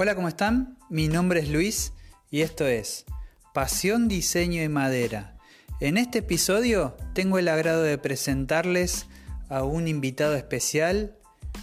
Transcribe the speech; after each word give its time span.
Hola, 0.00 0.14
¿cómo 0.14 0.28
están? 0.28 0.78
Mi 0.88 1.08
nombre 1.08 1.40
es 1.40 1.48
Luis 1.48 1.92
y 2.30 2.42
esto 2.42 2.64
es 2.64 3.04
Pasión, 3.52 4.06
Diseño 4.06 4.62
y 4.62 4.68
Madera. 4.68 5.36
En 5.80 5.98
este 5.98 6.20
episodio 6.20 6.96
tengo 7.14 7.36
el 7.36 7.48
agrado 7.48 7.82
de 7.82 7.98
presentarles 7.98 9.06
a 9.48 9.64
un 9.64 9.88
invitado 9.88 10.36
especial. 10.36 11.18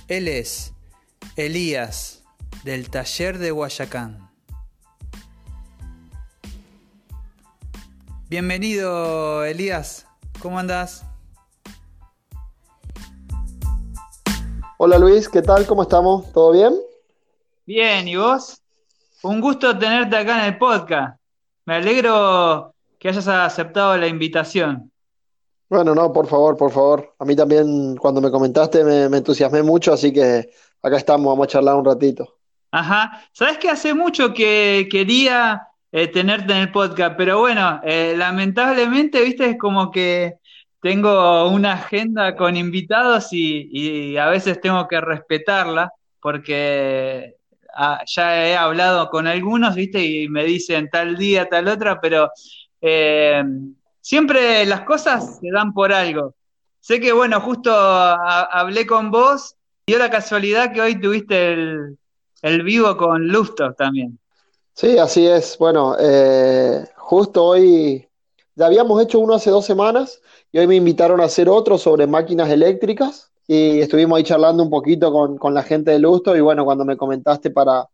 Él 0.09 0.27
es 0.27 0.73
Elías, 1.37 2.23
del 2.65 2.89
taller 2.89 3.37
de 3.37 3.51
Guayacán. 3.51 4.29
Bienvenido, 8.27 9.45
Elías. 9.45 10.07
¿Cómo 10.41 10.59
andás? 10.59 11.05
Hola 14.77 14.97
Luis, 14.97 15.29
¿qué 15.29 15.41
tal? 15.41 15.65
¿Cómo 15.65 15.83
estamos? 15.83 16.33
¿Todo 16.33 16.51
bien? 16.51 16.73
Bien, 17.67 18.07
¿y 18.07 18.15
vos? 18.15 18.61
Un 19.23 19.41
gusto 19.41 19.75
tenerte 19.75 20.15
acá 20.15 20.39
en 20.39 20.53
el 20.53 20.57
podcast. 20.59 21.19
Me 21.65 21.75
alegro 21.77 22.75
que 22.99 23.09
hayas 23.09 23.27
aceptado 23.27 23.97
la 23.97 24.07
invitación. 24.07 24.91
Bueno, 25.67 25.95
no, 25.95 26.13
por 26.13 26.27
favor, 26.27 26.55
por 26.57 26.71
favor. 26.71 27.15
A 27.17 27.25
mí 27.25 27.35
también 27.35 27.95
cuando 27.97 28.21
me 28.21 28.29
comentaste 28.29 28.83
me, 28.83 29.17
entusiasmé 29.17 29.63
mucho, 29.63 29.93
así 29.93 30.13
que 30.13 30.47
acá 30.83 30.97
estamos, 30.97 31.25
vamos 31.25 31.45
a 31.45 31.49
charlar 31.49 31.75
un 31.75 31.85
ratito. 31.85 32.37
Ajá, 32.69 33.27
sabes 33.31 33.57
que 33.57 33.69
hace 33.69 33.95
mucho 33.95 34.31
que 34.31 34.87
quería 34.91 35.67
eh, 35.91 36.07
tenerte 36.07 36.53
en 36.53 36.59
el 36.59 36.71
podcast, 36.71 37.15
pero 37.17 37.39
bueno, 37.39 37.81
eh, 37.83 38.13
lamentablemente, 38.15 39.23
viste, 39.23 39.49
es 39.49 39.57
como 39.57 39.89
que 39.89 40.35
tengo 40.81 41.49
una 41.49 41.73
agenda 41.73 42.35
con 42.35 42.57
invitados 42.57 43.33
y, 43.33 43.69
y 43.71 44.17
a 44.17 44.27
veces 44.27 44.61
tengo 44.61 44.87
que 44.87 45.01
respetarla 45.01 45.91
porque 46.19 47.37
Ah, 47.77 48.01
ya 48.05 48.47
he 48.47 48.55
hablado 48.55 49.09
con 49.09 49.27
algunos, 49.27 49.75
¿viste? 49.75 50.01
Y 50.01 50.29
me 50.29 50.45
dicen 50.45 50.89
tal 50.89 51.17
día, 51.17 51.49
tal 51.49 51.67
otra, 51.67 51.99
pero 51.99 52.31
eh, 52.79 53.43
siempre 53.99 54.65
las 54.65 54.81
cosas 54.81 55.39
se 55.39 55.51
dan 55.51 55.73
por 55.73 55.91
algo. 55.91 56.35
Sé 56.79 57.01
que, 57.01 57.11
bueno, 57.11 57.41
justo 57.41 57.73
hablé 57.73 58.87
con 58.87 59.11
vos, 59.11 59.55
y 59.87 59.91
dio 59.91 59.99
la 59.99 60.09
casualidad 60.09 60.71
que 60.71 60.79
hoy 60.79 61.01
tuviste 61.01 61.51
el, 61.51 62.63
vivo 62.63 62.95
con 62.95 63.27
Lustov 63.27 63.75
también. 63.75 64.17
Sí, 64.73 64.97
así 64.97 65.27
es. 65.27 65.57
Bueno, 65.57 65.97
eh, 65.99 66.85
justo 66.95 67.43
hoy, 67.43 68.07
ya 68.55 68.67
habíamos 68.67 69.01
hecho 69.03 69.19
uno 69.19 69.33
hace 69.33 69.49
dos 69.49 69.65
semanas 69.65 70.21
y 70.51 70.59
hoy 70.59 70.67
me 70.67 70.75
invitaron 70.75 71.19
a 71.19 71.25
hacer 71.25 71.49
otro 71.49 71.77
sobre 71.77 72.07
máquinas 72.07 72.49
eléctricas 72.49 73.31
y 73.47 73.79
estuvimos 73.81 74.17
ahí 74.17 74.23
charlando 74.23 74.63
un 74.63 74.69
poquito 74.69 75.11
con, 75.11 75.53
la 75.53 75.63
gente 75.63 75.91
de 75.91 75.99
Lusto 75.99 76.35
y 76.35 76.41
bueno, 76.41 76.65
cuando 76.65 76.85
me 76.85 76.97
comentaste 76.97 77.51
para, 77.51 77.85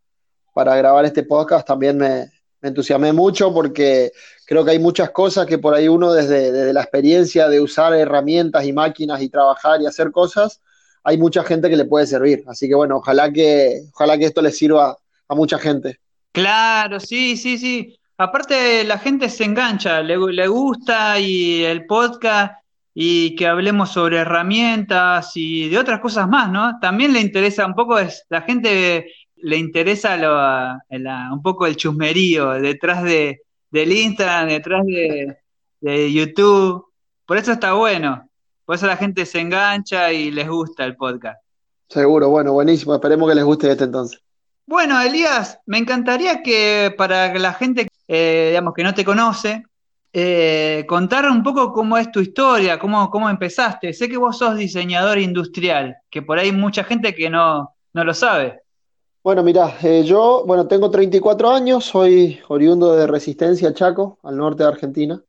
para 0.53 0.75
grabar 0.75 1.05
este 1.05 1.23
podcast 1.23 1.67
también 1.67 1.97
me, 1.97 2.29
entusiasmé 2.61 3.11
mucho 3.11 3.53
porque 3.53 4.11
creo 4.45 4.63
que 4.63 4.71
hay 4.71 4.79
muchas 4.79 5.09
cosas 5.09 5.45
que 5.45 5.57
por 5.57 5.73
ahí 5.73 5.87
uno 5.87 6.13
desde, 6.13 6.51
desde, 6.51 6.73
la 6.73 6.81
experiencia 6.81 7.49
de 7.49 7.59
usar 7.59 7.93
herramientas 7.93 8.65
y 8.65 8.73
máquinas 8.73 9.21
y 9.21 9.29
trabajar 9.29 9.81
y 9.81 9.87
hacer 9.87 10.11
cosas, 10.11 10.61
hay 11.03 11.17
mucha 11.17 11.43
gente 11.43 11.69
que 11.69 11.75
le 11.75 11.85
puede 11.85 12.05
servir. 12.05 12.43
Así 12.47 12.67
que 12.67 12.75
bueno, 12.75 12.97
ojalá 12.97 13.31
que, 13.31 13.81
ojalá 13.93 14.17
que 14.17 14.25
esto 14.25 14.41
le 14.41 14.51
sirva 14.51 14.95
a 15.27 15.35
mucha 15.35 15.57
gente. 15.57 15.99
Claro, 16.31 16.99
sí, 16.99 17.35
sí, 17.35 17.57
sí. 17.57 17.97
Aparte 18.17 18.83
la 18.83 18.99
gente 18.99 19.29
se 19.29 19.43
engancha, 19.43 20.01
le, 20.01 20.15
le 20.17 20.47
gusta 20.47 21.19
y 21.19 21.63
el 21.63 21.87
podcast 21.87 22.60
y 22.93 23.35
que 23.35 23.47
hablemos 23.47 23.91
sobre 23.91 24.17
herramientas 24.17 25.31
y 25.35 25.69
de 25.69 25.77
otras 25.77 25.99
cosas 25.99 26.27
más, 26.27 26.51
¿no? 26.51 26.79
También 26.79 27.13
le 27.13 27.21
interesa 27.21 27.65
un 27.65 27.73
poco, 27.73 27.99
es, 27.99 28.25
la 28.29 28.41
gente 28.41 29.13
le 29.37 29.57
interesa 29.57 30.79
un 30.89 31.41
poco 31.41 31.65
el 31.65 31.75
chusmerío 31.75 32.51
detrás 32.51 33.03
de, 33.03 33.41
del 33.69 33.91
Instagram, 33.91 34.49
detrás 34.49 34.85
de, 34.85 35.37
de, 35.79 36.13
YouTube. 36.13 36.85
Por 37.25 37.37
eso 37.37 37.53
está 37.53 37.73
bueno. 37.73 38.29
Por 38.65 38.75
eso 38.75 38.87
la 38.87 38.97
gente 38.97 39.25
se 39.25 39.39
engancha 39.39 40.13
y 40.13 40.31
les 40.31 40.47
gusta 40.47 40.85
el 40.85 40.95
podcast. 40.95 41.41
Seguro, 41.89 42.29
bueno, 42.29 42.53
buenísimo. 42.53 42.93
Esperemos 42.93 43.27
que 43.27 43.35
les 43.35 43.43
guste 43.43 43.71
este 43.71 43.85
entonces. 43.85 44.21
Bueno, 44.65 45.01
Elías, 45.01 45.59
me 45.65 45.77
encantaría 45.77 46.43
que 46.43 46.93
para 46.95 47.33
la 47.37 47.53
gente 47.53 47.87
eh, 48.13 48.47
digamos, 48.49 48.73
que 48.73 48.83
no 48.83 48.93
te 48.93 49.05
conoce, 49.05 49.63
eh, 50.13 50.85
contar 50.87 51.29
un 51.29 51.41
poco 51.41 51.71
cómo 51.71 51.97
es 51.97 52.11
tu 52.11 52.19
historia, 52.19 52.77
cómo, 52.77 53.09
cómo 53.09 53.29
empezaste. 53.29 53.93
Sé 53.93 54.09
que 54.09 54.17
vos 54.17 54.37
sos 54.37 54.57
diseñador 54.57 55.19
industrial, 55.19 55.97
que 56.09 56.21
por 56.21 56.37
ahí 56.37 56.47
hay 56.47 56.55
mucha 56.55 56.83
gente 56.83 57.15
que 57.15 57.29
no, 57.29 57.73
no 57.93 58.03
lo 58.03 58.13
sabe. 58.13 58.61
Bueno, 59.23 59.43
mira, 59.43 59.77
eh, 59.83 60.03
yo, 60.03 60.43
bueno, 60.47 60.67
tengo 60.67 60.89
34 60.89 61.51
años, 61.51 61.85
soy 61.85 62.39
oriundo 62.47 62.95
de 62.95 63.05
Resistencia, 63.05 63.73
Chaco, 63.73 64.17
al 64.23 64.35
norte 64.35 64.63
de 64.63 64.69
Argentina. 64.69 65.21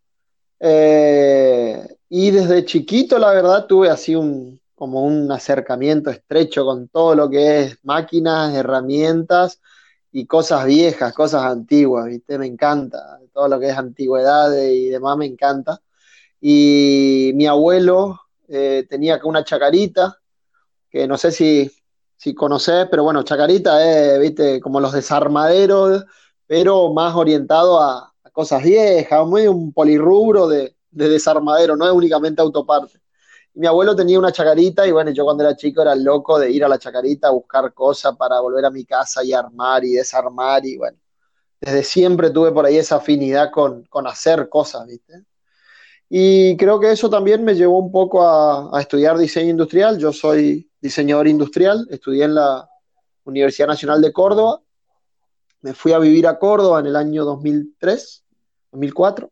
Eh, 0.58 1.86
y 2.08 2.30
desde 2.30 2.64
chiquito, 2.64 3.18
la 3.18 3.32
verdad, 3.32 3.66
tuve 3.66 3.90
así 3.90 4.14
un, 4.14 4.60
como 4.74 5.02
un 5.04 5.30
acercamiento 5.30 6.10
estrecho 6.10 6.64
con 6.64 6.88
todo 6.88 7.14
lo 7.14 7.28
que 7.28 7.60
es 7.60 7.78
máquinas, 7.84 8.54
herramientas 8.54 9.60
y 10.10 10.26
cosas 10.26 10.64
viejas, 10.66 11.12
cosas 11.12 11.44
antiguas, 11.44 12.06
¿viste? 12.06 12.38
Me 12.38 12.46
encanta, 12.46 13.18
todo 13.32 13.48
lo 13.48 13.60
que 13.60 13.70
es 13.70 13.76
antigüedad 13.78 14.52
y 14.56 14.88
demás 14.88 15.16
me 15.16 15.26
encanta. 15.26 15.80
Y 16.40 17.32
mi 17.34 17.46
abuelo 17.46 18.20
eh, 18.48 18.86
tenía 18.88 19.20
una 19.24 19.44
chacarita, 19.44 20.18
que 20.90 21.06
no 21.06 21.16
sé 21.18 21.32
si, 21.32 21.70
si 22.16 22.34
conocés, 22.34 22.88
pero 22.90 23.04
bueno, 23.04 23.22
chacarita 23.22 23.84
es, 23.84 24.20
¿viste? 24.20 24.60
Como 24.60 24.80
los 24.80 24.92
desarmaderos, 24.92 26.04
pero 26.46 26.92
más 26.92 27.14
orientado 27.16 27.80
a, 27.80 28.12
cosas 28.32 28.62
viejas, 28.62 29.26
muy 29.26 29.46
un 29.46 29.72
polirrubro 29.74 30.48
de, 30.48 30.74
de 30.90 31.08
desarmadero, 31.10 31.76
no 31.76 31.86
es 31.86 31.92
únicamente 31.92 32.40
autoparte 32.40 33.02
mi 33.54 33.66
abuelo 33.66 33.94
tenía 33.94 34.18
una 34.18 34.32
chacarita 34.32 34.86
y 34.86 34.92
bueno, 34.92 35.10
yo 35.10 35.24
cuando 35.24 35.44
era 35.44 35.56
chico 35.56 35.82
era 35.82 35.94
loco 35.94 36.38
de 36.38 36.50
ir 36.50 36.64
a 36.64 36.68
la 36.68 36.78
chacarita 36.78 37.28
a 37.28 37.32
buscar 37.32 37.72
cosas 37.74 38.16
para 38.16 38.40
volver 38.40 38.64
a 38.64 38.70
mi 38.70 38.84
casa 38.84 39.22
y 39.24 39.32
armar 39.32 39.84
y 39.84 39.92
desarmar 39.92 40.64
y 40.64 40.76
bueno, 40.78 40.98
desde 41.62 41.84
siempre 41.84 42.30
tuve 42.30 42.50
por 42.50 42.66
ahí 42.66 42.76
esa 42.76 42.96
afinidad 42.96 43.52
con, 43.52 43.86
hacer 44.04 44.48
cosas, 44.48 44.84
¿viste? 44.88 45.24
Y 46.08 46.56
creo 46.56 46.80
que 46.80 46.90
eso 46.90 47.08
también 47.08 47.44
me 47.44 47.54
llevó 47.54 47.78
un 47.78 47.92
poco 47.92 48.26
a, 48.26 48.78
estudiar 48.80 49.16
diseño 49.16 49.50
industrial. 49.50 49.96
Yo 49.96 50.12
soy 50.12 50.68
diseñador 50.80 51.28
industrial, 51.28 51.86
estudié 51.88 52.24
en 52.24 52.34
la 52.34 52.68
Universidad 53.24 53.68
Nacional 53.68 54.02
de 54.02 54.12
Córdoba. 54.12 54.60
Me 55.60 55.72
fui 55.72 55.92
a 55.92 56.00
vivir 56.00 56.26
a 56.26 56.38
Córdoba 56.38 56.80
en 56.80 56.86
el 56.86 56.96
año 56.96 57.24
2003, 57.24 58.24
2004. 58.72 59.30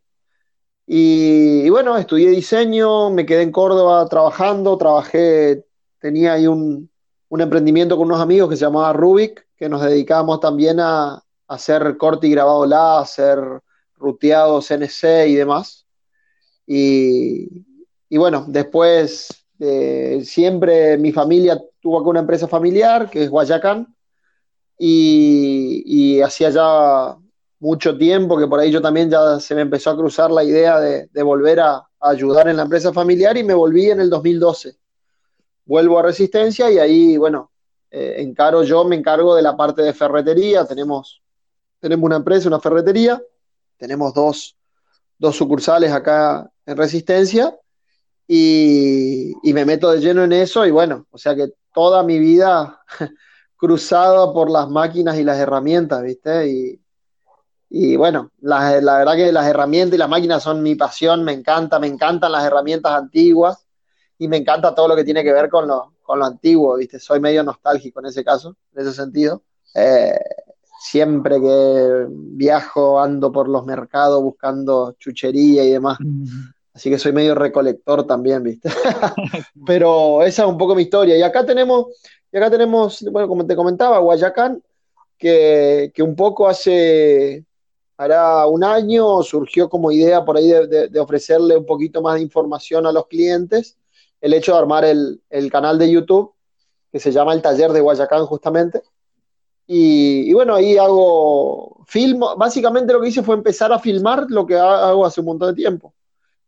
Y, 0.87 1.69
bueno, 1.69 1.97
estudié 1.99 2.31
diseño, 2.31 3.11
me 3.11 3.27
quedé 3.27 3.43
en 3.43 3.53
Córdoba 3.53 4.09
trabajando, 4.09 4.79
trabajé, 4.79 5.67
tenía 5.99 6.35
ahí 6.35 6.47
un, 6.47 6.89
emprendimiento 7.31 7.97
con 7.97 8.07
unos 8.07 8.21
amigos 8.21 8.49
que 8.49 8.57
se 8.57 8.65
llamaba 8.65 8.93
Rubik, 8.93 9.47
que 9.57 9.69
nos 9.69 9.83
dedicábamos 9.83 10.41
también 10.41 10.81
a, 10.81 11.23
hacer 11.51 11.97
corte 11.97 12.27
y 12.27 12.31
grabado 12.31 12.65
láser, 12.67 13.39
ruteado 13.97 14.61
CNC 14.61 15.29
y 15.29 15.35
demás. 15.35 15.87
Y, 16.67 17.65
bueno, 18.11 18.45
después 18.49 19.29
eh, 19.59 20.23
siempre 20.25 20.97
mi 20.97 21.13
familia 21.13 21.61
tuvo 21.81 22.01
acá 22.01 22.09
una 22.09 22.21
empresa 22.21 22.49
familiar, 22.49 23.11
que 23.11 23.25
es 23.25 23.31
Guayacán, 23.31 23.95
y, 24.79 25.83
y 25.85 26.23
hacía 26.23 26.51
ya 26.51 27.17
mucho 27.61 27.97
tiempo, 27.97 28.39
que 28.39 28.47
por 28.47 28.59
ahí 28.59 28.71
yo 28.71 28.81
también 28.81 29.11
ya 29.11 29.39
se 29.39 29.55
me 29.55 29.61
empezó 29.61 29.91
a 29.91 29.97
cruzar 29.97 30.31
la 30.31 30.43
idea 30.43 30.81
de, 30.81 31.23
volver 31.23 31.61
a, 31.61 31.87
ayudar 32.01 32.49
en 32.49 32.57
la 32.57 32.63
empresa 32.63 32.95
familiar 32.95 33.37
y 33.37 33.45
me 33.45 33.53
volví 33.53 33.91
en 33.91 34.01
el 34.01 34.09
2012. 34.09 34.75
Vuelvo 35.67 35.99
a 35.99 36.03
Resistencia 36.03 36.71
y 36.71 36.79
ahí, 36.79 37.19
bueno, 37.19 37.53
eh, 37.91 38.15
encaro 38.19 38.63
yo, 38.63 38.85
me 38.85 38.97
encargo 38.97 39.35
de 39.35 39.43
la 39.43 39.55
parte 39.55 39.83
de 39.83 39.93
ferretería, 39.93 40.65
tenemos, 40.65 41.23
tenemos 41.81 42.07
una 42.07 42.17
empresa, 42.17 42.49
una 42.49 42.61
ferretería, 42.61 43.21
tenemos 43.77 44.15
dos, 44.15 44.57
sucursales 45.33 45.93
acá 45.93 46.51
en 46.65 46.77
Resistencia 46.77 47.55
y, 48.27 49.33
y 49.43 49.53
me 49.53 49.65
meto 49.65 49.91
de 49.91 50.01
lleno 50.01 50.23
en 50.23 50.33
eso 50.33 50.65
y 50.65 50.71
bueno, 50.71 51.07
o 51.11 51.19
sea 51.19 51.35
que 51.35 51.53
toda 51.75 52.03
mi 52.03 52.19
vida 52.19 52.81
cruzada 53.57 54.33
por 54.33 54.51
las 54.51 54.69
máquinas 54.69 55.19
y 55.19 55.25
las 55.25 55.39
herramientas, 55.39 56.03
¿viste? 56.03 56.49
Y, 56.49 56.81
y 57.69 57.97
bueno, 57.97 58.31
la, 58.41 58.81
la, 58.81 58.99
verdad 58.99 59.15
que 59.15 59.33
las 59.33 59.47
herramientas 59.47 59.95
y 59.95 59.99
las 59.99 60.09
máquinas 60.09 60.43
son 60.43 60.63
mi 60.63 60.75
pasión, 60.75 61.23
me 61.25 61.33
encanta, 61.33 61.79
me 61.79 61.87
encantan 61.87 62.33
las 62.33 62.45
herramientas 62.45 62.93
antiguas 62.93 63.67
y 64.19 64.29
me 64.29 64.39
encanta 64.39 64.75
todo 64.75 64.89
lo 64.89 64.97
que 64.97 65.05
tiene 65.05 65.23
que 65.23 65.33
ver 65.33 65.49
con 65.49 65.69
lo, 65.69 65.95
con 66.03 66.19
lo 66.19 66.25
antiguo, 66.25 66.77
¿viste? 66.77 66.99
Soy 66.99 67.21
medio 67.21 67.45
nostálgico 67.45 68.01
en 68.01 68.07
ese 68.07 68.25
caso, 68.25 68.57
en 68.75 68.83
ese 68.83 68.93
sentido. 68.93 69.43
Eh, 69.75 70.19
siempre 70.81 71.39
que 71.41 72.07
viajo 72.09 72.99
ando 72.99 73.31
por 73.31 73.49
los 73.49 73.67
mercados 73.67 74.23
buscando 74.23 74.97
chuchería 74.99 75.63
y 75.63 75.71
demás. 75.73 75.99
Así 76.73 76.89
que 76.89 76.99
soy 76.99 77.13
medio 77.13 77.35
recolector 77.35 78.07
también, 78.07 78.43
¿viste? 78.43 78.71
Pero 79.67 80.23
esa 80.23 80.43
es 80.45 80.49
un 80.49 80.57
poco 80.57 80.75
mi 80.75 80.83
historia. 80.83 81.19
Y 81.19 81.23
acá 81.23 81.45
tenemos, 81.45 81.89
y 82.33 82.37
acá 82.39 82.51
tenemos, 82.51 83.05
bueno, 83.13 83.29
como 83.29 83.47
te 83.47 83.55
comentaba, 83.55 83.99
Guayacán 83.99 84.63
que, 85.19 85.93
un 85.99 86.17
poco 86.17 86.49
hace, 86.49 87.45
hará 87.99 88.47
un 88.47 88.65
año, 88.65 89.23
surgió 89.23 89.69
como 89.69 89.93
idea 89.93 90.25
por 90.25 90.39
ahí 90.39 90.49
de, 90.49 90.99
ofrecerle 90.99 91.59
un 91.59 91.67
poquito 91.67 92.01
más 92.01 92.15
de 92.15 92.23
información 92.23 92.87
a 92.87 92.93
los 92.93 93.07
clientes, 93.07 93.77
el 94.23 94.33
hecho 94.33 94.53
de 94.53 94.59
armar 94.59 94.87
el, 94.87 95.21
el 95.29 95.53
canal 95.53 95.79
de 95.79 95.91
YouTube, 95.91 96.33
que 96.91 96.99
se 96.99 97.13
llama 97.13 97.35
El 97.35 97.43
Taller 97.43 97.71
de 97.73 97.83
Guayacán 97.83 98.25
justamente, 98.25 98.83
y, 99.73 100.33
bueno, 100.33 100.57
ahí 100.57 100.77
hago, 100.77 101.85
filmo, 101.87 102.35
básicamente 102.37 102.93
lo 102.93 103.01
que 103.01 103.07
hice 103.07 103.23
fue 103.23 103.37
empezar 103.37 103.73
a 103.73 103.79
filmar 103.79 104.27
lo 104.29 104.45
que 104.45 104.57
hago 104.57 105.07
hace 105.07 105.21
un 105.21 105.27
montón 105.27 105.51
de 105.51 105.55
tiempo, 105.55 105.95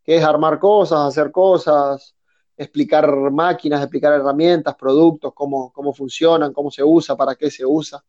que 0.03 0.17
es 0.17 0.23
armar 0.25 0.59
cosas, 0.59 1.07
hacer 1.07 1.31
cosas, 1.31 2.15
explicar 2.57 3.09
máquinas, 3.31 3.81
explicar 3.81 4.11
herramientas, 4.11 4.75
productos, 4.75 5.31
cómo, 5.33 5.71
cómo 5.71 5.93
funcionan, 5.93 6.51
cómo 6.51 6.69
se 6.69 6.83
usa, 6.83 7.15
para 7.15 7.35
qué 7.35 7.49
se 7.49 7.65
usa. 7.65 8.03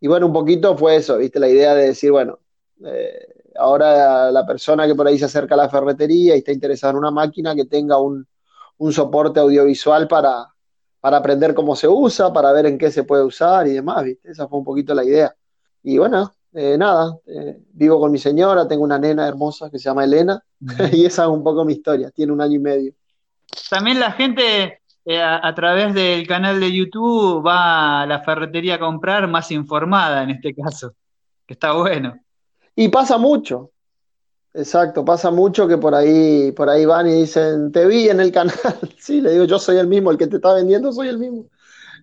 Y 0.00 0.08
bueno, 0.08 0.24
un 0.24 0.32
poquito 0.32 0.74
fue 0.74 0.96
eso, 0.96 1.18
viste, 1.18 1.38
la 1.38 1.48
idea 1.48 1.74
de 1.74 1.88
decir, 1.88 2.10
bueno, 2.10 2.38
eh, 2.86 3.42
ahora 3.56 4.30
la 4.30 4.46
persona 4.46 4.86
que 4.86 4.94
por 4.94 5.06
ahí 5.06 5.18
se 5.18 5.26
acerca 5.26 5.52
a 5.54 5.58
la 5.58 5.68
ferretería 5.68 6.34
y 6.34 6.38
está 6.38 6.50
interesada 6.50 6.92
en 6.92 6.96
una 6.96 7.10
máquina 7.10 7.54
que 7.54 7.66
tenga 7.66 7.98
un, 7.98 8.26
un 8.78 8.92
soporte 8.94 9.38
audiovisual 9.38 10.08
para, 10.08 10.46
para 11.00 11.18
aprender 11.18 11.54
cómo 11.54 11.74
se 11.74 11.88
usa, 11.88 12.32
para 12.32 12.52
ver 12.52 12.66
en 12.66 12.78
qué 12.78 12.90
se 12.90 13.04
puede 13.04 13.24
usar 13.24 13.66
y 13.66 13.72
demás, 13.72 14.04
¿viste? 14.04 14.30
Esa 14.30 14.46
fue 14.48 14.58
un 14.58 14.64
poquito 14.64 14.94
la 14.94 15.04
idea. 15.04 15.34
Y 15.82 15.98
bueno, 15.98 16.32
eh, 16.52 16.76
nada, 16.76 17.16
eh, 17.26 17.58
vivo 17.72 17.98
con 18.00 18.12
mi 18.12 18.18
señora, 18.18 18.66
tengo 18.68 18.84
una 18.84 18.98
nena 18.98 19.26
hermosa 19.26 19.70
que 19.70 19.78
se 19.78 19.84
llama 19.84 20.04
Elena, 20.04 20.42
y 20.92 21.06
esa 21.06 21.22
es 21.22 21.28
un 21.28 21.42
poco 21.42 21.64
mi 21.64 21.74
historia, 21.74 22.10
tiene 22.10 22.32
un 22.32 22.40
año 22.40 22.56
y 22.56 22.58
medio. 22.58 22.92
También 23.68 23.98
la 23.98 24.12
gente 24.12 24.80
eh, 25.04 25.22
a, 25.22 25.54
través 25.54 25.94
del 25.94 26.26
canal 26.26 26.60
de 26.60 26.72
YouTube 26.72 27.44
va 27.46 28.02
a 28.02 28.06
la 28.06 28.20
ferretería 28.20 28.74
a 28.74 28.78
comprar 28.78 29.26
más 29.28 29.50
informada 29.50 30.22
en 30.22 30.30
este 30.30 30.54
caso, 30.54 30.94
que 31.46 31.54
está 31.54 31.72
bueno. 31.72 32.14
Y 32.76 32.88
pasa 32.88 33.16
mucho, 33.16 33.70
Exacto, 34.52 35.04
pasa 35.04 35.30
mucho 35.30 35.68
que 35.68 35.78
por 35.78 35.94
ahí, 35.94 36.50
por 36.52 36.68
ahí 36.68 36.84
van 36.84 37.06
y 37.08 37.12
dicen, 37.20 37.70
te 37.70 37.86
vi 37.86 38.08
en 38.08 38.18
el 38.20 38.32
canal. 38.32 38.54
sí, 38.98 39.20
le 39.20 39.32
digo, 39.32 39.44
yo 39.44 39.58
soy 39.60 39.76
el 39.78 39.86
mismo, 39.86 40.10
el 40.10 40.18
que 40.18 40.26
te 40.26 40.36
está 40.36 40.54
vendiendo 40.54 40.92
soy 40.92 41.08
el 41.08 41.18
mismo. 41.18 41.46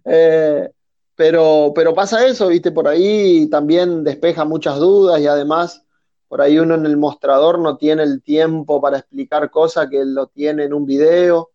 Eh, 0.06 0.70
pero, 1.16 1.74
pero 1.76 1.94
pasa 1.96 2.26
eso, 2.28 2.50
viste, 2.50 2.72
por 2.72 2.88
ahí 2.88 3.50
también 3.50 4.04
despeja 4.04 4.46
muchas 4.46 4.80
dudas 4.80 5.20
y 5.22 5.28
además 5.28 5.84
por 6.28 6.42
ahí 6.42 6.60
uno 6.60 6.76
en 6.76 6.86
el 6.86 6.98
mostrador 6.98 7.60
no 7.60 7.78
tiene 7.78 8.04
el 8.04 8.24
tiempo 8.24 8.82
para 8.82 9.00
explicar 9.00 9.52
cosas 9.52 9.90
que 9.90 10.06
lo 10.06 10.28
tiene 10.28 10.66
en 10.66 10.74
un 10.74 10.86
video. 10.86 11.52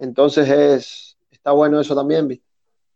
Entonces 0.00 0.48
es, 0.50 1.18
está 1.30 1.52
bueno 1.52 1.80
eso 1.80 1.94
también, 1.96 2.28
viste. 2.28 2.45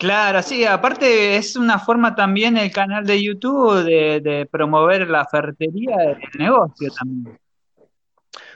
Claro, 0.01 0.43
sí, 0.43 0.65
aparte 0.65 1.37
es 1.37 1.57
una 1.57 1.79
forma 1.79 2.15
también 2.15 2.57
el 2.57 2.73
canal 2.73 3.05
de 3.05 3.23
YouTube 3.23 3.85
de, 3.85 4.49
promover 4.51 5.07
la 5.11 5.27
ferretería 5.27 5.95
del 5.99 6.19
negocio 6.39 6.91
también. 6.99 7.39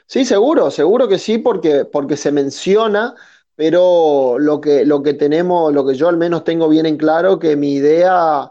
Sí, 0.07 0.25
seguro, 0.25 0.71
seguro 0.71 1.07
que 1.07 1.19
sí, 1.19 1.37
porque, 1.37 1.85
porque 1.85 2.17
se 2.17 2.33
menciona, 2.33 3.15
pero 3.55 4.39
lo 4.39 4.59
que, 4.59 4.87
lo 4.87 5.03
que 5.03 5.13
tenemos, 5.13 5.71
lo 5.71 5.85
que 5.85 5.95
yo 5.95 6.09
al 6.09 6.17
menos 6.17 6.45
tengo 6.45 6.67
bien 6.67 6.87
en 6.87 6.97
claro, 6.97 7.39
que 7.39 7.57
mi 7.57 7.75
idea 7.75 8.51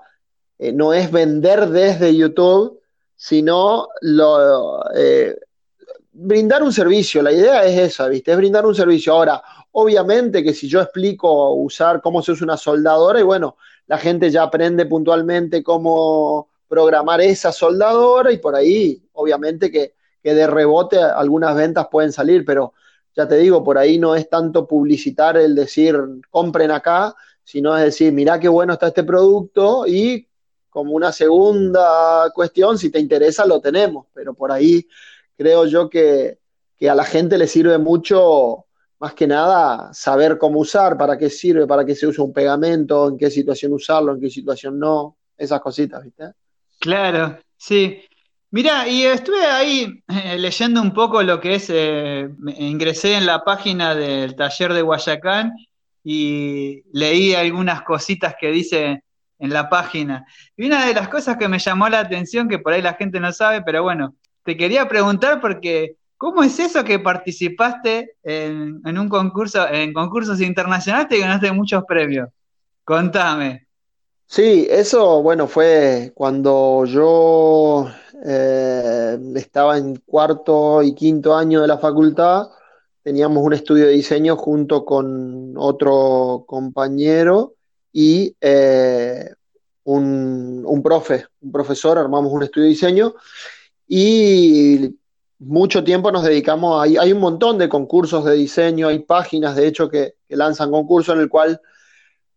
eh, 0.60 0.72
no 0.72 0.94
es 0.94 1.12
vender 1.12 1.70
desde 1.70 2.16
YouTube, 2.16 2.80
sino 3.16 3.88
lo, 4.02 4.84
eh, 4.96 5.36
brindar 6.12 6.62
un 6.62 6.72
servicio. 6.72 7.24
La 7.24 7.32
idea 7.32 7.66
es 7.66 7.80
esa, 7.80 8.08
¿viste? 8.08 8.34
Es 8.34 8.38
brindar 8.38 8.68
un 8.68 8.76
servicio. 8.76 9.14
Ahora, 9.14 9.42
Obviamente 9.76 10.44
que 10.44 10.54
si 10.54 10.68
yo 10.68 10.82
explico 10.82 11.56
usar 11.56 12.00
cómo 12.00 12.22
se 12.22 12.32
usa 12.32 12.46
una 12.46 12.58
soldadora, 12.58 13.20
y 13.20 13.24
bueno, 13.24 13.58
la 13.88 13.98
gente 13.98 14.30
ya 14.30 14.44
aprende 14.44 14.86
puntualmente 14.86 15.64
cómo 15.64 16.48
programar 16.68 17.22
esa 17.22 17.52
soldadora 17.52 18.32
y 18.32 18.38
por 18.38 18.56
ahí, 18.56 19.04
obviamente 19.14 19.72
que, 19.72 19.96
de 20.24 20.48
rebote 20.48 21.02
algunas 21.02 21.56
ventas 21.56 21.88
pueden 21.92 22.12
salir, 22.12 22.46
pero 22.46 22.74
ya 23.16 23.28
te 23.28 23.36
digo, 23.38 23.64
por 23.64 23.78
ahí 23.78 23.98
no 23.98 24.16
es 24.16 24.30
tanto 24.30 24.68
publicitar 24.68 25.38
el 25.38 25.56
decir 25.56 25.98
compren 26.30 26.72
acá, 26.72 27.16
sino 27.44 27.76
es 27.76 27.84
decir, 27.84 28.14
mirá 28.14 28.40
qué 28.40 28.48
bueno 28.48 28.74
está 28.74 28.88
este 28.88 29.04
producto 29.04 29.86
y 29.88 30.28
como 30.70 30.94
una 30.94 31.12
segunda 31.12 32.32
cuestión, 32.34 32.78
si 32.78 32.90
te 32.92 33.00
interesa, 33.00 33.46
lo 33.46 33.60
tenemos, 33.60 34.06
pero 34.14 34.34
por 34.34 34.52
ahí 34.52 34.88
creo 35.36 35.66
yo 35.66 35.90
que, 35.90 36.40
que 36.78 36.90
a 36.90 36.96
la 36.96 37.06
gente 37.06 37.38
le 37.38 37.48
sirve 37.48 37.78
mucho 37.80 38.66
más 39.04 39.16
que 39.16 39.28
nada 39.28 39.94
saber 39.94 40.38
cómo 40.38 40.62
usar, 40.62 40.98
para 40.98 41.18
qué 41.18 41.30
sirve, 41.30 41.68
para 41.68 41.84
qué 41.84 41.94
se 41.94 42.08
usa 42.08 42.24
un 42.24 42.32
pegamento, 42.32 43.10
en 43.10 43.18
qué 43.18 43.30
situación 43.30 43.74
usarlo, 43.74 44.14
en 44.14 44.22
qué 44.22 44.30
situación 44.30 44.80
no, 44.80 45.18
esas 45.38 45.60
cositas, 45.60 46.02
¿viste? 46.06 46.32
Claro, 46.80 47.38
sí. 47.58 48.00
Mira, 48.52 48.88
y 48.88 49.04
estuve 49.04 49.46
ahí 49.46 50.02
eh, 50.08 50.38
leyendo 50.38 50.82
un 50.82 50.94
poco 50.94 51.22
lo 51.22 51.42
que 51.42 51.56
es, 51.56 51.70
eh, 51.70 52.30
ingresé 52.58 53.16
en 53.16 53.26
la 53.26 53.44
página 53.44 53.94
del 53.94 54.38
taller 54.38 54.72
de 54.72 54.84
Guayacán 54.84 55.52
y 56.02 56.84
leí 56.94 57.34
algunas 57.34 57.82
cositas 57.82 58.36
que 58.40 58.52
dice 58.52 59.04
en 59.38 59.50
la 59.50 59.68
página. 59.68 60.26
Y 60.56 60.68
una 60.68 60.86
de 60.86 60.94
las 60.94 61.10
cosas 61.10 61.36
que 61.36 61.50
me 61.50 61.60
llamó 61.60 61.90
la 61.90 62.00
atención, 62.00 62.48
que 62.48 62.60
por 62.60 62.72
ahí 62.72 62.82
la 62.82 62.94
gente 62.94 63.20
no 63.20 63.34
sabe, 63.34 63.64
pero 63.64 63.84
bueno, 63.84 64.16
te 64.46 64.56
quería 64.56 64.88
preguntar 64.88 65.42
porque 65.42 65.98
¿Cómo 66.18 66.44
es 66.44 66.58
eso 66.60 66.84
que 66.84 67.00
participaste 67.00 68.16
en, 68.24 68.98
un 68.98 69.10
concurso, 69.10 69.68
en 69.70 69.94
concursos 69.94 70.40
internacionales 70.42 71.08
y 71.12 71.20
ganaste 71.20 71.52
muchos 71.52 71.84
premios? 71.86 72.30
Contame. 72.84 73.68
Sí, 74.26 74.68
eso, 74.70 75.22
bueno, 75.22 75.48
fue 75.48 76.12
cuando 76.16 76.86
yo 76.86 77.88
eh, 78.26 79.20
estaba 79.36 79.78
en 79.78 79.98
cuarto 79.98 80.82
y 80.82 80.96
quinto 80.96 81.36
año 81.36 81.62
de 81.62 81.68
la 81.68 81.78
facultad, 81.78 82.48
teníamos 83.04 83.44
un 83.44 83.54
estudio 83.54 83.86
de 83.86 83.92
diseño 83.92 84.38
junto 84.38 84.86
con 84.86 85.54
otro 85.58 86.46
compañero 86.48 87.56
y 87.92 88.36
eh, 88.42 89.30
un, 89.84 90.82
profe, 90.84 91.26
un 91.42 91.52
profesor, 91.52 91.98
armamos 91.98 92.32
un 92.32 92.44
estudio 92.44 92.64
de 92.64 92.70
diseño 92.70 93.14
y 93.88 94.96
mucho 95.46 95.84
tiempo 95.84 96.12
nos 96.12 96.24
dedicamos, 96.24 96.82
hay, 96.82 96.98
hay 96.98 97.12
un 97.12 97.20
montón 97.20 97.58
de 97.58 97.70
concursos 97.70 98.26
de 98.26 98.34
diseño, 98.34 98.88
hay 98.88 99.00
páginas 99.00 99.56
de 99.56 99.68
hecho 99.68 99.90
que, 99.90 100.16
lanzan 100.30 100.72
concursos 100.72 101.14
en 101.14 101.22
el 101.22 101.30
cual 101.30 101.62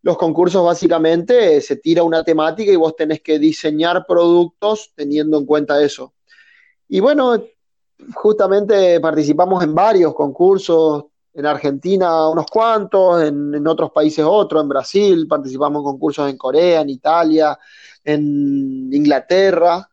los 0.02 0.18
concursos 0.18 0.62
básicamente 0.62 1.62
se 1.62 1.76
tira 1.76 2.02
una 2.02 2.22
temática 2.22 2.70
y 2.70 2.76
vos 2.76 2.94
tenés 2.94 3.22
que 3.22 3.38
diseñar 3.38 4.04
productos 4.06 4.92
teniendo 4.94 5.38
en 5.38 5.46
cuenta 5.46 5.82
eso. 5.82 6.12
Y 6.88 7.00
bueno, 7.00 7.42
justamente 8.14 9.00
participamos 9.00 9.64
en 9.64 9.74
varios 9.74 10.14
concursos, 10.14 11.06
en 11.32 11.46
Argentina 11.46 12.28
unos 12.28 12.46
cuantos, 12.46 13.22
en, 13.22 13.54
en 13.54 13.66
otros 13.66 13.90
países 13.92 14.24
otros, 14.28 14.62
en 14.62 14.68
Brasil, 14.68 15.26
participamos 15.26 15.80
en 15.80 15.84
concursos 15.84 16.28
en 16.28 16.36
Corea, 16.36 16.82
en 16.82 16.90
Italia, 16.90 17.58
en 18.04 18.90
Inglaterra. 18.92 19.88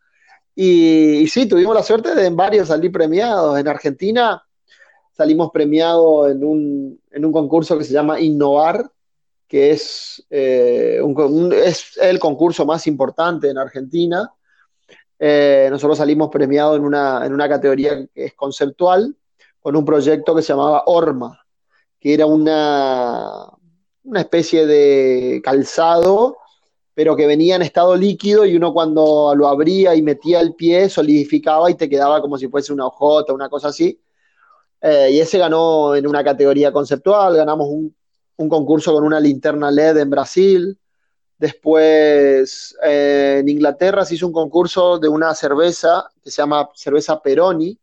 Y, 0.55 1.27
sí, 1.27 1.47
tuvimos 1.47 1.75
la 1.75 1.83
suerte 1.83 2.13
de 2.13 2.27
en 2.27 2.35
varios 2.35 2.67
salir 2.67 2.91
premiados. 2.91 3.59
En 3.59 3.67
Argentina 3.67 4.43
salimos 5.11 5.51
premiados 5.51 6.31
en 6.31 6.43
un, 6.43 7.01
en 7.11 7.25
un 7.25 7.31
concurso 7.31 7.77
que 7.77 7.83
se 7.83 7.93
llama 7.93 8.19
Innovar, 8.19 8.89
que 9.47 9.71
es, 9.71 10.25
eh, 10.29 11.01
es 11.63 11.97
el 12.01 12.19
concurso 12.19 12.65
más 12.65 12.87
importante 12.87 13.49
en 13.49 13.57
Argentina. 13.57 14.31
Eh, 15.17 15.67
nosotros 15.71 15.97
salimos 15.97 16.29
premiados 16.29 16.77
en 16.77 16.83
una, 16.83 17.25
en 17.25 17.33
una 17.33 17.47
categoría 17.47 18.05
que 18.13 18.25
es 18.25 18.33
conceptual, 18.33 19.15
con 19.59 19.75
un 19.75 19.85
proyecto 19.85 20.35
que 20.35 20.41
se 20.41 20.53
llamaba 20.53 20.83
Orma, 20.87 21.39
que 21.99 22.13
era 22.13 22.25
una, 22.25 23.47
una 24.03 24.19
especie 24.19 24.65
de 24.65 25.41
calzado 25.43 26.37
pero 26.93 27.15
que 27.15 27.25
venía 27.25 27.55
en 27.55 27.63
estado 27.63 27.95
líquido 27.95 28.45
y 28.45 28.55
uno 28.55 28.71
cuando 28.71 29.33
lo 29.35 29.47
abría 29.47 29.95
y 29.95 30.01
metía 30.01 30.39
el 30.41 30.53
pie 30.53 30.89
solidificaba 30.89 31.69
y 31.71 31.75
te 31.75 31.89
quedaba 31.89 32.21
como 32.21 32.37
si 32.37 32.47
fuese 32.47 32.71
una 32.71 32.85
hojota, 32.85 33.33
una 33.33 33.49
cosa 33.49 33.69
así. 33.69 33.99
Eh, 34.79 35.11
y 35.13 35.19
ese 35.19 35.37
ganó 35.37 35.95
en 35.95 36.05
una 36.05 36.23
categoría 36.23 36.71
conceptual, 36.71 37.35
ganamos 37.35 37.67
un, 37.69 37.95
concurso 38.49 38.91
con 38.91 39.05
una 39.05 39.19
linterna 39.19 39.71
LED 39.71 39.97
en 39.97 40.09
Brasil. 40.09 40.77
Después 41.37 42.75
eh, 42.83 43.37
en 43.39 43.47
Inglaterra 43.49 44.03
se 44.03 44.15
hizo 44.15 44.27
un 44.27 44.33
concurso 44.33 44.99
de 44.99 45.07
una 45.07 45.33
cerveza 45.33 46.09
que 46.21 46.29
se 46.29 46.41
llama 46.41 46.69
cerveza 46.75 47.21
Peroni. 47.21 47.79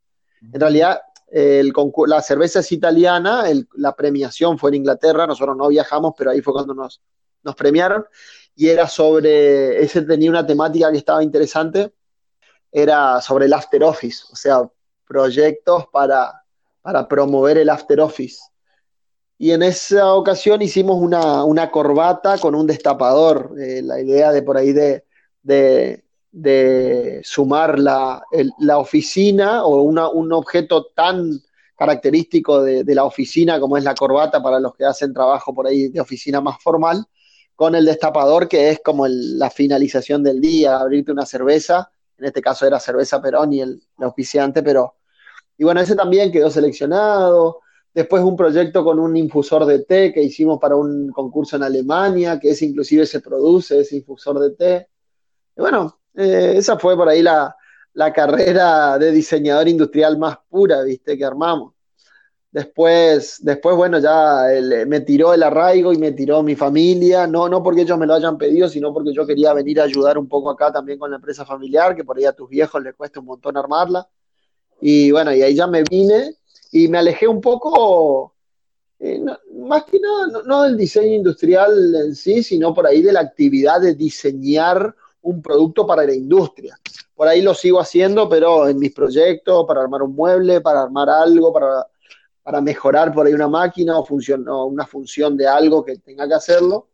En 0.52 0.60
realidad 0.60 1.00
el 1.30 1.72
la 2.06 2.20
cerveza 2.20 2.60
es 2.60 2.72
italiana, 2.72 3.44
la 3.74 3.96
premiación 3.96 4.58
fue 4.58 4.70
en 4.70 4.76
Inglaterra, 4.76 5.26
nosotros 5.26 5.56
no 5.56 5.68
viajamos, 5.68 6.12
pero 6.16 6.30
ahí 6.30 6.42
fue 6.42 6.52
cuando 6.52 6.74
nos, 6.74 7.00
nos 7.42 7.54
premiaron 7.54 8.04
y 8.60 8.68
era 8.68 8.86
sobre, 8.86 9.82
ese 9.82 10.02
tenía 10.02 10.28
una 10.28 10.46
temática 10.46 10.92
que 10.92 10.98
estaba 10.98 11.22
interesante, 11.22 11.94
era 12.70 13.18
sobre 13.22 13.46
el 13.46 13.54
After 13.54 13.82
Office, 13.82 14.24
o 14.30 14.36
sea, 14.36 14.70
proyectos 15.08 15.86
para, 15.90 16.44
para 16.82 17.08
promover 17.08 17.56
el 17.56 17.70
After 17.70 17.98
Office. 18.00 18.38
Y 19.38 19.52
en 19.52 19.62
esa 19.62 20.12
ocasión 20.12 20.60
hicimos 20.60 20.98
una, 21.00 21.70
corbata 21.70 22.36
con 22.36 22.54
un 22.54 22.66
destapador, 22.66 23.54
eh, 23.58 23.80
la 23.82 23.98
idea 23.98 24.30
de 24.30 24.42
por 24.42 24.58
ahí 24.58 24.74
de, 24.74 25.04
de, 25.42 27.22
sumar 27.24 27.78
la, 27.78 28.22
la, 28.58 28.76
oficina 28.76 29.64
o 29.64 29.80
un 29.80 30.32
objeto 30.34 30.88
tan 30.94 31.40
característico 31.78 32.62
de, 32.62 32.94
la 32.94 33.04
oficina 33.04 33.58
como 33.58 33.78
es 33.78 33.84
la 33.84 33.94
corbata 33.94 34.42
para 34.42 34.60
los 34.60 34.74
que 34.74 34.84
hacen 34.84 35.14
trabajo 35.14 35.54
por 35.54 35.66
ahí 35.66 35.88
de 35.88 36.02
oficina 36.02 36.42
más 36.42 36.62
formal, 36.62 37.06
con 37.60 37.74
el 37.74 37.84
destapador 37.84 38.48
que 38.48 38.70
es 38.70 38.80
como 38.82 39.06
la 39.06 39.50
finalización 39.50 40.22
del 40.22 40.40
día, 40.40 40.78
abrirte 40.78 41.12
una 41.12 41.26
cerveza, 41.26 41.92
en 42.16 42.24
este 42.24 42.40
caso 42.40 42.66
era 42.66 42.80
cerveza 42.80 43.20
Perón 43.20 43.52
y 43.52 43.60
el, 43.60 43.82
el 43.98 44.04
auspiciante, 44.04 44.62
pero... 44.62 44.94
Y 45.58 45.64
bueno, 45.64 45.82
ese 45.82 45.94
también 45.94 46.32
quedó 46.32 46.48
seleccionado. 46.48 47.60
Después 47.92 48.22
un 48.22 48.34
proyecto 48.34 48.82
con 48.82 48.98
un 48.98 49.14
infusor 49.14 49.66
de 49.66 49.80
té 49.80 50.10
que 50.10 50.22
hicimos 50.22 50.58
para 50.58 50.74
un 50.74 51.10
concurso 51.10 51.56
en 51.56 51.64
Alemania, 51.64 52.40
que 52.40 52.52
es 52.52 52.62
inclusive 52.62 53.04
se 53.04 53.20
produce 53.20 53.80
ese 53.80 53.96
infusor 53.96 54.38
de 54.38 54.50
té. 54.52 54.88
Y 55.54 55.60
bueno, 55.60 56.00
eh, 56.14 56.54
esa 56.56 56.78
fue 56.78 56.96
por 56.96 57.10
ahí 57.10 57.20
la, 57.22 57.54
carrera 58.14 58.96
de 58.96 59.12
diseñador 59.12 59.68
industrial 59.68 60.16
más 60.16 60.38
pura, 60.48 60.82
viste, 60.82 61.18
que 61.18 61.26
armamos. 61.26 61.74
Después, 62.52 63.38
después 63.42 63.76
bueno, 63.76 64.00
ya 64.00 64.46
me 64.86 65.00
tiró 65.00 65.32
el 65.32 65.44
arraigo 65.44 65.92
y 65.92 65.98
me 65.98 66.10
tiró 66.10 66.42
mi 66.42 66.56
familia, 66.56 67.28
no, 67.28 67.48
no 67.48 67.62
porque 67.62 67.82
ellos 67.82 67.96
me 67.96 68.06
lo 68.06 68.14
hayan 68.14 68.36
pedido, 68.36 68.68
sino 68.68 68.92
porque 68.92 69.12
yo 69.14 69.24
quería 69.24 69.52
venir 69.52 69.80
a 69.80 69.84
ayudar 69.84 70.18
un 70.18 70.28
poco 70.28 70.50
acá 70.50 70.72
también 70.72 70.98
con 70.98 71.10
la 71.10 71.16
empresa 71.16 71.44
familiar, 71.44 71.94
que 71.94 72.02
por 72.02 72.18
ahí 72.18 72.24
a 72.24 72.32
tus 72.32 72.48
viejos 72.48 72.82
les 72.82 72.94
cuesta 72.94 73.20
un 73.20 73.26
montón 73.26 73.56
armarla. 73.56 74.08
Y 74.80 75.12
bueno, 75.12 75.32
y 75.32 75.42
ahí 75.42 75.54
ya 75.54 75.68
me 75.68 75.84
vine 75.84 76.38
y 76.72 76.88
me 76.88 76.98
alejé 76.98 77.28
un 77.28 77.40
poco, 77.40 78.34
eh, 78.98 79.22
más 79.66 79.84
que 79.84 80.00
nada, 80.00 80.42
no, 80.44 80.62
del 80.64 80.76
diseño 80.76 81.14
industrial 81.14 81.94
en 81.94 82.16
sí, 82.16 82.42
sino 82.42 82.74
por 82.74 82.84
ahí 82.84 83.00
de 83.00 83.12
la 83.12 83.20
actividad 83.20 83.80
de 83.80 83.94
diseñar 83.94 84.92
un 85.22 85.40
producto 85.40 85.86
para 85.86 86.04
la 86.04 86.14
industria. 86.14 86.76
Por 87.14 87.28
ahí 87.28 87.42
lo 87.42 87.54
sigo 87.54 87.78
haciendo, 87.78 88.28
pero 88.28 88.66
en 88.66 88.78
mis 88.78 88.92
proyectos, 88.92 89.66
para 89.68 89.82
armar 89.82 90.02
un 90.02 90.16
mueble, 90.16 90.60
para 90.60 90.82
armar 90.82 91.08
algo, 91.10 91.52
para, 91.52 91.86
para 92.50 92.60
mejorar 92.60 93.14
por 93.14 93.28
ahí 93.28 93.32
una 93.32 93.46
máquina 93.46 93.96
o, 93.96 94.04
función, 94.04 94.48
o 94.48 94.64
una 94.64 94.84
función 94.84 95.36
de 95.36 95.46
algo 95.46 95.84
que 95.84 95.98
tenga 95.98 96.26
que 96.26 96.34
hacerlo. 96.34 96.88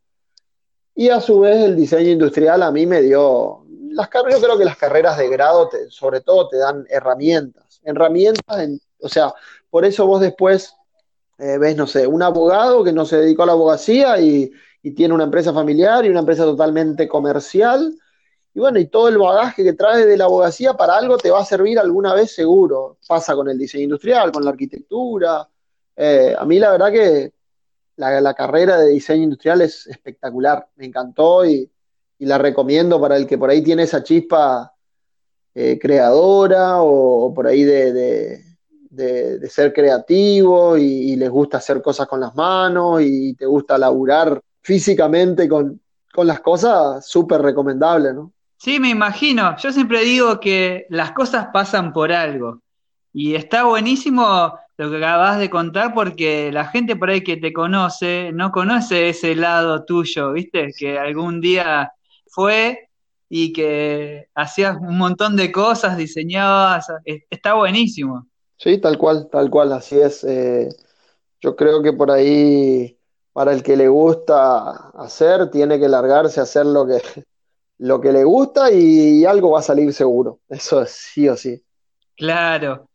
Y 0.95 1.09
a 1.09 1.19
su 1.19 1.41
vez 1.41 1.65
el 1.65 1.75
diseño 1.75 2.11
industrial 2.11 2.63
a 2.63 2.71
mí 2.71 2.85
me 2.85 3.01
dio, 3.01 3.65
las, 3.89 4.11
yo 4.13 4.39
creo 4.39 4.59
que 4.59 4.67
las 4.67 4.77
carreras 4.77 5.17
de 5.17 5.31
grado 5.31 5.71
sobre 5.89 6.21
todo 6.21 6.51
te 6.51 6.59
dan 6.59 6.85
herramientas, 6.91 7.81
herramientas, 7.85 8.61
en, 8.61 8.79
o 9.01 9.09
sea, 9.09 9.33
por 9.71 9.87
eso 9.87 10.07
vos 10.07 10.21
después 10.21 10.75
eh, 11.39 11.57
ves, 11.57 11.75
no 11.75 11.87
sé, 11.87 12.07
un 12.07 12.23
abogado 12.23 12.85
que 12.85 12.93
no 12.93 13.07
se 13.07 13.17
dedicó 13.17 13.45
a 13.45 13.47
la 13.47 13.53
abogacía 13.53 14.21
y, 14.21 14.53
tiene 14.95 15.15
una 15.15 15.25
empresa 15.25 15.53
familiar 15.53 16.05
y 16.05 16.11
una 16.11 16.21
empresa 16.21 16.45
totalmente 16.45 17.09
comercial. 17.09 17.93
Y 18.57 18.59
bueno, 18.59 18.79
y 18.79 18.87
todo 18.87 19.09
el 19.09 19.19
bagaje 19.19 19.63
que 19.63 19.75
trae 19.75 20.07
de 20.07 20.17
la 20.17 20.25
abogacía 20.25 20.73
para 20.73 20.97
algo 20.97 21.19
te 21.19 21.31
va 21.31 21.41
a 21.41 21.45
servir 21.45 21.79
alguna 21.79 22.15
vez 22.15 22.35
seguro. 22.35 22.97
Pasa 23.07 23.35
con 23.35 23.51
el 23.51 23.59
diseño 23.59 23.85
industrial, 23.85 24.33
con 24.33 24.43
la 24.43 24.51
arquitectura. 24.51 25.47
Eh, 25.95 26.35
a 26.37 26.43
mí 26.47 26.59
la 26.59 26.71
verdad 26.71 26.91
que 26.91 27.35
la, 27.97 28.33
carrera 28.33 28.79
de 28.79 28.93
diseño 28.93 29.25
industrial 29.25 29.61
es 29.61 29.87
espectacular. 29.87 30.67
Me 30.77 30.87
encantó 30.87 31.45
y, 31.45 31.71
la 32.21 32.39
recomiendo 32.39 32.99
para 32.99 33.19
el 33.19 33.27
que 33.27 33.37
por 33.37 33.51
ahí 33.51 33.61
tiene 33.61 33.83
esa 33.83 34.03
chispa 34.03 34.75
eh, 35.55 35.79
creadora 35.79 36.81
o, 36.81 37.35
por 37.35 37.47
ahí 37.47 37.63
de 37.63 38.41
ser 39.51 39.75
creativo 39.75 40.79
y, 40.79 41.15
les 41.17 41.29
gusta 41.29 41.59
hacer 41.59 41.83
cosas 41.83 42.09
con 42.09 42.21
las 42.21 42.35
manos 42.35 43.03
y 43.03 43.35
te 43.35 43.45
gusta 43.45 43.77
laburar 43.77 44.41
físicamente 44.63 45.47
con, 45.47 45.79
las 46.25 46.41
cosas, 46.41 47.07
súper 47.07 47.43
recomendable, 47.43 48.15
¿no? 48.15 48.33
Sí, 48.59 48.81
me 48.81 48.91
imagino. 48.91 49.57
Yo 49.59 49.73
siempre 49.73 50.01
digo 50.03 50.41
que 50.41 50.87
las 50.89 51.13
cosas 51.13 51.49
pasan 51.53 51.93
por 51.93 52.13
algo. 52.13 52.61
Y 53.13 53.35
está 53.35 53.65
buenísimo 53.65 54.59
lo 54.77 54.91
que 54.91 54.97
acabas 54.99 55.39
de 55.39 55.49
contar 55.49 55.95
porque 55.95 56.51
la 56.53 56.67
gente 56.67 56.97
por 56.97 57.11
ahí 57.11 57.23
que 57.23 57.39
te 57.39 57.53
conoce 57.53 58.31
no 58.33 58.51
conoce 58.51 59.09
ese 59.09 59.35
lado 59.35 59.85
tuyo, 59.85 60.33
¿viste? 60.33 60.73
Que 60.77 60.99
algún 60.99 61.41
día 61.41 61.93
fue 62.29 62.91
y 63.29 63.53
que 63.53 64.29
hacías 64.35 64.77
un 64.77 64.99
montón 64.99 65.37
de 65.37 65.51
cosas, 65.51 65.97
diseñabas, 65.97 66.89
está 67.05 67.55
buenísimo. 67.55 68.27
Sí, 68.59 68.79
tal 68.79 68.99
cual, 68.99 69.29
tal 69.31 69.51
cual, 69.51 69.73
así 69.73 69.99
es. 69.99 70.23
Eh, 70.25 70.69
yo 71.41 71.57
creo 71.57 71.83
que 71.83 71.93
por 71.93 72.11
ahí, 72.11 72.99
para 73.33 73.53
el 73.53 73.63
que 73.63 73.77
le 73.77 73.89
gusta 73.89 74.91
hacer, 74.95 75.51
tiene 75.51 75.79
que 75.79 75.89
largarse 75.89 76.41
a 76.41 76.45
hacer 76.45 76.67
lo 76.67 76.87
que, 76.87 77.03
lo 77.79 78.01
que 78.01 78.13
le 78.13 78.25
gusta 78.25 78.71
y, 78.71 79.25
algo 79.25 79.53
va 79.53 79.61
a 79.61 79.63
salir 79.63 79.93
seguro. 79.93 80.41
Eso 80.49 80.83
es 80.83 80.91
sí 80.91 81.29
o 81.29 81.37
sí. 81.37 81.63
Claro. 82.17 82.89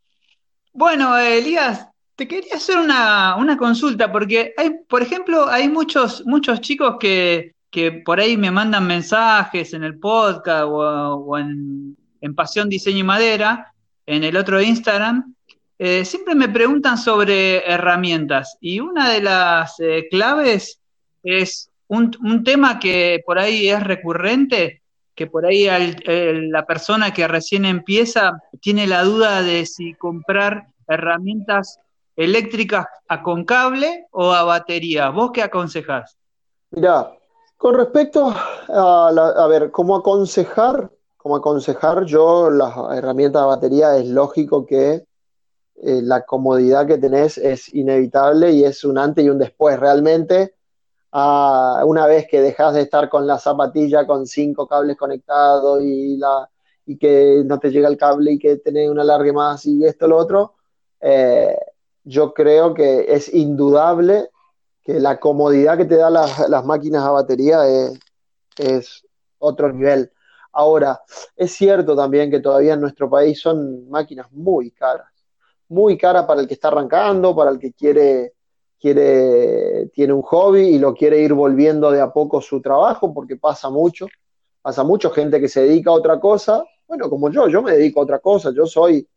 Bueno, 0.74 1.18
Elías, 1.18 1.88
te 2.16 2.28
quería 2.28 2.56
hacer 2.56 2.78
una, 2.78 3.58
consulta, 3.58 4.12
porque 4.12 4.54
hay, 4.58 4.72
por 4.88 5.02
ejemplo, 5.02 5.48
hay 5.48 5.68
muchos, 5.68 6.26
muchos 6.26 6.62
chicos 6.62 6.96
que, 7.00 7.56
que 7.70 7.92
por 7.92 8.20
ahí 8.20 8.38
me 8.38 8.52
mandan 8.52 8.88
mensajes 8.88 9.74
en 9.74 9.84
el 9.84 10.00
podcast 10.00 10.64
o, 10.64 11.16
o 11.16 11.38
en, 11.38 11.96
en 12.22 12.36
Pasión 12.36 12.70
Diseño 12.70 13.00
y 13.00 13.04
Madera, 13.04 13.74
en 14.06 14.24
el 14.24 14.38
otro 14.38 14.62
Instagram, 14.62 15.36
eh, 15.84 16.06
siempre 16.06 16.36
me 16.36 16.48
preguntan 16.48 16.96
sobre 16.96 17.68
herramientas 17.68 18.56
y 18.62 18.80
una 18.80 19.10
de 19.10 19.20
las 19.20 19.80
eh, 19.80 20.08
claves 20.12 20.80
es 21.24 21.71
un, 21.92 22.44
tema 22.44 22.80
que 22.80 23.22
por 23.26 23.38
ahí 23.38 23.68
es 23.68 23.84
recurrente, 23.84 24.82
que 25.14 25.28
por 25.28 25.46
ahí 25.46 25.68
la 26.06 26.66
persona 26.66 27.14
que 27.14 27.28
recién 27.28 27.66
empieza 27.66 28.42
tiene 28.62 28.88
la 28.88 29.04
duda 29.04 29.42
de 29.42 29.66
si 29.66 29.94
comprar 29.96 30.68
herramientas 30.88 31.80
eléctricas 32.16 32.86
a 33.08 33.22
con 33.22 33.44
cable 33.44 34.08
o 34.12 34.32
a 34.32 34.44
batería. 34.44 35.10
¿Vos 35.10 35.32
qué 35.34 35.44
aconsejás? 35.44 36.18
Mira, 36.72 37.12
con 37.58 37.76
respecto 37.76 38.34
a, 38.70 39.10
a 39.10 39.48
ver, 39.48 39.70
cómo 39.72 39.98
aconsejar, 39.98 40.90
cómo 41.18 41.36
aconsejar 41.36 42.06
yo 42.06 42.50
las 42.50 42.74
herramientas 42.96 43.42
a 43.42 43.48
batería 43.48 43.98
es 43.98 44.08
lógico 44.08 44.66
que 44.66 45.04
eh, 45.84 46.02
la 46.02 46.24
comodidad 46.26 46.88
que 46.88 46.98
tenés 46.98 47.38
es 47.38 47.74
inevitable 47.74 48.52
y 48.52 48.64
es 48.64 48.86
un 48.86 48.98
antes 48.98 49.26
y 49.26 49.30
un 49.30 49.40
después. 49.40 49.78
Realmente, 49.80 50.56
una 51.14 52.06
vez 52.08 52.28
que 52.28 52.42
dejas 52.42 52.74
de 52.74 52.82
estar 52.82 53.10
con 53.10 53.28
la 53.28 53.38
zapatilla 53.38 54.08
con 54.08 54.26
cinco 54.26 54.68
cables 54.68 54.98
conectados 54.98 55.82
y, 55.82 56.18
la, 56.18 56.50
y 56.86 56.98
que 56.98 57.44
no 57.46 57.60
te 57.60 57.70
llega 57.70 57.90
el 57.90 57.98
cable 57.98 58.34
y 58.34 58.40
que 58.40 58.58
tenés 58.58 58.90
una 58.90 59.04
larga 59.04 59.34
más 59.34 59.66
y 59.66 59.86
esto, 59.86 60.08
lo 60.08 60.18
otro, 60.18 60.56
eh, 61.02 61.58
yo 62.04 62.34
creo 62.34 62.74
que 62.74 63.14
es 63.14 63.34
indudable 63.34 64.30
que 64.84 65.00
la 65.00 65.20
comodidad 65.20 65.78
que 65.78 65.86
te 65.86 65.98
da 65.98 66.10
las, 66.10 66.66
máquinas 66.66 67.04
a 67.04 67.12
batería 67.12 67.68
es, 67.68 68.00
es 68.58 69.06
otro 69.38 69.72
nivel. 69.72 70.12
Ahora, 70.54 71.02
es 71.36 71.52
cierto 71.54 71.96
también 71.96 72.32
que 72.32 72.40
todavía 72.40 72.74
en 72.74 72.82
nuestro 72.82 73.10
país 73.10 73.40
son 73.40 73.90
máquinas 73.90 74.32
muy 74.32 74.72
caras 74.72 75.12
muy 75.72 75.98
cara 75.98 76.28
para 76.28 76.42
el 76.42 76.48
que 76.48 76.54
está 76.56 76.68
arrancando, 76.68 77.34
para 77.34 77.50
el 77.50 77.58
que 77.58 77.72
quiere, 77.72 78.34
quiere, 78.82 79.88
tiene 79.94 80.14
un 80.14 80.24
hobby 80.24 80.62
y 80.62 80.80
lo 80.80 80.94
quiere 80.94 81.22
ir 81.22 81.34
volviendo 81.34 81.92
de 81.92 82.02
a 82.02 82.12
poco 82.12 82.42
su 82.42 82.62
trabajo, 82.62 83.14
porque 83.14 83.38
pasa 83.38 83.70
mucho, 83.70 84.08
pasa 84.62 84.84
mucho 84.84 85.12
gente 85.12 85.40
que 85.40 85.48
se 85.48 85.62
dedica 85.62 85.92
a 85.92 85.94
otra 85.94 86.20
cosa, 86.20 86.64
bueno, 86.88 87.10
como 87.10 87.30
yo, 87.30 87.48
yo 87.48 87.62
me 87.62 87.74
dedico 87.74 88.00
a 88.00 88.04
otra 88.04 88.20
cosa, 88.20 88.52
yo 88.52 88.66
soy 88.66 89.08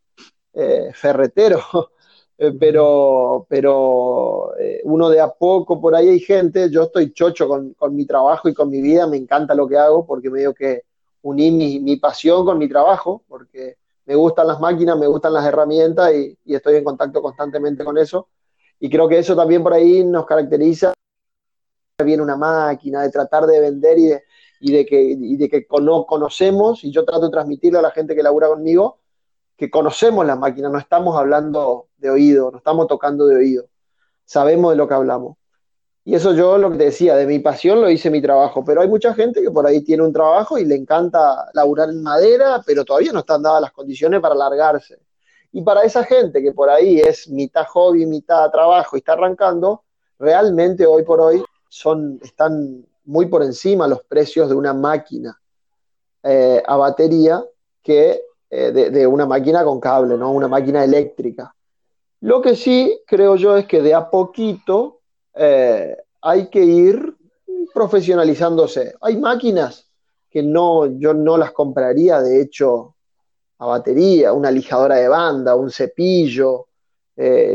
eh, 0.52 0.90
ferretero, 0.92 1.60
eh, 2.38 2.52
pero, 2.60 3.46
pero 3.48 4.56
eh, 4.58 4.82
uno 4.84 5.08
de 5.08 5.20
a 5.20 5.28
poco 5.28 5.80
por 5.80 5.94
ahí 5.94 6.08
hay 6.08 6.20
gente, 6.20 6.70
yo 6.70 6.84
estoy 6.84 7.12
chocho 7.12 7.48
con, 7.48 7.96
mi 7.96 8.04
trabajo 8.04 8.48
y 8.48 8.54
con 8.54 8.68
mi 8.68 8.82
vida, 8.82 9.06
me 9.06 9.16
encanta 9.16 9.54
lo 9.54 9.66
que 9.66 9.78
hago 9.78 10.06
porque 10.06 10.30
me 10.30 10.40
digo 10.40 10.52
que 10.52 10.82
uní 11.22 11.50
mi, 11.50 11.80
mi 11.80 11.96
pasión 11.96 12.44
con 12.44 12.58
mi 12.58 12.68
trabajo, 12.68 13.24
porque 13.26 13.76
me 14.04 14.14
gustan 14.14 14.46
las 14.46 14.60
máquinas, 14.60 14.98
me 14.98 15.06
gustan 15.06 15.32
las 15.32 15.46
herramientas 15.46 16.12
y, 16.14 16.36
estoy 16.54 16.76
en 16.76 16.84
contacto 16.84 17.22
constantemente 17.22 17.82
con 17.84 17.96
eso. 17.96 18.28
Y 18.84 18.90
creo 18.90 19.08
que 19.08 19.18
eso 19.18 19.34
también 19.34 19.62
por 19.62 19.72
ahí 19.72 20.04
nos 20.04 20.26
caracteriza 20.26 20.92
bien 22.04 22.20
una 22.20 22.36
máquina, 22.36 23.00
de 23.00 23.10
tratar 23.10 23.46
de 23.46 23.58
vender 23.58 23.98
y 23.98 24.06
de, 24.08 24.24
y 24.60 24.72
de 24.72 24.84
que, 24.84 25.00
y 25.00 25.36
de 25.38 25.48
que 25.48 25.66
conocemos, 25.66 26.84
y 26.84 26.92
yo 26.92 27.02
trato 27.02 27.24
de 27.24 27.30
transmitirle 27.30 27.78
a 27.78 27.80
la 27.82 27.92
gente 27.92 28.14
que 28.14 28.22
labura 28.22 28.48
conmigo, 28.48 28.98
que 29.56 29.70
conocemos 29.70 30.26
las 30.26 30.38
máquinas, 30.38 30.70
no 30.70 30.78
estamos 30.78 31.16
hablando 31.16 31.88
de 31.96 32.10
oído, 32.10 32.50
no 32.50 32.58
estamos 32.58 32.86
tocando 32.86 33.24
de 33.24 33.36
oído, 33.36 33.64
sabemos 34.26 34.72
de 34.72 34.76
lo 34.76 34.86
que 34.86 34.92
hablamos. 34.92 35.38
Y 36.04 36.14
eso 36.14 36.34
yo 36.34 36.58
lo 36.58 36.70
que 36.70 36.76
te 36.76 36.84
decía, 36.84 37.16
de 37.16 37.24
mi 37.24 37.38
pasión 37.38 37.80
lo 37.80 37.88
hice 37.88 38.10
mi 38.10 38.20
trabajo, 38.20 38.62
pero 38.66 38.82
hay 38.82 38.88
mucha 38.88 39.14
gente 39.14 39.40
que 39.40 39.50
por 39.50 39.66
ahí 39.66 39.82
tiene 39.82 40.02
un 40.02 40.12
trabajo 40.12 40.58
y 40.58 40.66
le 40.66 40.74
encanta 40.74 41.48
laburar 41.54 41.88
en 41.88 42.02
madera, 42.02 42.62
pero 42.66 42.84
todavía 42.84 43.14
no 43.14 43.20
están 43.20 43.40
dadas 43.40 43.62
las 43.62 43.72
condiciones 43.72 44.20
para 44.20 44.34
largarse. 44.34 44.98
Y 45.56 45.62
para 45.62 45.84
esa 45.84 46.02
gente 46.02 46.42
que 46.42 46.50
por 46.50 46.68
ahí 46.68 46.98
es 46.98 47.28
mitad 47.28 47.64
hobby, 47.68 48.06
mitad 48.06 48.50
trabajo 48.50 48.96
y 48.96 48.98
está 48.98 49.12
arrancando, 49.12 49.84
realmente 50.18 50.84
hoy 50.84 51.04
por 51.04 51.20
hoy 51.20 51.44
son, 51.68 52.18
están 52.24 52.84
muy 53.04 53.26
por 53.26 53.40
encima 53.44 53.86
los 53.86 54.02
precios 54.02 54.48
de 54.48 54.56
una 54.56 54.74
máquina. 54.74 55.40
eh, 56.24 56.60
a 56.66 56.76
batería 56.76 57.44
que 57.82 58.22
eh, 58.50 58.72
de, 58.72 59.06
una 59.06 59.26
máquina 59.26 59.62
con 59.62 59.78
cable, 59.78 60.16
¿no? 60.16 60.32
Una 60.32 60.48
máquina 60.48 60.82
eléctrica. 60.82 61.54
Lo 62.20 62.42
que 62.42 62.56
sí 62.56 63.00
creo 63.06 63.36
yo 63.36 63.56
es 63.56 63.66
que 63.66 63.80
de 63.80 63.94
a 63.94 64.10
poquito 64.10 65.02
eh, 65.34 65.96
hay 66.20 66.48
que 66.48 66.64
ir 66.64 67.14
profesionalizándose. 67.72 68.94
Hay 69.00 69.18
máquinas 69.18 69.88
que 70.30 70.42
no, 70.42 70.86
yo 70.98 71.14
no 71.14 71.36
las 71.36 71.52
compraría, 71.52 72.20
de 72.20 72.40
hecho, 72.42 72.93
a 73.58 73.66
batería, 73.66 74.32
una 74.32 74.50
lijadora 74.50 74.96
de 74.96 75.08
banda, 75.08 75.54
un 75.54 75.70
cepillo. 75.70 76.68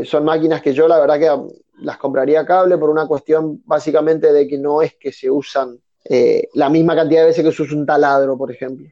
son 0.04 0.24
máquinas 0.24 0.62
que 0.62 0.72
yo 0.72 0.88
la 0.88 0.98
verdad 0.98 1.18
que 1.18 1.58
las 1.80 1.98
compraría 1.98 2.44
cable 2.44 2.78
por 2.78 2.90
una 2.90 3.06
cuestión 3.06 3.62
básicamente 3.64 4.32
de 4.32 4.46
que 4.46 4.58
no 4.58 4.82
es 4.82 4.94
que 4.94 5.12
se 5.12 5.30
usan 5.30 5.78
eh, 6.04 6.48
la 6.54 6.68
misma 6.68 6.94
cantidad 6.94 7.20
de 7.20 7.28
veces 7.28 7.44
que 7.44 7.52
se 7.52 7.62
usa 7.62 7.76
un 7.76 7.86
taladro, 7.86 8.36
por 8.36 8.50
ejemplo. 8.50 8.88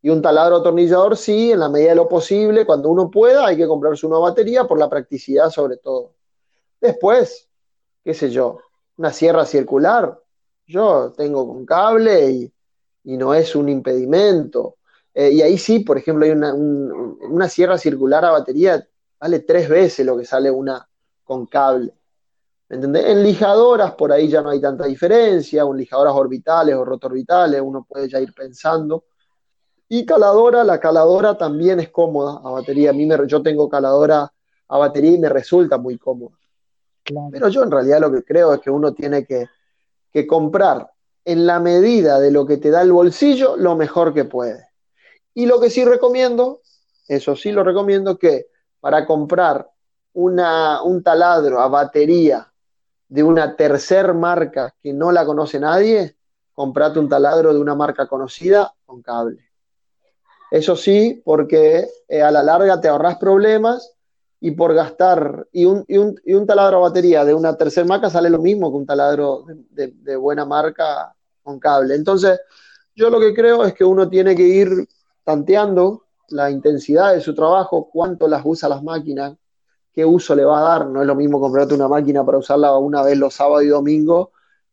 Y 0.00 0.10
un 0.10 0.22
taladro 0.22 0.56
atornillador, 0.56 1.16
sí, 1.16 1.52
en 1.52 1.60
la 1.60 1.68
medida 1.68 1.90
de 1.90 1.96
lo 1.96 2.08
posible, 2.08 2.64
cuando 2.64 2.88
uno 2.88 3.10
pueda, 3.10 3.46
hay 3.46 3.56
que 3.56 3.66
comprarse 3.66 4.06
una 4.06 4.18
batería 4.18 4.64
por 4.64 4.78
la 4.78 4.88
practicidad 4.88 5.50
sobre 5.50 5.76
todo. 5.76 6.14
Después, 6.80 7.48
qué 8.04 8.14
sé 8.14 8.30
yo, 8.30 8.60
una 8.96 9.12
sierra 9.12 9.44
circular, 9.44 10.18
yo 10.66 11.12
tengo 11.16 11.46
con 11.48 11.66
cable 11.66 12.30
y, 12.30 12.52
no 13.04 13.32
es 13.32 13.56
un 13.56 13.70
impedimento. 13.70 14.76
Eh, 15.20 15.32
y 15.32 15.42
ahí 15.42 15.58
sí, 15.58 15.80
por 15.80 15.98
ejemplo, 15.98 16.24
hay 16.24 16.30
una, 16.30 16.54
una 16.54 17.48
sierra 17.48 17.76
circular 17.76 18.24
a 18.24 18.30
batería, 18.30 18.86
vale 19.18 19.40
tres 19.40 19.68
veces 19.68 20.06
lo 20.06 20.16
que 20.16 20.24
sale 20.24 20.48
una 20.48 20.88
con 21.24 21.46
cable. 21.46 21.92
En 22.68 23.24
lijadoras 23.24 23.94
por 23.94 24.12
ahí 24.12 24.28
ya 24.28 24.42
no 24.42 24.50
hay 24.50 24.60
tanta 24.60 24.86
diferencia, 24.86 25.62
en 25.62 25.76
lijadoras 25.76 26.14
orbitales 26.14 26.76
o 26.76 26.84
rotorbitales, 26.84 27.60
uno 27.60 27.84
puede 27.88 28.08
ya 28.08 28.20
ir 28.20 28.32
pensando. 28.32 29.06
Y 29.88 30.06
caladora, 30.06 30.62
la 30.62 30.78
caladora 30.78 31.36
también 31.36 31.80
es 31.80 31.88
cómoda 31.88 32.40
a 32.44 32.52
batería. 32.52 32.90
A 32.90 32.92
mí 32.92 33.04
me, 33.04 33.16
yo 33.26 33.42
tengo 33.42 33.68
caladora 33.68 34.32
a 34.68 34.78
batería 34.78 35.10
y 35.14 35.18
me 35.18 35.28
resulta 35.28 35.78
muy 35.78 35.98
cómoda. 35.98 36.38
Pero 37.32 37.48
yo 37.48 37.64
en 37.64 37.72
realidad 37.72 38.00
lo 38.00 38.12
que 38.12 38.22
creo 38.22 38.54
es 38.54 38.60
que 38.60 38.70
uno 38.70 38.94
tiene 38.94 39.26
que, 39.26 39.48
que 40.12 40.28
comprar 40.28 40.92
en 41.24 41.44
la 41.44 41.58
medida 41.58 42.20
de 42.20 42.30
lo 42.30 42.46
que 42.46 42.58
te 42.58 42.70
da 42.70 42.82
el 42.82 42.92
bolsillo 42.92 43.56
lo 43.56 43.74
mejor 43.74 44.14
que 44.14 44.24
puede. 44.24 44.67
Y 45.38 45.46
lo 45.46 45.60
que 45.60 45.70
sí 45.70 45.84
recomiendo, 45.84 46.62
eso 47.06 47.36
sí 47.36 47.52
lo 47.52 47.62
recomiendo, 47.62 48.18
que 48.18 48.48
para 48.80 49.06
comprar 49.06 49.70
una, 50.14 50.82
un 50.82 51.00
taladro 51.00 51.60
a 51.60 51.68
batería 51.68 52.52
de 53.06 53.22
una 53.22 53.54
tercer 53.54 54.14
marca 54.14 54.74
que 54.82 54.92
no 54.92 55.12
la 55.12 55.24
conoce 55.24 55.60
nadie, 55.60 56.16
comprate 56.52 56.98
un 56.98 57.08
taladro 57.08 57.54
de 57.54 57.60
una 57.60 57.76
marca 57.76 58.08
conocida 58.08 58.74
con 58.84 59.00
cable. 59.00 59.48
Eso 60.50 60.74
sí, 60.74 61.22
porque 61.24 61.86
eh, 62.08 62.20
a 62.20 62.32
la 62.32 62.42
larga 62.42 62.80
te 62.80 62.88
ahorras 62.88 63.16
problemas 63.18 63.92
y 64.40 64.50
por 64.50 64.74
gastar, 64.74 65.46
y 65.52 65.66
un, 65.66 65.84
y 65.86 65.98
un, 65.98 66.20
y 66.24 66.34
un 66.34 66.48
taladro 66.48 66.78
a 66.78 66.88
batería 66.88 67.24
de 67.24 67.34
una 67.34 67.56
tercer 67.56 67.86
marca 67.86 68.10
sale 68.10 68.28
lo 68.28 68.40
mismo 68.40 68.72
que 68.72 68.76
un 68.76 68.86
taladro 68.86 69.44
de 69.70 70.16
buena 70.16 70.44
marca 70.44 71.14
con 71.44 71.60
cable. 71.60 71.94
Entonces, 71.94 72.40
yo 72.96 73.08
lo 73.08 73.20
que 73.20 73.32
creo 73.32 73.64
es 73.64 73.72
que 73.72 73.84
uno 73.84 74.08
tiene 74.08 74.34
que 74.34 74.42
ir 74.42 74.88
tanteando 75.28 76.06
la 76.30 76.50
intensidad 76.50 77.12
de 77.12 77.20
su 77.20 77.34
trabajo, 77.34 77.90
cuánto 77.92 78.26
las 78.26 78.40
usa 78.46 78.66
las 78.66 78.82
máquinas, 78.82 79.36
qué 79.92 80.02
uso 80.02 80.34
le 80.34 80.42
va 80.42 80.58
a 80.58 80.62
dar. 80.62 80.86
No 80.86 81.02
es 81.02 81.06
lo 81.06 81.14
mismo 81.14 81.38
comprarte 81.38 81.74
una 81.74 81.86
máquina 81.86 82.24
para 82.24 82.38
usarla 82.38 82.74
una 82.78 83.02
vez 83.02 83.18
los 83.18 83.34
sábados 83.34 83.64
y 83.64 83.66
domingos 83.66 84.28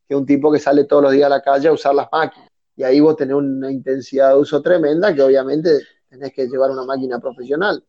que 0.07 0.15
un 0.15 0.25
tipo 0.25 0.49
que 0.49 0.59
sale 0.59 0.85
todos 0.85 1.03
los 1.03 1.11
días 1.11 1.25
a 1.25 1.29
la 1.29 1.41
calle 1.41 1.67
a 1.67 1.73
usar 1.73 1.93
las 1.93 2.07
máquinas. 2.09 2.49
Y 2.73 2.83
ahí 2.83 3.01
vos 3.01 3.17
tenés 3.17 3.35
una 3.35 3.69
intensidad 3.69 4.29
de 4.29 4.35
uso 4.35 4.61
tremenda 4.61 5.13
que 5.13 5.23
obviamente 5.23 5.81
tenés 6.07 6.31
que 6.31 6.47
llevar 6.47 6.71
una 6.71 6.85
máquina 6.85 7.19
profesional. 7.19 7.83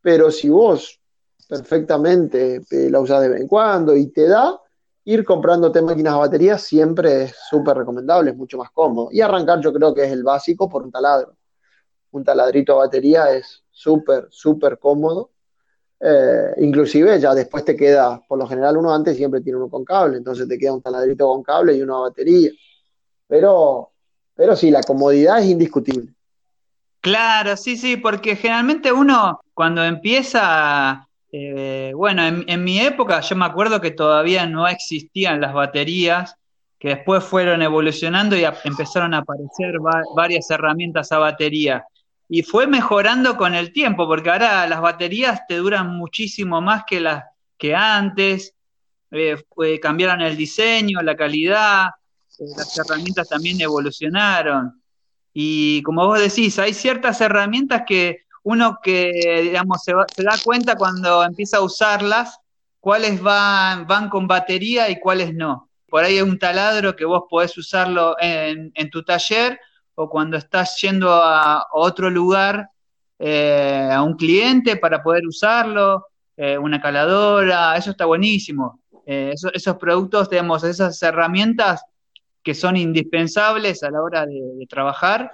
Pero 0.00 0.30
si 0.30 0.48
vos 0.50 1.00
perfectamente 1.48 2.60
la 2.70 3.00
usás 3.00 3.22
de 3.22 3.28
vez 3.30 3.40
en 3.40 3.48
cuando 3.48 3.96
y 3.96 4.06
te 4.12 4.28
da, 4.28 4.56
ir 5.02 5.24
comprándote 5.24 5.82
máquinas 5.82 6.14
a 6.14 6.18
batería 6.18 6.58
siempre 6.58 7.24
es 7.24 7.34
súper 7.50 7.76
recomendable, 7.76 8.30
es 8.30 8.36
mucho 8.36 8.56
más 8.56 8.70
cómodo. 8.70 9.08
Y 9.10 9.20
arrancar 9.20 9.60
yo 9.60 9.72
creo 9.72 9.92
que 9.92 10.04
es 10.04 10.12
el 10.12 10.22
básico 10.22 10.68
por 10.68 10.84
un 10.84 10.92
taladro. 10.92 11.34
Un 12.14 12.24
taladrito 12.24 12.74
a 12.74 12.86
batería 12.86 13.30
es 13.32 13.62
súper, 13.70 14.28
súper 14.30 14.78
cómodo 14.78 15.30
eh, 16.06 16.54
inclusive 16.58 17.18
ya 17.18 17.34
después 17.34 17.64
te 17.64 17.74
queda, 17.74 18.20
por 18.28 18.38
lo 18.38 18.46
general 18.46 18.76
uno 18.76 18.94
antes 18.94 19.16
siempre 19.16 19.40
tiene 19.40 19.56
uno 19.56 19.70
con 19.70 19.86
cable, 19.86 20.18
entonces 20.18 20.46
te 20.46 20.58
queda 20.58 20.74
un 20.74 20.82
taladrito 20.82 21.26
con 21.26 21.42
cable 21.42 21.74
y 21.74 21.80
una 21.80 21.96
batería. 21.96 22.50
Pero, 23.26 23.92
pero 24.34 24.54
sí, 24.54 24.70
la 24.70 24.82
comodidad 24.82 25.38
es 25.38 25.46
indiscutible. 25.46 26.12
Claro, 27.00 27.56
sí, 27.56 27.78
sí, 27.78 27.96
porque 27.96 28.36
generalmente 28.36 28.92
uno 28.92 29.40
cuando 29.54 29.82
empieza, 29.82 31.08
eh, 31.32 31.92
bueno, 31.94 32.22
en, 32.46 32.64
mi 32.64 32.80
época 32.80 33.20
yo 33.20 33.36
me 33.36 33.46
acuerdo 33.46 33.80
que 33.80 33.90
todavía 33.90 34.46
no 34.46 34.68
existían 34.68 35.40
las 35.40 35.54
baterías, 35.54 36.36
que 36.78 36.88
después 36.88 37.24
fueron 37.24 37.62
evolucionando 37.62 38.36
y 38.36 38.44
empezaron 38.44 39.14
a 39.14 39.18
aparecer 39.18 39.76
varias 40.14 40.50
herramientas 40.50 41.12
a 41.12 41.18
batería 41.18 41.86
y 42.28 42.42
fue 42.42 42.66
mejorando 42.66 43.36
con 43.36 43.54
el 43.54 43.72
tiempo, 43.72 44.06
porque 44.06 44.30
ahora 44.30 44.66
las 44.66 44.80
baterías 44.80 45.40
te 45.46 45.56
duran 45.56 45.96
muchísimo 45.96 46.60
más 46.60 46.84
que 46.86 47.00
las 47.00 47.24
que 47.58 47.74
antes, 47.74 48.54
eh, 49.10 49.36
cambiaron 49.80 50.20
el 50.22 50.36
diseño, 50.36 51.00
la 51.02 51.16
calidad, 51.16 51.88
eh, 52.38 52.44
las 52.56 52.76
herramientas 52.78 53.28
también 53.28 53.60
evolucionaron. 53.60 54.82
Y 55.32 55.82
como 55.82 56.06
vos 56.06 56.20
decís, 56.20 56.58
hay 56.58 56.74
ciertas 56.74 57.20
herramientas 57.20 57.82
que 57.86 58.24
uno 58.42 58.78
que, 58.82 59.40
digamos, 59.42 59.82
se, 59.82 59.92
da 59.92 60.36
cuenta 60.42 60.76
cuando 60.76 61.24
empieza 61.24 61.58
a 61.58 61.62
usarlas, 61.62 62.38
cuáles 62.80 63.20
van, 63.20 63.86
van 63.86 64.08
con 64.08 64.26
batería 64.26 64.90
y 64.90 64.98
cuáles 64.98 65.34
no. 65.34 65.70
Por 65.88 66.04
ahí 66.04 66.16
hay 66.16 66.22
un 66.22 66.38
taladro 66.38 66.96
que 66.96 67.04
vos 67.04 67.24
podés 67.30 67.56
usarlo 67.56 68.16
en, 68.20 68.72
en 68.74 68.90
tu 68.90 69.02
taller 69.02 69.58
o 69.94 70.08
cuando 70.08 70.36
estás 70.36 70.80
yendo 70.80 71.12
a 71.12 71.66
otro 71.72 72.10
lugar, 72.10 72.68
eh, 73.18 73.88
a 73.92 74.02
un 74.02 74.14
cliente 74.14 74.76
para 74.76 75.02
poder 75.02 75.26
usarlo, 75.26 76.06
eh, 76.36 76.58
una 76.58 76.80
caladora, 76.80 77.76
eso 77.76 77.90
está 77.92 78.04
buenísimo. 78.06 78.80
Eh, 79.06 79.32
esos 79.52 79.76
productos, 79.76 80.28
digamos, 80.28 80.64
esas 80.64 81.00
herramientas 81.02 81.84
que 82.42 82.54
son 82.54 82.76
indispensables 82.76 83.82
a 83.82 83.90
la 83.90 84.02
hora 84.02 84.26
de, 84.26 84.66
trabajar, 84.68 85.30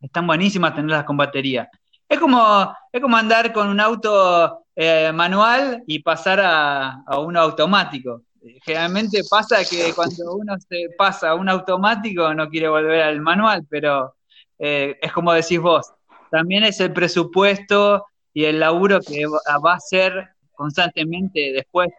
están 0.00 0.26
buenísimas 0.26 0.74
tenerlas 0.74 1.04
con 1.04 1.16
batería. 1.16 1.68
Es 2.08 2.18
como, 2.18 2.74
es 2.90 3.00
como 3.00 3.16
andar 3.16 3.52
con 3.52 3.68
un 3.68 3.80
auto 3.80 4.64
manual 5.12 5.82
y 5.86 5.98
pasar 5.98 6.40
a, 6.40 7.02
a 7.06 7.18
uno 7.18 7.40
automático 7.40 8.22
generalmente 8.64 9.22
pasa 9.28 9.58
que 9.68 9.92
cuando 9.94 10.34
uno 10.34 10.56
se 10.58 10.88
pasa 10.96 11.30
a 11.30 11.34
un 11.34 11.48
automático 11.48 12.32
no 12.34 12.48
quiere 12.48 12.68
volver 12.68 13.02
al 13.02 13.20
manual, 13.20 13.66
pero 13.68 14.14
eh, 14.58 14.96
es 15.00 15.12
como 15.12 15.32
decís 15.32 15.60
vos, 15.60 15.92
también 16.30 16.64
es 16.64 16.80
el 16.80 16.92
presupuesto 16.92 18.06
y 18.32 18.44
el 18.44 18.60
laburo 18.60 19.00
que 19.00 19.26
va 19.26 19.72
a 19.72 19.76
hacer 19.76 20.12
constantemente 20.52 21.52
después 21.52 21.90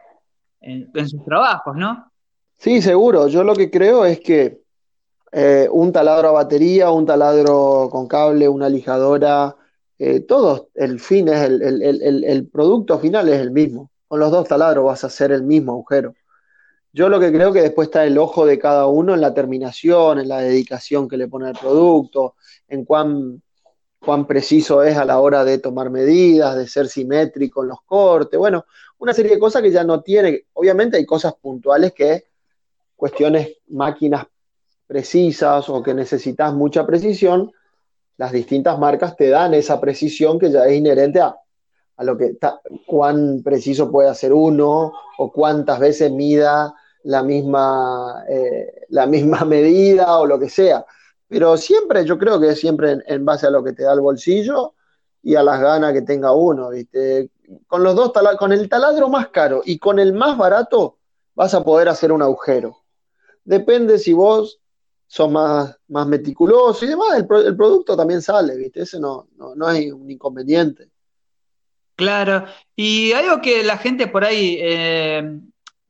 en, 0.61 0.89
sus 1.07 1.23
trabajos, 1.25 1.75
¿no? 1.75 2.11
Sí, 2.57 2.81
seguro. 2.81 3.27
Yo 3.27 3.43
lo 3.43 3.53
que 3.55 3.69
creo 3.69 4.05
es 4.05 4.19
que 4.19 4.61
eh, 5.31 5.67
un 5.69 5.91
taladro 5.91 6.29
a 6.29 6.31
batería, 6.31 6.89
un 6.89 7.05
taladro 7.05 7.89
con 7.91 8.07
cable, 8.07 8.47
una 8.47 8.69
lijadora, 8.69 9.55
eh, 9.99 10.21
todo, 10.21 10.69
el 10.73 10.99
fin 10.99 11.27
es 11.27 11.41
el, 11.41 12.23
el 12.23 12.47
producto 12.47 12.97
final 12.99 13.29
es 13.29 13.39
el 13.39 13.51
mismo. 13.51 13.91
Con 14.07 14.19
los 14.19 14.31
dos 14.31 14.47
taladros 14.47 14.85
vas 14.85 15.03
a 15.03 15.07
hacer 15.07 15.31
el 15.31 15.43
mismo 15.43 15.73
agujero. 15.73 16.15
Yo 16.95 17.09
lo 17.09 17.19
que 17.19 17.31
creo 17.31 17.51
que 17.51 17.63
después 17.63 17.87
está 17.87 18.05
el 18.05 18.19
ojo 18.19 18.45
de 18.45 18.59
cada 18.59 18.85
uno 18.85 19.15
en 19.15 19.21
la 19.21 19.33
terminación, 19.33 20.19
en 20.19 20.27
la 20.27 20.41
dedicación 20.41 21.09
que 21.09 21.17
le 21.17 21.27
pone 21.27 21.47
al 21.47 21.57
producto, 21.59 22.35
en 22.67 22.85
cuán, 22.85 23.41
cuán 23.97 24.27
preciso 24.27 24.83
es 24.83 24.95
a 24.95 25.03
la 25.03 25.19
hora 25.19 25.43
de 25.43 25.57
tomar 25.57 25.89
medidas, 25.89 26.55
de 26.55 26.67
ser 26.67 26.87
simétrico 26.87 27.63
en 27.63 27.69
los 27.69 27.81
cortes, 27.81 28.37
bueno, 28.37 28.65
una 28.99 29.11
serie 29.11 29.33
de 29.33 29.39
cosas 29.39 29.63
que 29.63 29.71
ya 29.71 29.83
no 29.83 30.01
tiene, 30.01 30.45
obviamente 30.53 30.97
hay 30.97 31.05
cosas 31.05 31.33
puntuales 31.33 31.93
que 31.93 32.25
cuestiones, 32.95 33.57
máquinas 33.69 34.27
precisas 34.85 35.67
o 35.69 35.81
que 35.81 35.95
necesitas 35.95 36.53
mucha 36.53 36.85
precisión, 36.85 37.51
las 38.17 38.31
distintas 38.31 38.77
marcas 38.77 39.15
te 39.17 39.29
dan 39.29 39.55
esa 39.55 39.81
precisión 39.81 40.37
que 40.37 40.51
ya 40.51 40.67
es 40.67 40.73
inherente 40.73 41.21
a, 41.21 41.35
a 41.97 42.03
lo 42.03 42.15
que 42.15 42.37
cuán 42.85 43.41
preciso 43.41 43.91
puede 43.91 44.09
hacer 44.09 44.31
uno 44.31 44.93
o 45.17 45.31
cuántas 45.31 45.79
veces 45.79 46.11
mida 46.11 46.75
la 47.03 47.23
misma, 47.23 48.23
eh, 48.29 48.85
la 48.89 49.05
misma 49.05 49.43
medida 49.45 50.17
o 50.19 50.25
lo 50.25 50.39
que 50.39 50.49
sea. 50.49 50.85
Pero 51.27 51.57
siempre, 51.57 52.05
yo 52.05 52.17
creo 52.17 52.39
que 52.39 52.49
es 52.49 52.59
siempre 52.59 52.97
en, 53.05 53.25
base 53.25 53.47
a 53.47 53.49
lo 53.49 53.63
que 53.63 53.73
te 53.73 53.83
da 53.83 53.93
el 53.93 54.01
bolsillo 54.01 54.73
y 55.21 55.35
a 55.35 55.43
las 55.43 55.59
ganas 55.59 55.93
que 55.93 56.01
tenga 56.01 56.31
uno, 56.33 56.69
¿viste? 56.69 57.31
Con 57.67 57.83
los 57.83 57.95
dos 57.95 58.11
con 58.37 58.51
el 58.51 58.69
taladro 58.69 59.09
más 59.09 59.29
caro 59.29 59.61
y 59.65 59.79
con 59.79 59.99
el 59.99 60.13
más 60.13 60.37
barato 60.37 60.97
vas 61.33 61.53
a 61.53 61.63
poder 61.63 61.89
hacer 61.89 62.11
un 62.11 62.21
agujero. 62.21 62.77
Depende 63.43 63.97
si 63.97 64.13
vos 64.13 64.59
son 65.07 65.33
más, 65.33 65.77
más 65.87 66.07
meticulosos 66.07 66.83
y 66.83 66.87
demás, 66.87 67.17
el, 67.17 67.45
el 67.45 67.55
producto 67.55 67.95
también 67.95 68.21
sale, 68.21 68.55
¿viste? 68.55 68.81
Ese 68.81 68.99
no, 68.99 69.27
no, 69.35 69.55
no 69.55 69.69
es 69.69 69.91
un 69.91 70.09
inconveniente. 70.09 70.89
Claro, 71.95 72.45
y 72.75 73.11
algo 73.13 73.41
que 73.41 73.63
la 73.63 73.77
gente 73.77 74.07
por 74.07 74.23
ahí 74.23 74.57
eh, 74.59 75.39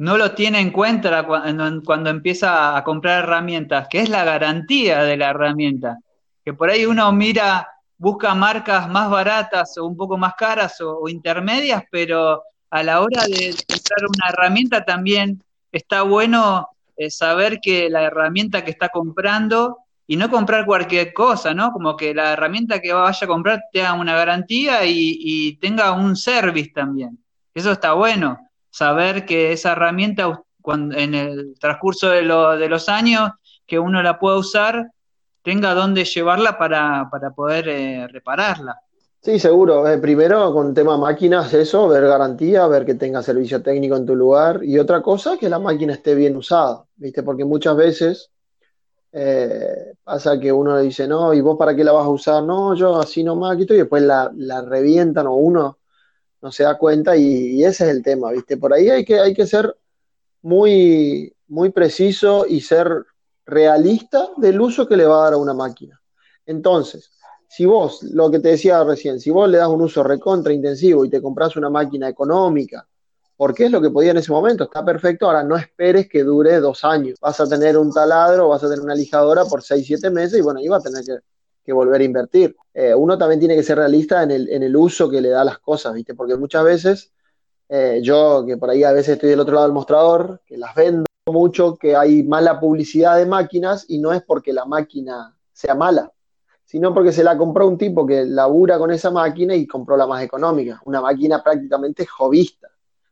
no 0.03 0.17
lo 0.17 0.33
tiene 0.33 0.59
en 0.59 0.71
cuenta 0.71 1.25
cuando, 1.25 2.09
empieza 2.09 2.75
a 2.75 2.83
comprar 2.83 3.23
herramientas, 3.23 3.87
que 3.89 4.01
es 4.01 4.09
la 4.09 4.25
garantía 4.25 5.01
de 5.03 5.15
la 5.15 5.29
herramienta. 5.29 5.97
Que 6.43 6.53
por 6.53 6.69
ahí 6.69 6.85
uno 6.85 7.09
mira, 7.13 7.69
busca 7.97 8.35
marcas 8.35 8.89
más 8.89 9.09
baratas 9.09 9.77
o 9.77 9.85
un 9.85 9.95
poco 9.95 10.17
más 10.17 10.33
caras 10.35 10.81
o, 10.81 11.07
intermedias, 11.07 11.83
pero 11.89 12.43
a 12.69 12.83
la 12.83 12.99
hora 12.99 13.23
de 13.27 13.55
comprar 13.65 14.09
una 14.09 14.27
herramienta 14.27 14.83
también 14.83 15.41
está 15.71 16.01
bueno 16.01 16.67
eh, 16.97 17.09
saber 17.09 17.59
que 17.61 17.89
la 17.89 18.03
herramienta 18.03 18.65
que 18.65 18.71
está 18.71 18.89
comprando 18.89 19.77
y 20.05 20.17
no 20.17 20.29
comprar 20.29 20.65
cualquier 20.65 21.13
cosa, 21.13 21.53
¿no? 21.53 21.71
Como 21.71 21.95
que 21.95 22.13
la 22.13 22.33
herramienta 22.33 22.81
que 22.81 22.91
vaya 22.91 23.23
a 23.23 23.27
comprar 23.27 23.61
tenga 23.71 23.93
una 23.93 24.17
garantía 24.17 24.85
y, 24.85 25.55
tenga 25.61 25.93
un 25.93 26.17
service 26.17 26.71
también. 26.75 27.23
Eso 27.53 27.71
está 27.71 27.93
bueno, 27.93 28.37
saber 28.73 29.25
que 29.25 29.51
esa 29.51 29.73
herramienta 29.73 30.43
en 30.65 31.13
el 31.13 31.55
transcurso 31.59 32.09
de, 32.09 32.23
los 32.23 32.89
años 32.89 33.29
que 33.67 33.77
uno 33.77 34.01
la 34.01 34.17
pueda 34.17 34.38
usar, 34.38 34.89
tenga 35.43 35.75
dónde 35.75 36.05
llevarla 36.05 36.57
para, 36.57 37.09
poder 37.36 37.67
eh, 37.69 38.07
repararla. 38.07 38.75
Sí, 39.21 39.39
seguro. 39.39 39.88
Eh, 39.88 39.99
primero, 39.99 40.51
con 40.53 40.73
tema 40.73 40.97
máquinas, 40.97 41.53
eso, 41.53 41.88
ver 41.88 42.07
garantía, 42.07 42.65
ver 42.67 42.86
que 42.86 42.95
tenga 42.95 43.21
servicio 43.21 43.62
técnico 43.62 43.95
en 43.95 44.05
tu 44.05 44.15
lugar. 44.15 44.62
Y 44.63 44.79
otra 44.79 45.01
cosa, 45.01 45.38
que 45.38 45.49
la 45.49 45.59
máquina 45.59 45.93
esté 45.93 46.15
bien 46.15 46.36
usada, 46.36 46.83
¿viste? 46.95 47.21
Porque 47.21 47.45
muchas 47.45 47.75
veces 47.77 48.31
eh, 49.12 49.93
pasa 50.03 50.39
que 50.39 50.51
uno 50.51 50.75
le 50.77 50.83
dice, 50.83 51.07
no, 51.07 51.33
¿y 51.33 51.41
vos 51.41 51.57
para 51.57 51.75
qué 51.75 51.83
la 51.83 51.91
vas 51.91 52.05
a 52.05 52.09
usar? 52.09 52.43
No, 52.43 52.73
yo 52.73 52.97
así 52.97 53.23
nomás 53.23 53.55
quito 53.55 53.75
y 53.75 53.77
después 53.77 54.01
la, 54.01 54.31
revientan 54.67 55.27
o 55.27 55.36
uno 55.36 55.77
no 56.43 56.51
se 56.51 56.63
da 56.63 56.77
cuenta 56.77 57.15
y, 57.15 57.63
ese 57.63 57.86
es 57.86 57.89
el 57.89 58.03
tema, 58.03 58.32
¿viste? 58.32 58.58
Por 58.58 58.73
ahí 58.73 58.89
hay 58.89 59.06
que, 59.06 59.17
hay 59.17 59.34
que 59.34 59.47
ser 59.47 59.73
muy, 60.41 61.34
muy 61.47 61.69
preciso 61.71 62.45
y 62.45 62.60
ser 62.60 63.06
realista 63.45 64.27
del 64.36 64.60
uso 64.60 64.86
que 64.86 64.97
le 64.97 65.06
va 65.06 65.21
a 65.21 65.23
dar 65.23 65.34
a 65.34 65.38
una 65.38 65.53
máquina. 65.53 66.01
Entonces, 66.45 67.12
si 67.47 67.65
vos, 67.65 68.03
lo 68.03 68.29
que 68.29 68.39
te 68.39 68.49
decía 68.49 68.84
recién, 68.84 69.21
si 69.21 69.32
vos 69.32 69.49
le 69.49 69.58
das 69.58 69.69
un 69.69 69.82
uso 69.82 70.03
recontra 70.03 70.51
intensivo 70.51 71.06
y 71.06 71.10
te 71.10 71.21
compras 71.21 71.56
una 71.56 71.69
máquina 71.69 72.10
económica, 72.10 72.86
porque 73.38 73.65
es 73.65 73.71
lo 73.71 73.79
que 73.79 73.89
podía 73.89 74.12
en 74.12 74.17
ese 74.17 74.34
momento, 74.34 74.65
está 74.65 74.84
perfecto, 74.84 75.27
ahora 75.27 75.43
no 75.43 75.56
esperes 75.56 76.10
que 76.10 76.23
dure 76.23 76.60
dos 76.60 76.84
años, 76.84 77.17
vas 77.21 77.39
a 77.39 77.47
tener 77.47 77.77
un 77.77 77.93
taladro, 77.93 78.49
vas 78.49 78.62
a 78.65 78.67
tener 78.67 78.84
una 78.84 78.95
lijadora 78.95 79.45
por 79.45 79.63
seis, 79.63 79.88
siete 79.88 80.10
meses 80.10 80.39
y 80.39 80.41
bueno, 80.41 80.60
ahí 80.60 80.67
va 80.67 80.77
a 80.77 80.82
tener 80.82 81.06
que, 81.06 81.19
volver 81.71 82.02
a 82.02 82.04
invertir. 82.04 82.56
Eh, 82.73 82.93
uno 82.93 83.17
también 83.17 83.39
tiene 83.39 83.56
que 83.56 83.63
ser 83.63 83.78
realista 83.78 84.23
en 84.23 84.32
el, 84.32 84.49
en 84.49 84.63
el, 84.63 84.76
uso 84.76 85.10
que 85.10 85.21
le 85.21 85.30
da 85.30 85.43
las 85.43 85.60
cosas, 85.60 85.93
¿viste? 85.93 86.15
Porque 86.15 86.36
muchas 86.36 86.63
veces, 86.63 87.12
eh, 87.69 88.02
yo 88.04 88.43
que 88.45 88.58
por 88.58 88.69
ahí 88.69 88.84
a 88.84 88.91
veces 88.91 89.13
estoy 89.13 89.30
del 89.30 89.39
otro 89.39 89.54
lado 89.54 89.67
del 89.67 89.73
mostrador, 89.73 90.41
que 90.45 90.58
las 90.58 90.76
vendo 90.76 91.06
mucho, 91.28 91.76
que 91.76 91.95
hay 91.95 92.23
mala 92.23 92.60
publicidad 92.60 93.17
de 93.17 93.26
máquinas 93.26 93.86
y 93.88 93.99
no 93.99 94.12
es 94.12 94.21
porque 94.23 94.52
la 94.52 94.65
máquina 94.65 95.38
sea 95.54 95.76
mala, 95.76 96.12
sino 96.65 96.93
porque 96.93 97.12
se 97.12 97.23
la 97.23 97.38
compró 97.38 97.67
un 97.67 97.78
tipo 97.78 98.06
que 98.06 98.26
labura 98.26 98.78
con 98.78 98.91
esa 98.91 99.12
máquina 99.12 99.56
y 99.56 99.65
compró 99.67 99.95
la 99.95 100.08
más 100.08 100.23
económica, 100.23 100.82
una 100.86 100.99
máquina 100.99 101.41
prácticamente 101.41 102.06
jovista 102.06 102.67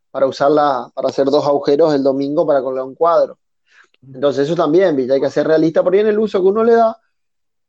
para 0.09 0.27
usarla, 0.27 0.91
para 0.93 1.07
hacer 1.07 1.25
dos 1.27 1.45
agujeros 1.45 1.93
el 1.93 2.03
domingo 2.03 2.45
para 2.45 2.61
colgar 2.61 2.83
un 2.83 2.95
cuadro. 2.95 3.37
Entonces 4.01 4.47
eso 4.47 4.55
también, 4.55 4.95
¿viste? 4.95 5.13
hay 5.13 5.21
que 5.21 5.29
ser 5.29 5.47
realista 5.47 5.83
por 5.83 5.93
ahí 5.93 5.99
en 5.99 6.07
el 6.07 6.19
uso 6.19 6.41
que 6.41 6.47
uno 6.47 6.63
le 6.63 6.73
da 6.73 6.99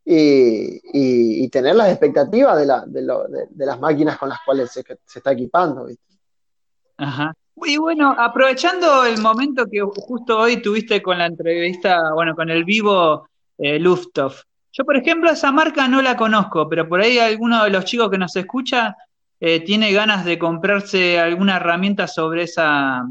y, 0.05 1.49
tener 1.49 1.77
las 1.77 1.91
expectativas 1.91 2.59
de, 2.59 2.67
la, 2.67 2.85
de, 2.87 3.67
las 3.67 3.79
máquinas 3.79 4.19
con 4.19 4.31
las 4.31 4.39
cuales 4.45 4.71
se, 4.71 4.85
está 5.15 5.33
equipando. 5.33 5.85
¿viste? 5.85 6.03
Ajá. 6.97 7.35
Y 7.57 7.77
bueno, 7.77 8.15
aprovechando 8.19 9.05
el 9.05 9.21
momento 9.21 9.67
que 9.71 9.81
justo 9.83 10.39
hoy 10.39 10.63
tuviste 10.63 11.03
con 11.03 11.19
la 11.19 11.27
entrevista, 11.27 12.13
bueno, 12.15 12.35
con 12.35 12.51
el 12.51 12.65
vivo 12.65 13.29
eh. 13.59 13.79
Yo, 13.81 14.85
por 14.85 14.97
ejemplo, 14.97 15.31
esa 15.31 15.53
marca 15.53 15.87
no 15.87 16.01
la 16.03 16.17
conozco, 16.17 16.69
pero 16.69 16.89
por 16.89 17.01
ahí 17.01 17.19
alguno 17.19 17.63
de 17.63 17.71
los 17.71 17.85
chicos 17.85 18.11
que 18.11 18.19
nos 18.19 18.35
escucha 18.35 18.97
eh, 19.39 19.61
tiene 19.61 19.93
ganas 19.93 20.25
de 20.25 20.39
comprarse 20.39 21.21
alguna 21.21 21.57
herramienta 21.57 22.07
sobre 22.07 22.45
esa, 22.45 23.03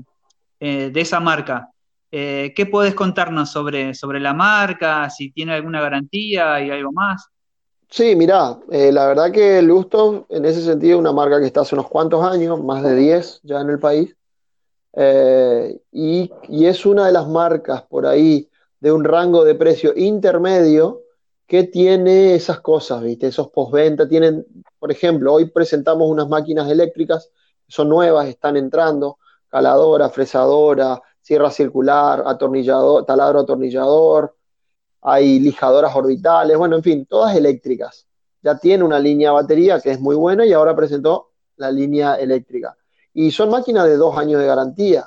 eh, 0.60 0.90
de 0.92 1.02
esa 1.02 1.20
marca. 1.20 1.70
Eh, 2.12 2.54
¿Qué 2.56 2.65
puedes 2.65 2.93
contarnos 2.93 3.52
sobre, 3.52 3.93
sobre 3.93 4.19
la 4.19 4.34
marca? 4.34 5.10
Si 5.10 5.32
tiene 5.32 5.54
alguna 5.54 5.82
garantía 5.82 6.60
y 6.62 6.69
algo 6.69 6.91
más. 6.91 7.28
Sí, 7.89 8.15
mirá, 8.15 8.58
la 8.69 9.08
verdad 9.08 9.32
que 9.32 9.62
Lusto 9.62 10.26
en 10.30 10.45
ese 10.45 10.62
sentido 10.62 10.95
es 10.95 11.00
una 11.00 11.12
marca 11.12 11.39
que 11.39 11.45
está 11.45 11.62
hace 11.62 11.76
unos 11.76 11.89
cuantos 11.89 12.24
años, 12.24 12.63
más 12.63 12.84
de 12.84 12.95
10 12.95 13.41
ya 13.43 13.60
en 13.60 13.69
el 13.69 13.80
país, 13.80 14.15
y, 15.91 16.32
y, 16.47 16.65
es 16.65 16.86
una 16.86 17.08
de 17.08 17.12
las 17.12 17.28
marcas 17.28 17.82
por 17.84 18.06
ahí 18.06 18.50
de 18.80 18.91
un 18.93 19.04
rango 19.04 19.43
de 19.43 19.56
precio 19.56 19.93
intermedio 19.95 21.02
que 21.52 21.65
tiene 21.65 22.34
esas 22.34 22.62
cosas, 22.62 23.04
¿viste? 23.04 23.28
Esos 23.28 23.50
postventa, 23.50 24.08
tienen, 24.08 24.45
por 24.80 24.89
ejemplo, 24.89 25.34
hoy 25.34 25.50
presentamos 25.50 26.10
unas 26.10 26.30
máquinas 26.30 26.69
eléctricas, 26.69 27.30
son 27.67 27.89
nuevas, 27.89 28.30
están 28.30 28.56
entrando, 28.56 29.17
caladora, 29.50 30.10
fresadora, 30.10 31.02
sierra 31.22 31.52
circular, 31.52 32.24
atornillador, 32.26 33.06
taladro 33.06 33.42
atornillador, 33.42 34.36
hay 35.02 35.40
lijadoras 35.40 35.96
orbitales, 35.96 36.58
bueno, 36.58 36.76
en 36.76 36.84
fin, 36.84 37.06
todas 37.06 37.36
eléctricas. 37.36 38.08
Ya 38.44 38.58
tiene 38.58 38.84
una 38.84 39.00
línea 39.00 39.32
batería 39.32 39.80
que 39.80 39.92
es 39.92 40.00
muy 40.00 40.16
buena 40.16 40.46
y 40.46 40.54
ahora 40.54 40.76
presentó 40.76 41.32
la 41.58 41.72
línea 41.72 42.16
eléctrica. 42.16 42.76
Y 43.14 43.32
son 43.32 43.50
máquinas 43.50 43.86
de 43.86 43.98
dos 43.98 44.18
años 44.18 44.40
de 44.40 44.48
garantía 44.48 45.06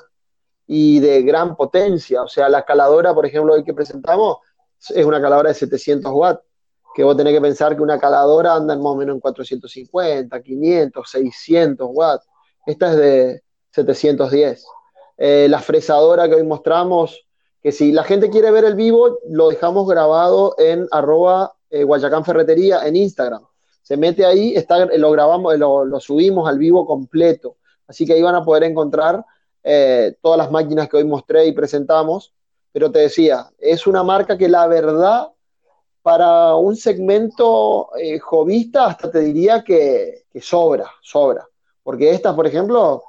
y 0.66 1.00
de 1.00 1.22
gran 1.22 1.57
potencia. 1.57 2.22
O 2.22 2.29
sea, 2.29 2.48
la 2.48 2.64
caladora, 2.64 3.14
por 3.14 3.27
ejemplo, 3.27 3.55
hoy 3.55 3.64
que 3.64 3.74
presentamos, 3.74 4.38
es 4.90 5.05
una 5.05 5.20
caladora 5.20 5.48
de 5.48 5.55
700 5.55 6.12
watts, 6.12 6.42
que 6.94 7.03
vos 7.03 7.16
tenés 7.16 7.33
que 7.33 7.40
pensar 7.40 7.74
que 7.74 7.83
una 7.83 7.98
caladora 7.98 8.55
anda 8.55 8.77
más 8.77 8.87
o 8.87 8.96
menos 8.96 9.14
en 9.14 9.20
450, 9.20 10.42
500, 10.42 11.11
600 11.11 11.88
watts. 11.90 12.27
Esta 12.66 12.90
es 12.92 12.96
de 12.96 13.42
710. 13.70 14.64
Eh, 15.16 15.46
la 15.48 15.61
fresadora 15.61 16.29
que 16.29 16.35
hoy 16.35 16.42
mostramos, 16.42 17.27
que 17.62 17.72
si 17.72 17.92
la 17.92 18.05
gente 18.05 18.31
quiere 18.31 18.50
ver 18.50 18.64
el 18.64 18.74
vivo, 18.74 19.18
lo 19.29 19.48
dejamos 19.48 19.88
grabado 19.88 20.55
en 20.59 20.87
arroba 20.90 21.55
eh, 21.70 21.85
Guayacán 21.85 22.24
Ferretería 22.24 22.87
en 22.87 22.96
Instagram. 22.96 23.42
Se 23.83 23.96
mete 23.96 24.24
ahí, 24.24 24.55
está, 24.55 24.87
lo 24.87 25.11
grabamos, 25.11 25.59
lo, 25.59 26.00
subimos 26.00 26.48
al 26.48 26.59
vivo 26.59 26.87
completo. 26.87 27.57
Así 27.87 28.07
que 28.07 28.14
ahí 28.14 28.22
van 28.22 28.35
a 28.35 28.44
poder 28.44 28.64
encontrar 28.64 29.24
eh, 29.62 30.16
todas 30.22 30.38
las 30.38 30.50
máquinas 30.50 30.88
que 30.88 30.96
hoy 30.96 31.05
mostré 31.05 31.46
y 31.46 31.53
presentamos 31.53 32.35
pero 32.74 32.90
te 32.90 32.98
decía, 32.98 33.48
es 33.61 33.87
una 33.87 34.03
marca 34.03 34.37
que 34.37 34.48
la 34.48 34.66
verdad, 34.66 35.29
para 36.03 36.57
un 36.57 36.74
segmento 36.74 37.90
eh, 37.96 38.18
jovista, 38.18 38.87
hasta 38.87 39.12
te 39.12 39.20
diría 39.20 39.62
que, 39.62 40.24
sobra, 40.40 40.90
sobra. 41.00 41.46
Porque 41.85 42.11
estas, 42.11 42.35
por 42.35 42.48
ejemplo, 42.48 43.05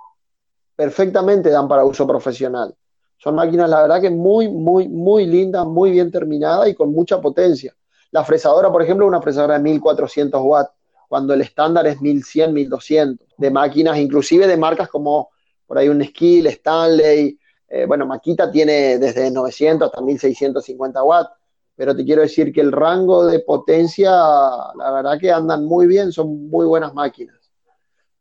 perfectamente 0.76 1.50
dan 1.50 1.68
para 1.68 1.86
uso 1.86 2.06
profesional. 2.06 2.76
Son 3.18 3.36
máquinas, 3.36 3.70
la 3.70 3.82
verdad, 3.82 4.02
que 4.02 4.10
muy, 4.10 4.50
muy, 4.50 4.88
muy 4.88 5.26
lindas, 5.26 5.66
muy 5.66 5.92
bien 5.92 6.12
terminadas 6.12 6.68
y 6.68 6.76
con 6.76 6.92
mucha 6.92 7.22
potencia. 7.22 7.74
La 8.12 8.24
fresadora, 8.24 8.72
por 8.72 8.82
ejemplo, 8.82 9.06
es 9.06 9.10
una 9.10 9.22
fresadora 9.22 9.56
de 9.56 9.64
1400 9.64 10.42
watts, 10.44 10.72
cuando 11.08 11.34
el 11.34 11.42
estándar 11.42 11.88
es 11.88 12.02
1100, 12.02 12.54
1200. 12.54 13.28
De 13.38 13.52
máquinas, 13.52 13.98
inclusive 13.98 14.48
de 14.48 14.58
marcas 14.58 14.90
como 14.90 15.30
por 15.66 15.78
ahí 15.78 15.90
un 15.90 16.04
Skill, 16.04 16.48
Stanley, 16.48 17.38
eh, 17.68 17.86
bueno, 17.86 18.06
Maquita 18.06 18.52
tiene 18.52 19.00
desde 19.00 19.32
900 19.32 19.88
hasta 19.88 20.02
1650 20.02 21.04
watts, 21.04 21.32
pero 21.76 21.96
te 21.96 22.06
quiero 22.06 22.22
decir 22.22 22.54
que 22.54 22.62
el 22.62 22.72
rango 22.72 23.26
de 23.26 23.40
potencia, 23.40 24.12
la 24.12 24.92
verdad 24.94 25.20
que 25.20 25.32
andan 25.32 25.66
muy 25.66 25.88
bien, 25.88 26.12
son 26.12 26.50
muy 26.50 26.66
buenas 26.66 26.94
máquinas. 26.94 27.36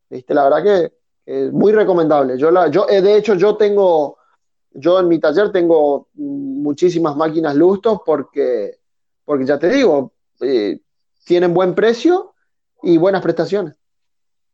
¿Viste? 0.09 0.35
La 0.35 0.45
verdad 0.45 0.63
que 0.63 0.93
es 1.27 1.53
muy 1.53 1.73
recomendable. 1.73 2.39
Yo, 2.39 2.51
la, 2.51 2.69
yo, 2.69 2.89
eh, 2.89 3.01
de 3.01 3.17
hecho, 3.17 3.35
yo 3.35 3.57
tengo, 3.57 4.19
yo 4.73 5.01
en 5.01 5.09
mi 5.09 5.19
taller 5.19 5.51
tengo 5.53 6.09
muchísimas 6.15 7.17
máquinas 7.17 7.55
Lustos 7.55 8.01
porque, 8.05 8.79
porque 9.25 9.47
ya 9.47 9.59
te 9.59 9.69
digo, 9.69 10.13
eh, 10.41 10.81
tienen 11.25 11.55
buen 11.55 11.75
precio 11.75 12.35
y 12.83 12.99
buenas 12.99 13.23
prestaciones. 13.23 13.75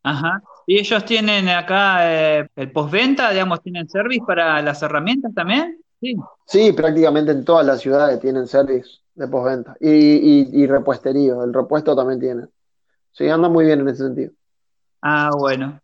Ajá. 0.03 0.43
¿Y 0.67 0.79
ellos 0.79 1.05
tienen 1.05 1.49
acá 1.49 1.99
eh, 2.03 2.49
el 2.57 2.71
postventa, 2.71 3.31
digamos, 3.31 3.61
tienen 3.63 3.89
service 3.89 4.25
para 4.27 4.63
las 4.63 4.83
herramientas 4.83 5.35
también? 5.35 5.81
Sí. 6.01 6.15
Sí, 6.47 6.73
prácticamente 6.73 7.33
en 7.33 7.45
todas 7.45 7.67
las 7.67 7.81
ciudades 7.81 8.21
tienen 8.21 8.47
service 8.47 8.89
de 9.15 9.29
postventa 9.29 9.77
y, 9.81 10.63
y, 10.63 10.67
repuestería, 10.67 11.35
el 11.45 11.53
repuesto 11.53 11.95
también 11.95 12.21
tiene. 12.21 12.45
Sí, 13.13 13.29
anda 13.29 13.49
muy 13.49 13.67
bien 13.67 13.81
en 13.81 13.89
ese 13.89 14.05
sentido. 14.05 14.33
Ah, 15.03 15.31
bueno. 15.37 15.81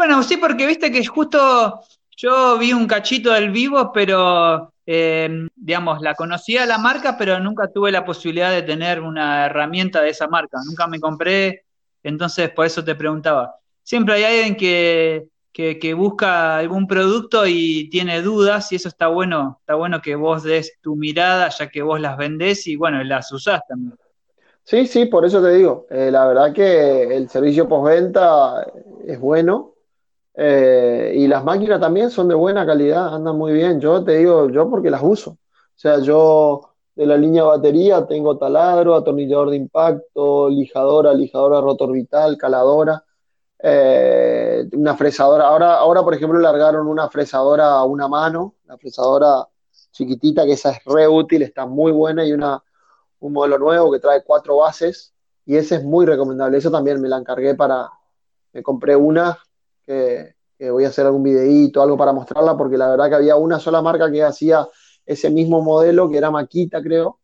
Bueno, 0.00 0.22
sí, 0.22 0.38
porque 0.38 0.66
viste 0.66 0.90
que 0.90 1.04
justo 1.04 1.82
yo 2.16 2.56
vi 2.56 2.72
un 2.72 2.86
cachito 2.86 3.34
del 3.34 3.50
vivo, 3.50 3.92
pero 3.92 4.72
eh, 4.86 5.46
digamos, 5.54 6.00
la 6.00 6.14
conocía 6.14 6.64
la 6.64 6.78
marca, 6.78 7.18
pero 7.18 7.38
nunca 7.38 7.70
tuve 7.70 7.92
la 7.92 8.02
posibilidad 8.02 8.50
de 8.50 8.62
tener 8.62 9.02
una 9.02 9.44
herramienta 9.44 10.00
de 10.00 10.08
esa 10.08 10.26
marca. 10.26 10.56
Nunca 10.66 10.86
me 10.86 11.00
compré, 11.00 11.66
entonces 12.02 12.48
por 12.48 12.64
eso 12.64 12.82
te 12.82 12.94
preguntaba. 12.94 13.56
Siempre 13.82 14.14
hay 14.14 14.24
alguien 14.24 14.56
que, 14.56 15.26
que, 15.52 15.92
busca 15.92 16.56
algún 16.56 16.86
producto 16.86 17.46
y 17.46 17.90
tiene 17.90 18.22
dudas 18.22 18.72
y 18.72 18.76
eso 18.76 18.88
está 18.88 19.08
bueno, 19.08 19.58
está 19.60 19.74
bueno 19.74 20.00
que 20.00 20.14
vos 20.14 20.42
des 20.42 20.80
tu 20.80 20.96
mirada 20.96 21.50
ya 21.50 21.68
que 21.68 21.82
vos 21.82 22.00
las 22.00 22.16
vendés 22.16 22.66
y 22.66 22.74
bueno, 22.74 23.04
las 23.04 23.30
usás 23.32 23.60
también. 23.68 23.98
Sí, 24.64 24.86
sí, 24.86 25.04
por 25.04 25.26
eso 25.26 25.42
te 25.42 25.52
digo, 25.52 25.86
eh, 25.90 26.08
la 26.10 26.26
verdad 26.26 26.54
que 26.54 27.02
el 27.02 27.28
servicio 27.28 27.68
postventa 27.68 28.66
es 29.06 29.20
bueno 29.20 29.74
eh, 30.34 31.12
y 31.16 31.26
las 31.26 31.44
máquinas 31.44 31.80
también 31.80 32.10
son 32.10 32.28
de 32.28 32.34
buena 32.34 32.64
calidad, 32.64 33.14
andan 33.14 33.36
muy 33.36 33.52
bien. 33.52 33.80
Yo 33.80 34.02
te 34.04 34.18
digo, 34.18 34.48
yo 34.50 34.68
porque 34.70 34.90
las 34.90 35.02
uso. 35.02 35.32
O 35.32 35.38
sea, 35.76 35.98
yo 36.00 36.70
de 36.94 37.06
la 37.06 37.16
línea 37.16 37.44
batería 37.44 38.06
tengo 38.06 38.36
taladro, 38.38 38.94
atornillador 38.94 39.50
de 39.50 39.56
impacto, 39.56 40.48
lijadora, 40.50 41.14
lijadora 41.14 41.60
rotorbital, 41.60 42.36
caladora. 42.36 43.04
Eh, 43.62 44.66
una 44.72 44.96
fresadora. 44.96 45.48
Ahora, 45.48 45.74
ahora, 45.76 46.02
por 46.02 46.14
ejemplo, 46.14 46.38
largaron 46.38 46.86
una 46.86 47.08
fresadora 47.10 47.72
a 47.72 47.84
una 47.84 48.08
mano, 48.08 48.54
una 48.64 48.78
fresadora 48.78 49.46
chiquitita, 49.92 50.44
que 50.44 50.52
esa 50.52 50.70
es 50.70 50.78
re 50.86 51.06
útil, 51.08 51.42
está 51.42 51.66
muy 51.66 51.92
buena, 51.92 52.24
y 52.24 52.32
una, 52.32 52.62
un 53.20 53.32
modelo 53.32 53.58
nuevo 53.58 53.92
que 53.92 53.98
trae 53.98 54.22
cuatro 54.24 54.58
bases, 54.58 55.12
y 55.44 55.56
ese 55.56 55.76
es 55.76 55.84
muy 55.84 56.06
recomendable. 56.06 56.58
Eso 56.58 56.70
también 56.70 57.00
me 57.00 57.08
la 57.08 57.18
encargué 57.18 57.54
para, 57.54 57.90
me 58.52 58.62
compré 58.62 58.96
una 58.96 59.38
que, 59.86 60.34
que 60.58 60.70
voy 60.70 60.84
a 60.84 60.88
hacer 60.88 61.06
algún 61.06 61.22
videíto, 61.22 61.82
algo 61.82 61.96
para 61.96 62.12
mostrarla, 62.12 62.56
porque 62.56 62.76
la 62.76 62.90
verdad 62.90 63.08
que 63.08 63.14
había 63.16 63.36
una 63.36 63.58
sola 63.58 63.80
marca 63.80 64.10
que 64.10 64.22
hacía 64.22 64.66
ese 65.06 65.30
mismo 65.30 65.62
modelo, 65.62 66.10
que 66.10 66.18
era 66.18 66.30
Maquita, 66.30 66.82
creo, 66.82 67.18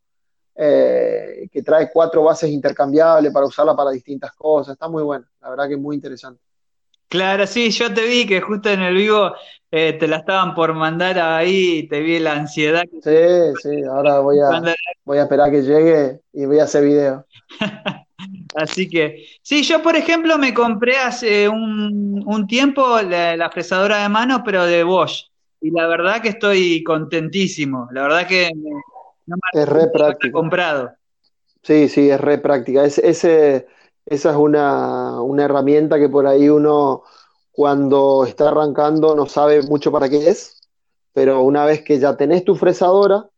eh, 0.55 1.49
que 1.53 1.63
trae 1.63 1.91
cuatro 1.93 2.25
bases 2.25 2.51
intercambiables 2.51 3.31
para 3.33 3.47
usarla 3.47 3.77
para 3.77 3.91
distintas 3.91 4.33
cosas. 4.33 4.73
Está 4.73 4.89
muy 4.89 5.03
bueno, 5.03 5.27
la 5.43 5.51
verdad 5.51 5.69
que 5.69 5.75
es 5.75 5.81
muy 5.81 5.97
interesante. 5.97 6.41
Claro, 7.09 7.47
sí, 7.47 7.71
yo 7.71 7.93
te 7.93 8.05
vi 8.07 8.27
que 8.27 8.41
justo 8.41 8.71
en 8.71 8.81
el 8.81 8.95
vivo 8.95 9.33
eh, 9.71 9.93
te 9.93 10.09
la 10.09 10.17
estaban 10.17 10.55
por 10.55 10.75
mandar 10.75 11.19
ahí, 11.19 11.87
te 11.89 12.01
vi 12.01 12.19
la 12.19 12.33
ansiedad. 12.33 12.83
Sí, 13.03 13.11
sí, 13.63 13.85
ahora 13.85 14.19
voy 14.21 14.41
a, 14.41 14.75
voy 15.05 15.19
a 15.19 15.23
esperar 15.23 15.51
que 15.51 15.63
llegue 15.63 16.21
y 16.33 16.47
voy 16.47 16.59
a 16.59 16.65
hacer 16.65 16.85
video. 16.85 17.27
Así 18.57 18.89
que, 18.89 19.27
sí, 19.43 19.63
yo 19.63 19.83
por 19.83 19.97
ejemplo 19.97 20.39
me 20.39 20.55
compré 20.55 20.97
hace 20.97 21.47
un, 21.47 22.47
tiempo 22.49 23.01
la, 23.03 23.51
fresadora 23.51 24.03
de 24.03 24.09
mano, 24.09 24.43
pero 24.43 24.65
de 24.65 24.83
Bosch. 24.83 25.27
Y 25.61 25.71
la 25.71 25.87
verdad 25.87 26.23
que 26.23 26.31
estoy 26.31 26.83
contentísimo. 26.83 27.87
La 27.93 28.03
verdad 28.03 28.27
que 28.27 28.51
es 29.53 29.69
re 29.69 29.89
práctica. 29.89 30.33
comprado. 30.33 30.91
Sí, 31.63 31.89
sí, 31.89 32.09
es 32.09 32.19
re 32.19 32.39
práctica. 32.39 32.85
Es, 32.85 32.97
ese, 32.97 33.67
esa 34.07 34.31
es 34.31 34.37
una, 34.37 35.21
una, 35.21 35.45
herramienta 35.45 35.99
que 35.99 36.09
por 36.09 36.27
ahí 36.27 36.49
uno 36.49 37.03
cuando 37.53 38.25
está 38.25 38.49
arrancando 38.49 39.15
no 39.15 39.27
sabe 39.27 39.63
mucho 39.63 39.93
para 39.93 40.09
qué 40.09 40.31
es, 40.31 40.63
pero 41.13 41.43
una 41.43 41.67
vez 41.67 41.83
que 41.83 41.99
ya 41.99 42.17
tenés 42.17 42.43
tu 42.43 42.55
fresadora, 42.55 43.29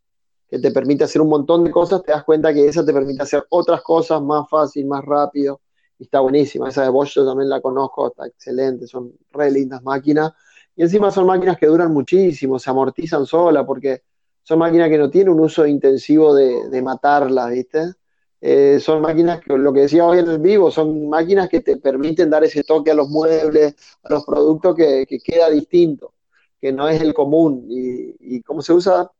que 0.49 0.59
te 0.59 0.71
permite 0.71 1.03
hacer 1.03 1.21
un 1.21 1.29
montón 1.29 1.63
de 1.63 1.71
cosas, 1.71 2.01
te 2.01 2.11
das 2.11 2.23
cuenta 2.23 2.53
que 2.53 2.67
esa 2.67 2.83
te 2.83 2.91
permite 2.91 3.21
hacer 3.21 3.45
otras 3.49 3.81
cosas 3.81 4.21
más 4.21 4.49
fácil, 4.49 4.87
más 4.87 5.05
rápido, 5.05 5.61
y 5.99 6.03
está 6.03 6.21
buenísima. 6.21 6.69
Esa 6.69 6.83
de 6.83 6.89
Bosch 6.89 7.13
yo 7.15 7.25
también 7.25 7.49
la 7.49 7.61
conozco, 7.61 8.07
está 8.07 8.25
excelente, 8.25 8.87
son 8.87 9.13
re 9.31 9.51
lindas 9.51 9.83
máquinas, 9.83 10.33
y 10.75 10.81
encima 10.81 11.11
son 11.11 11.27
máquinas 11.27 11.57
que 11.57 11.67
duran 11.67 11.93
muchísimo, 11.93 12.57
se 12.57 12.69
amortizan 12.69 13.25
sola, 13.27 13.65
porque 13.65 14.01
son 14.41 14.59
máquinas 14.59 14.89
que 14.89 14.97
no 14.97 15.09
tienen 15.09 15.33
un 15.33 15.41
uso 15.41 15.67
intensivo 15.67 16.33
de, 16.33 16.81
matarlas, 16.81 17.51
¿viste? 17.51 17.93
Eh, 18.41 18.79
son 18.79 19.01
máquinas 19.01 19.41
que, 19.41 19.55
lo 19.55 19.71
que 19.73 19.81
decía 19.81 20.05
hoy 20.05 20.19
en 20.19 20.29
el 20.29 20.39
vivo, 20.39 20.71
son 20.71 21.09
máquinas 21.09 21.49
que 21.49 21.59
te 21.59 21.77
permiten 21.77 22.29
dar 22.29 22.43
ese 22.43 22.63
toque 22.63 22.89
a 22.89 22.95
los 22.95 23.09
muebles, 23.09 23.75
a 24.03 24.13
los 24.13 24.25
productos 24.25 24.75
que, 24.75 25.05
queda 25.23 25.49
distinto, 25.49 26.13
que 26.59 26.71
no 26.71 26.87
es 26.87 27.01
el 27.01 27.13
común. 27.13 27.65
Y, 27.69 28.37
y 28.37 28.41
como 28.41 28.61
se 28.61 28.73
usa 28.73 29.11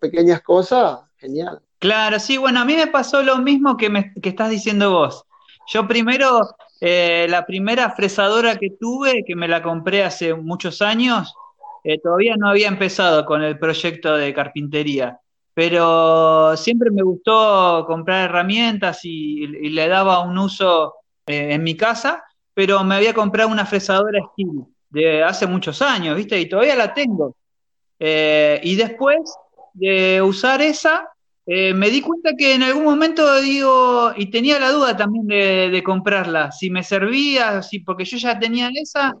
pequeñas 0.00 0.42
cosas, 0.42 1.00
genial. 1.16 1.60
Claro, 1.78 2.18
sí, 2.18 2.36
bueno, 2.36 2.60
a 2.60 2.64
mí 2.64 2.74
me 2.74 2.86
pasó 2.86 3.22
lo 3.22 3.38
mismo 3.38 3.76
que, 3.76 3.90
me, 3.90 4.12
que 4.14 4.30
estás 4.30 4.50
diciendo 4.50 4.90
vos. 4.90 5.24
Yo 5.66 5.86
primero, 5.86 6.56
eh, 6.80 7.26
la 7.28 7.44
primera 7.44 7.90
fresadora 7.90 8.56
que 8.56 8.70
tuve, 8.70 9.24
que 9.24 9.34
me 9.34 9.48
la 9.48 9.62
compré 9.62 10.04
hace 10.04 10.32
muchos 10.34 10.80
años, 10.80 11.34
eh, 11.84 11.98
todavía 12.00 12.36
no 12.36 12.48
había 12.48 12.68
empezado 12.68 13.24
con 13.24 13.42
el 13.42 13.58
proyecto 13.58 14.16
de 14.16 14.32
carpintería, 14.32 15.18
pero 15.54 16.56
siempre 16.56 16.90
me 16.90 17.02
gustó 17.02 17.84
comprar 17.86 18.30
herramientas 18.30 19.00
y, 19.04 19.46
le 19.46 19.88
daba 19.88 20.20
un 20.20 20.38
uso 20.38 20.94
eh, 21.26 21.48
en 21.52 21.62
mi 21.64 21.76
casa, 21.76 22.24
pero 22.54 22.84
me 22.84 22.94
había 22.94 23.12
comprado 23.12 23.50
una 23.50 23.66
fresadora 23.66 24.20
Steel 24.32 24.64
de 24.90 25.22
hace 25.24 25.46
muchos 25.46 25.82
años, 25.82 26.16
¿viste? 26.16 26.40
Y 26.40 26.48
todavía 26.48 26.76
la 26.76 26.94
tengo. 26.94 27.36
Y 27.98 28.76
después 28.76 29.18
de 29.76 30.20
usar 30.22 30.60
esa, 30.62 31.08
me 31.46 31.90
di 31.90 32.00
cuenta 32.02 32.32
que 32.36 32.54
en 32.54 32.64
algún 32.64 32.84
momento 32.84 33.40
digo, 33.40 34.12
y 34.16 34.30
tenía 34.30 34.58
la 34.58 34.72
duda 34.72 34.96
también 34.96 35.26
de, 35.28 35.82
comprarla, 35.84 36.50
si 36.50 36.70
me 36.70 36.82
servía, 36.82 37.62
si, 37.62 37.78
porque 37.78 38.04
yo 38.04 38.18
ya 38.18 38.38
tenía 38.38 38.68
esa, 38.74 39.14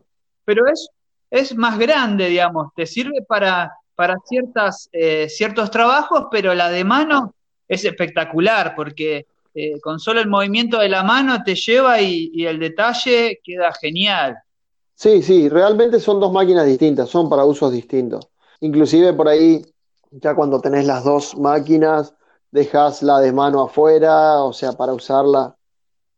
pero 0.44 0.66
es 0.66 0.90
es 1.30 1.56
más 1.56 1.78
grande, 1.78 2.28
digamos, 2.28 2.72
te 2.74 2.86
sirve 2.86 3.22
para, 3.26 3.72
para 3.94 4.16
ciertas, 4.26 4.88
eh, 4.92 5.28
ciertos 5.28 5.70
trabajos, 5.70 6.26
pero 6.30 6.54
la 6.54 6.70
de 6.70 6.84
mano 6.84 7.34
es 7.68 7.84
espectacular 7.84 8.74
porque 8.76 9.26
eh, 9.54 9.80
con 9.80 9.98
solo 9.98 10.20
el 10.20 10.28
movimiento 10.28 10.78
de 10.78 10.88
la 10.88 11.02
mano 11.02 11.42
te 11.42 11.54
lleva 11.54 12.00
y, 12.00 12.46
el 12.46 12.58
detalle 12.58 13.40
queda 13.42 13.72
genial. 13.72 14.36
Sí, 14.94 15.22
sí, 15.22 15.48
realmente 15.48 16.00
son 16.00 16.20
dos 16.20 16.32
máquinas 16.32 16.66
distintas, 16.66 17.08
son 17.08 17.28
para 17.28 17.44
usos 17.44 17.72
distintos. 17.72 18.28
Inclusive 18.60 19.12
por 19.12 19.28
ahí, 19.28 19.62
ya 20.20 20.34
cuando 20.34 20.60
tenés 20.60 20.86
las 20.86 21.04
dos 21.04 21.36
máquinas, 21.36 22.14
dejas 22.50 23.02
la 23.02 23.20
de 23.20 23.32
mano 23.32 23.62
afuera, 23.62 24.42
o 24.42 24.52
sea, 24.52 24.72
para 24.72 24.92
usarla 24.92 25.56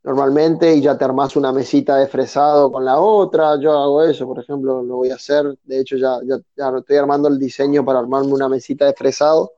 normalmente 0.05 0.75
y 0.75 0.81
ya 0.81 0.97
te 0.97 1.05
armás 1.05 1.37
una 1.37 1.53
mesita 1.53 1.97
de 1.97 2.07
fresado 2.07 2.71
con 2.73 2.85
la 2.85 2.99
otra. 3.01 3.61
Yo 3.61 3.73
hago 3.73 4.03
eso, 4.03 4.27
por 4.27 4.41
ejemplo, 4.41 4.83
lo 4.83 4.97
voy 4.97 5.11
a 5.11 5.17
hacer. 5.17 5.59
De 5.65 5.81
hecho, 5.81 5.97
ya, 5.97 6.19
ya, 6.25 6.39
ya 6.57 6.79
estoy 6.79 6.97
armando 6.97 7.29
el 7.29 7.39
diseño 7.39 7.85
para 7.85 7.99
armarme 7.99 8.33
una 8.33 8.49
mesita 8.49 8.87
de 8.87 8.95
fresado. 8.95 9.53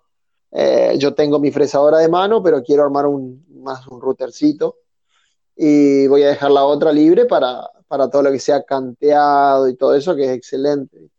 Eh, 0.52 0.96
yo 0.98 1.14
tengo 1.14 1.38
mi 1.38 1.50
fresadora 1.52 1.98
de 1.98 2.08
mano, 2.08 2.42
pero 2.42 2.62
quiero 2.62 2.82
armar 2.82 3.06
un, 3.06 3.44
más 3.62 3.86
un 3.86 4.00
routercito 4.00 4.76
y 5.56 6.06
voy 6.08 6.22
a 6.22 6.28
dejar 6.28 6.50
la 6.50 6.64
otra 6.64 6.92
libre 6.92 7.26
para, 7.26 7.68
para 7.86 8.08
todo 8.10 8.22
lo 8.22 8.32
que 8.32 8.38
sea 8.38 8.62
canteado 8.62 9.68
y 9.68 9.76
todo 9.76 9.94
eso, 9.94 10.16
que 10.16 10.24
es 10.24 10.30
excelente. 10.30 11.10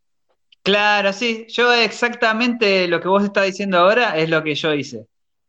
Claro, 0.63 1.11
sí, 1.11 1.47
yo 1.49 1.73
exactamente 1.73 2.87
lo 2.87 3.01
que 3.01 3.07
vos 3.07 3.23
estás 3.23 3.45
diciendo 3.45 3.79
ahora 3.79 4.17
es 4.17 4.29
lo 4.29 4.43
que 4.43 4.55
yo 4.55 4.73
hice. 4.73 5.07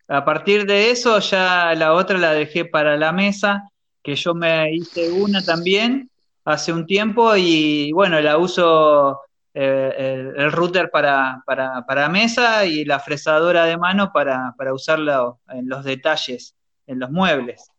A 0.09 0.25
partir 0.25 0.66
de 0.66 0.90
eso 0.90 1.18
ya 1.18 1.75
la 1.75 1.92
otra 1.92 2.18
la 2.18 2.33
dejé 2.33 2.64
para 2.64 2.96
la 2.96 3.12
mesa, 3.12 3.70
que 4.03 4.16
yo 4.16 4.35
me 4.35 4.75
hice 4.75 5.11
una 5.11 5.44
también 5.44 6.11
hace 6.44 6.72
un 6.72 6.87
tiempo 6.87 7.37
y 7.37 7.92
bueno, 7.92 8.20
la 8.20 8.38
uso 8.38 9.20
eh, 9.55 10.33
el, 10.37 10.51
router 10.51 10.90
para, 10.90 11.42
para, 11.46 12.09
mesa 12.09 12.64
y 12.64 12.85
la 12.85 12.98
fresadora 12.98 13.64
de 13.64 13.77
mano 13.77 14.11
para, 14.12 14.55
para 14.57 14.72
usarla 14.72 15.35
en 15.51 15.68
los 15.68 15.85
detalles, 15.85 16.55
en 16.87 16.98
los 16.98 17.11
muebles. 17.11 17.70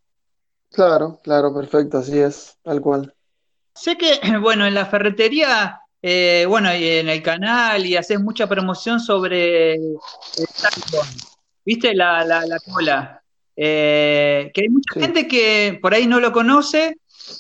Claro, 0.72 1.20
claro, 1.24 1.54
perfecto, 1.54 1.98
así 1.98 2.18
es, 2.20 2.58
tal 2.64 2.80
cual. 2.82 3.14
Sé 3.76 3.98
que, 3.98 4.20
bueno, 4.42 4.66
en 4.66 4.74
la 4.74 4.86
ferretería, 4.86 5.82
eh, 6.06 6.46
bueno, 6.50 6.76
y 6.76 6.86
en 6.86 7.08
el 7.08 7.24
canal 7.24 7.86
y 7.86 7.96
haces 7.96 8.20
mucha 8.20 8.46
promoción 8.46 9.00
sobre 9.00 9.76
el 9.76 9.98
¿Viste 11.66 11.96
la, 11.96 12.26
la, 12.26 12.58
cola? 12.60 13.24
Eh, 13.56 14.52
que 14.54 14.62
hay 14.64 14.68
mucha 14.68 15.00
gente 15.00 15.30
que 15.30 15.80
por 15.82 15.94
ahí 15.94 16.06
no 16.06 16.20
lo 16.20 16.34
conoce. 16.34 16.98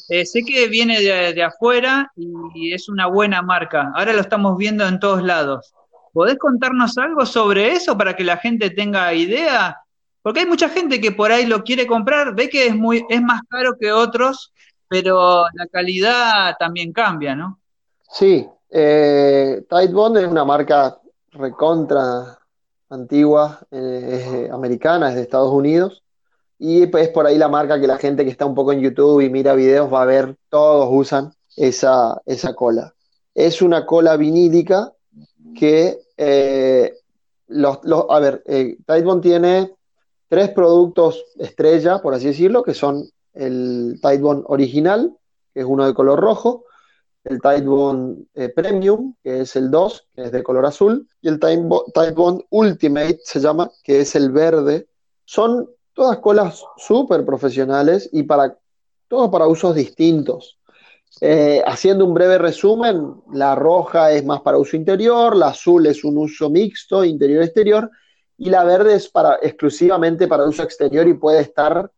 Eh, 0.07 0.25
sé 0.25 0.43
que 0.43 0.69
viene 0.69 1.01
de, 1.01 1.43
afuera 1.43 2.09
y 2.15 2.71
es 2.73 2.87
una 2.87 3.07
buena 3.07 3.41
marca. 3.41 3.91
Ahora 3.95 4.13
lo 4.13 4.21
estamos 4.21 4.57
viendo 4.57 4.87
en 4.87 4.97
todos 4.97 5.21
lados. 5.21 5.73
¿Podés 6.13 6.37
contarnos 6.37 6.97
algo 6.97 7.25
sobre 7.25 7.73
eso 7.73 7.97
para 7.97 8.15
que 8.15 8.23
la 8.23 8.37
gente 8.37 8.69
tenga 8.69 9.13
idea? 9.13 9.77
Porque 10.21 10.39
hay 10.39 10.45
mucha 10.45 10.69
gente 10.69 11.01
que 11.01 11.11
por 11.11 11.33
ahí 11.33 11.45
lo 11.45 11.65
quiere 11.65 11.85
comprar, 11.85 12.33
ve 12.33 12.47
que 12.49 12.67
es 12.67 12.75
muy 12.77 13.03
es 13.09 13.21
más 13.21 13.41
caro 13.49 13.75
que 13.77 13.91
otros, 13.91 14.53
pero 14.87 15.43
la 15.53 15.67
calidad 15.67 16.55
también 16.57 16.93
cambia, 16.93 17.35
¿no? 17.35 17.59
Sí, 18.13 18.47
eh, 18.69 19.65
Bond 19.91 20.17
es 20.17 20.27
una 20.27 20.45
marca 20.45 20.99
recontra 21.31 22.37
antigua, 22.89 23.59
eh, 23.71 24.47
americana, 24.51 25.09
es 25.09 25.15
de 25.15 25.21
Estados 25.21 25.51
Unidos. 25.51 26.03
Y 26.59 26.83
es 26.83 27.09
por 27.09 27.25
ahí 27.25 27.39
la 27.39 27.49
marca 27.49 27.81
que 27.81 27.87
la 27.87 27.97
gente 27.97 28.23
que 28.23 28.29
está 28.29 28.45
un 28.45 28.53
poco 28.53 28.71
en 28.71 28.81
YouTube 28.81 29.21
y 29.21 29.31
mira 29.31 29.55
videos 29.55 29.91
va 29.91 30.03
a 30.03 30.05
ver, 30.05 30.37
todos 30.49 30.89
usan 30.91 31.33
esa, 31.57 32.21
esa 32.27 32.53
cola. 32.53 32.93
Es 33.33 33.63
una 33.63 33.83
cola 33.87 34.15
vinílica 34.15 34.93
que 35.55 35.99
eh, 36.15 36.93
los, 37.47 37.79
a 38.09 38.19
ver, 38.19 38.43
eh, 38.45 38.77
Tide 38.85 39.19
tiene 39.21 39.73
tres 40.27 40.49
productos 40.49 41.25
estrella, 41.39 41.99
por 41.99 42.13
así 42.13 42.27
decirlo, 42.27 42.61
que 42.61 42.75
son 42.75 43.09
el 43.33 43.99
Tide 44.03 44.21
original, 44.45 45.17
que 45.51 45.61
es 45.61 45.65
uno 45.65 45.87
de 45.87 45.95
color 45.95 46.19
rojo, 46.19 46.65
el 47.23 47.41
Tide 47.41 47.65
eh, 48.35 48.49
Premium, 48.49 49.15
que 49.23 49.41
es 49.41 49.55
el 49.55 49.71
2, 49.71 50.07
que 50.13 50.23
es 50.23 50.31
de 50.31 50.43
color 50.43 50.65
azul, 50.65 51.07
y 51.21 51.29
el 51.29 51.39
Tide, 51.39 51.63
Ultimate 52.49 53.19
se 53.23 53.39
llama, 53.39 53.71
que 53.83 54.01
es 54.01 54.15
el 54.15 54.31
verde. 54.31 54.87
Son 55.25 55.69
todas 55.93 56.17
colas 56.19 56.63
súper 56.77 57.25
profesionales 57.25 58.09
y 58.11 58.23
para 58.23 58.57
todos 59.07 59.29
para 59.29 59.47
usos 59.47 59.75
distintos. 59.75 60.59
Eh, 61.21 61.61
haciendo 61.65 62.05
un 62.05 62.13
breve 62.13 62.39
resumen, 62.39 63.21
la 63.31 63.55
roja 63.55 64.11
es 64.11 64.25
más 64.25 64.41
para 64.41 64.57
uso 64.57 64.75
interior, 64.75 65.35
la 65.35 65.49
azul 65.49 65.85
es 65.85 66.03
un 66.03 66.17
uso 66.17 66.49
mixto, 66.49 67.05
interior-exterior, 67.05 67.89
y 68.37 68.49
la 68.49 68.63
verde 68.63 68.95
es 68.95 69.07
para, 69.09 69.37
exclusivamente 69.41 70.27
para 70.27 70.45
uso 70.45 70.63
exterior 70.63 71.07
y 71.07 71.13
puede 71.13 71.41
estar 71.41 71.89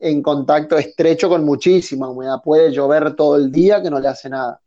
en 0.00 0.22
contacto 0.22 0.78
estrecho 0.78 1.28
con 1.28 1.44
muchísima 1.44 2.08
humedad. 2.08 2.42
Puede 2.42 2.72
llover 2.72 3.14
todo 3.14 3.36
el 3.36 3.52
día 3.52 3.82
que 3.82 3.90
no 3.90 4.00
le 4.00 4.08
hace 4.08 4.30
nada. 4.30 4.60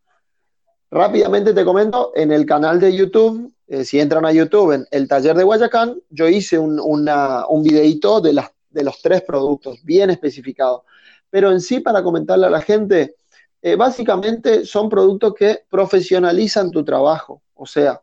Rápidamente 0.92 1.54
te 1.54 1.66
comento, 1.66 2.12
en 2.16 2.32
el 2.32 2.46
canal 2.46 2.80
de 2.80 2.96
YouTube, 2.96 3.52
eh, 3.68 3.84
si 3.84 4.00
entran 4.00 4.26
a 4.26 4.32
YouTube 4.32 4.74
en 4.74 4.86
el 4.92 5.08
taller 5.08 5.36
de 5.36 5.44
Guayacán, 5.44 6.00
yo 6.12 6.28
hice 6.28 6.60
un, 6.60 6.80
un 6.80 7.64
videito 7.64 8.22
de, 8.22 8.34
las, 8.34 8.52
de 8.70 8.84
los 8.84 9.02
tres 9.02 9.24
productos, 9.24 9.84
bien 9.84 10.12
especificado. 10.12 10.86
Pero 11.32 11.52
en 11.52 11.62
sí, 11.62 11.80
para 11.80 12.04
comentarle 12.04 12.46
a 12.46 12.52
la 12.52 12.62
gente, 12.62 13.16
eh, 13.64 13.76
básicamente 13.76 14.66
son 14.66 14.88
productos 14.88 15.34
que 15.34 15.64
profesionalizan 15.68 16.70
tu 16.70 16.86
trabajo. 16.86 17.42
O 17.56 17.66
sea, 17.66 18.02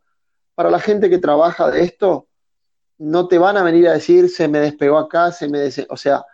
para 0.56 0.68
la 0.68 0.80
gente 0.80 1.08
que 1.08 1.18
trabaja 1.18 1.70
de 1.70 1.84
esto, 1.84 2.26
no 2.98 3.28
te 3.28 3.38
van 3.38 3.56
a 3.56 3.62
venir 3.62 3.86
a 3.86 3.92
decir 3.92 4.28
se 4.28 4.48
me 4.48 4.58
despegó 4.58 4.98
acá, 4.98 5.30
se 5.30 5.48
me 5.48 5.68
O 5.88 5.96
sea, 5.96 6.24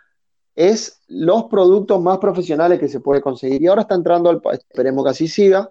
es 0.57 1.01
los 1.07 1.43
productos 1.43 2.01
más 2.01 2.17
profesionales 2.17 2.79
que 2.79 2.89
se 2.89 2.99
puede 2.99 3.21
conseguir. 3.21 3.61
Y 3.61 3.67
ahora 3.67 3.83
está 3.83 3.93
entrando 3.93 4.27
al 4.31 4.41
esperemos 4.53 5.05
que 5.05 5.11
así 5.11 5.27
siga. 5.27 5.69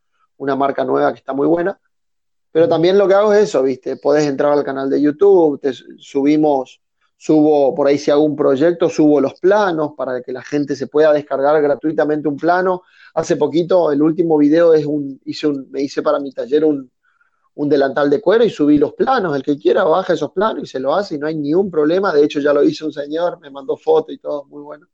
una 0.41 0.55
marca 0.55 0.83
nueva 0.83 1.13
que 1.13 1.19
está 1.19 1.33
muy 1.33 1.47
buena. 1.47 1.79
Pero 2.51 2.67
también 2.67 2.97
lo 2.97 3.07
que 3.07 3.13
hago 3.13 3.31
es 3.31 3.43
eso, 3.43 3.61
¿viste? 3.61 3.95
Puedes 3.95 4.25
entrar 4.25 4.51
al 4.53 4.63
canal 4.63 4.89
de 4.89 4.99
YouTube, 4.99 5.61
te 5.61 5.71
subimos, 5.99 6.81
subo 7.15 7.75
por 7.75 7.87
ahí 7.87 7.97
si 7.99 8.09
hago 8.09 8.23
un 8.23 8.35
proyecto, 8.35 8.89
subo 8.89 9.21
los 9.21 9.35
planos 9.35 9.91
para 9.95 10.21
que 10.23 10.31
la 10.33 10.41
gente 10.41 10.75
se 10.75 10.87
pueda 10.87 11.13
descargar 11.13 11.61
gratuitamente 11.61 12.27
un 12.27 12.37
plano. 12.37 12.81
Hace 13.13 13.35
poquito, 13.35 13.91
el 13.91 14.01
último 14.01 14.37
video 14.37 14.73
es 14.73 14.85
un, 14.85 15.21
hice 15.25 15.47
un, 15.47 15.69
me 15.69 15.83
hice 15.83 16.01
para 16.01 16.19
mi 16.19 16.31
taller 16.31 16.65
un, 16.65 16.91
un 17.53 17.69
delantal 17.69 18.09
de 18.09 18.19
cuero 18.19 18.43
y 18.43 18.49
subí 18.49 18.79
los 18.79 18.93
planos. 18.93 19.35
El 19.35 19.43
que 19.43 19.57
quiera 19.59 19.83
baja 19.83 20.13
esos 20.13 20.31
planos 20.31 20.63
y 20.63 20.67
se 20.67 20.79
lo 20.79 20.95
hace 20.95 21.15
y 21.15 21.17
no 21.19 21.27
hay 21.27 21.35
ningún 21.35 21.69
problema. 21.69 22.11
De 22.11 22.23
hecho, 22.23 22.39
ya 22.39 22.51
lo 22.51 22.63
hizo 22.63 22.87
un 22.87 22.93
señor, 22.93 23.39
me 23.39 23.51
mandó 23.51 23.77
foto 23.77 24.11
y 24.11 24.17
todo, 24.17 24.45
muy 24.45 24.63
bueno. 24.63 24.87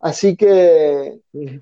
Así 0.00 0.34
que, 0.34 1.20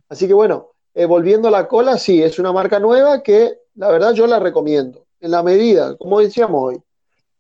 así 0.09 0.29
que 0.29 0.35
bueno, 0.35 0.69
eh, 0.99 1.07
volviendo 1.07 1.47
a 1.47 1.53
la 1.53 1.69
cola, 1.69 1.97
sí, 1.97 2.21
es 2.21 2.41
una 2.41 2.53
marca 2.53 2.81
nueva 2.81 3.23
que 3.23 3.61
la 3.77 3.89
verdad 3.89 4.15
yo 4.15 4.27
la 4.27 4.41
recomiendo. 4.41 5.07
En 5.21 5.31
la 5.31 5.45
medida, 5.45 5.97
como 5.97 6.19
decíamos 6.19 6.61
hoy, 6.61 6.83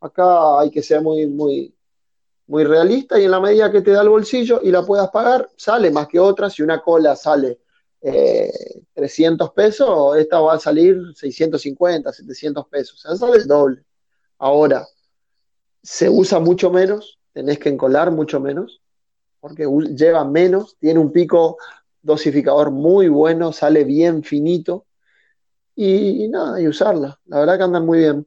acá 0.01 0.61
hay 0.61 0.71
que 0.71 0.81
ser 0.81 1.03
muy, 1.03 1.27
muy, 1.27 1.75
muy 2.47 2.63
realista 2.63 3.19
y 3.19 3.25
en 3.25 3.33
la 3.33 3.41
medida 3.41 3.73
que 3.73 3.81
te 3.81 3.91
da 3.91 4.03
el 4.03 4.11
bolsillo 4.11 4.61
y 4.63 4.71
la 4.71 4.85
puedas 4.85 5.11
pagar, 5.11 5.51
sale 5.57 5.91
más 5.91 6.07
que 6.07 6.21
otra. 6.21 6.49
Si 6.49 6.63
una 6.63 6.81
cola 6.81 7.17
sale 7.17 7.59
300 8.95 9.49
eh, 9.49 9.53
pesos, 9.53 10.17
esta 10.17 10.39
va 10.39 10.55
a 10.55 10.61
salir 10.61 10.97
650, 11.17 12.13
700 12.13 12.69
pesos. 12.69 13.05
O 13.05 13.09
sea, 13.09 13.17
sale 13.17 13.39
el 13.39 13.49
doble. 13.49 13.83
Ahora, 14.39 14.87
se 15.83 16.09
usa 16.09 16.39
mucho 16.39 16.71
menos, 16.71 17.19
tenés 17.33 17.59
que 17.59 17.71
encolar 17.71 18.13
mucho 18.13 18.39
menos, 18.39 18.81
porque 19.41 19.67
lleva 19.97 20.25
menos, 20.25 20.77
tiene 20.79 21.01
un 21.01 21.11
pico 21.11 21.57
dosificador 22.09 22.73
muy 22.73 23.07
bueno, 23.09 23.53
sale 23.53 23.85
bien 23.85 24.25
finito. 24.25 24.87
Y, 25.77 26.27
nada, 26.29 26.61
y 26.61 26.67
usarla. 26.67 27.21
La 27.27 27.39
verdad 27.39 27.59
que 27.59 27.63
andan 27.63 27.87
muy 27.87 27.99
bien. 28.01 28.27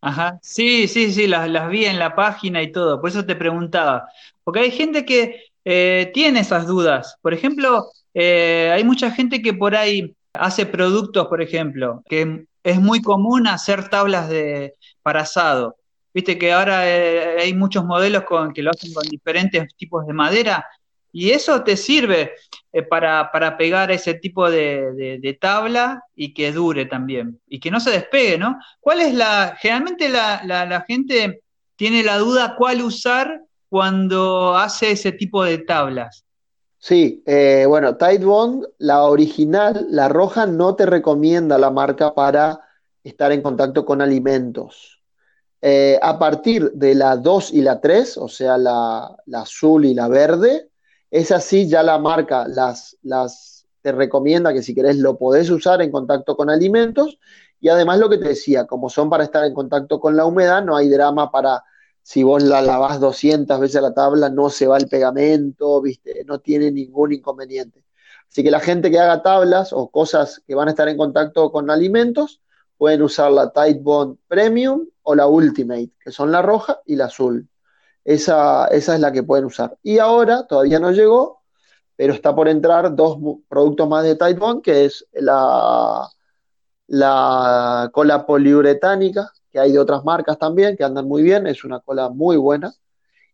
Ajá, 0.00 0.40
sí, 0.42 0.88
sí, 0.88 1.12
sí, 1.12 1.28
las, 1.28 1.48
las, 1.48 1.70
vi 1.70 1.84
en 1.84 2.00
la 2.00 2.16
página 2.16 2.62
y 2.62 2.72
todo, 2.72 3.00
por 3.00 3.10
eso 3.10 3.24
te 3.24 3.36
preguntaba. 3.36 4.08
Porque 4.42 4.60
hay 4.60 4.70
gente 4.72 5.04
que 5.04 5.40
eh, 5.64 6.10
tiene 6.12 6.40
esas 6.40 6.66
dudas. 6.66 7.16
Por 7.22 7.32
ejemplo, 7.32 7.86
eh, 8.14 8.72
hay 8.74 8.82
mucha 8.82 9.10
gente 9.12 9.40
que 9.40 9.54
por 9.54 9.76
ahí 9.76 10.16
hace 10.32 10.66
productos, 10.66 11.28
por 11.28 11.42
ejemplo, 11.42 12.02
que 12.08 12.46
es 12.64 12.80
muy 12.80 13.02
común 13.02 13.46
hacer 13.46 13.88
tablas 13.88 14.28
de, 14.28 14.74
para 15.02 15.20
asado. 15.20 15.76
Viste 16.12 16.38
que 16.38 16.52
ahora 16.52 16.88
eh, 16.88 17.40
hay 17.40 17.54
muchos 17.54 17.84
modelos 17.84 18.24
con, 18.24 18.52
que 18.52 18.62
lo 18.62 18.70
hacen 18.70 18.92
con 18.92 19.06
diferentes 19.06 19.68
tipos 19.76 20.06
de 20.06 20.12
madera 20.12 20.66
y 21.12 21.30
eso 21.30 21.62
te 21.62 21.76
sirve 21.76 22.32
eh, 22.70 22.82
para, 22.82 23.56
pegar 23.56 23.90
ese 23.90 24.12
tipo 24.12 24.50
de, 24.50 25.38
tabla 25.40 26.04
y 26.14 26.34
que 26.34 26.52
dure 26.52 26.84
también, 26.84 27.40
y 27.46 27.60
que 27.60 27.70
no 27.70 27.80
se 27.80 27.90
despegue, 27.90 28.36
¿no? 28.36 28.58
¿Cuál 28.80 29.00
es 29.00 29.14
la, 29.14 29.56
generalmente 29.58 30.10
la, 30.10 30.84
gente 30.86 31.42
tiene 31.76 32.02
la 32.02 32.18
duda 32.18 32.56
cuál 32.58 32.82
usar 32.82 33.40
cuando 33.70 34.54
hace 34.54 34.90
ese 34.90 35.12
tipo 35.12 35.44
de 35.44 35.58
tablas? 35.58 36.26
Sí, 36.78 37.22
eh, 37.26 37.64
bueno, 37.66 37.96
Tide 37.96 38.24
Bond, 38.24 38.66
la 38.76 39.04
original, 39.04 39.86
la 39.88 40.08
roja, 40.08 40.44
no 40.44 40.74
te 40.74 40.84
recomienda 40.84 41.56
la 41.56 41.70
marca 41.70 42.14
para 42.14 42.60
estar 43.02 43.32
en 43.32 43.40
contacto 43.40 43.86
con 43.86 44.02
alimentos. 44.02 45.00
Eh, 45.62 45.98
a 46.02 46.18
partir 46.18 46.70
de 46.72 46.94
la 46.94 47.16
2 47.16 47.52
y 47.54 47.62
la 47.62 47.80
3, 47.80 48.18
o 48.18 48.28
sea, 48.28 48.58
la, 48.58 49.16
la 49.24 49.40
azul 49.40 49.86
y 49.86 49.94
la 49.94 50.06
verde, 50.06 50.67
es 51.10 51.32
así, 51.32 51.68
ya 51.68 51.82
la 51.82 51.98
marca 51.98 52.46
las, 52.48 52.96
las 53.02 53.66
te 53.82 53.92
recomienda 53.92 54.52
que 54.52 54.62
si 54.62 54.74
querés 54.74 54.96
lo 54.96 55.16
podés 55.18 55.50
usar 55.50 55.80
en 55.82 55.90
contacto 55.90 56.36
con 56.36 56.50
alimentos 56.50 57.18
y 57.60 57.68
además 57.68 57.98
lo 57.98 58.08
que 58.08 58.18
te 58.18 58.28
decía, 58.28 58.66
como 58.66 58.88
son 58.88 59.10
para 59.10 59.24
estar 59.24 59.44
en 59.44 59.54
contacto 59.54 60.00
con 60.00 60.16
la 60.16 60.24
humedad, 60.26 60.64
no 60.64 60.76
hay 60.76 60.88
drama 60.88 61.30
para 61.30 61.62
si 62.02 62.22
vos 62.22 62.42
la 62.42 62.62
lavás 62.62 63.00
200 63.00 63.60
veces 63.60 63.82
la 63.82 63.92
tabla, 63.92 64.30
no 64.30 64.48
se 64.48 64.66
va 64.66 64.78
el 64.78 64.88
pegamento, 64.88 65.80
¿viste? 65.82 66.24
no 66.26 66.38
tiene 66.40 66.70
ningún 66.70 67.12
inconveniente. 67.12 67.84
Así 68.30 68.42
que 68.42 68.50
la 68.50 68.60
gente 68.60 68.90
que 68.90 68.98
haga 68.98 69.22
tablas 69.22 69.72
o 69.72 69.90
cosas 69.90 70.42
que 70.46 70.54
van 70.54 70.68
a 70.68 70.70
estar 70.70 70.88
en 70.88 70.96
contacto 70.96 71.50
con 71.50 71.70
alimentos, 71.70 72.40
pueden 72.78 73.02
usar 73.02 73.32
la 73.32 73.50
Tight 73.50 73.82
Bond 73.82 74.18
Premium 74.28 74.86
o 75.02 75.14
la 75.14 75.26
Ultimate, 75.26 75.90
que 76.00 76.12
son 76.12 76.30
la 76.30 76.40
roja 76.42 76.80
y 76.86 76.96
la 76.96 77.06
azul. 77.06 77.48
Esa, 78.08 78.68
esa 78.68 78.94
es 78.94 79.00
la 79.00 79.12
que 79.12 79.22
pueden 79.22 79.44
usar. 79.44 79.76
Y 79.82 79.98
ahora, 79.98 80.46
todavía 80.46 80.80
no 80.80 80.92
llegó, 80.92 81.42
pero 81.94 82.14
está 82.14 82.34
por 82.34 82.48
entrar 82.48 82.96
dos 82.96 83.18
productos 83.50 83.86
más 83.86 84.02
de 84.02 84.14
Titebond, 84.14 84.62
que 84.62 84.86
es 84.86 85.06
la, 85.12 86.08
la 86.86 87.90
cola 87.92 88.24
poliuretánica, 88.24 89.30
que 89.50 89.60
hay 89.60 89.72
de 89.72 89.78
otras 89.78 90.06
marcas 90.06 90.38
también, 90.38 90.74
que 90.74 90.84
andan 90.84 91.06
muy 91.06 91.22
bien, 91.22 91.46
es 91.46 91.64
una 91.64 91.80
cola 91.80 92.08
muy 92.08 92.38
buena. 92.38 92.72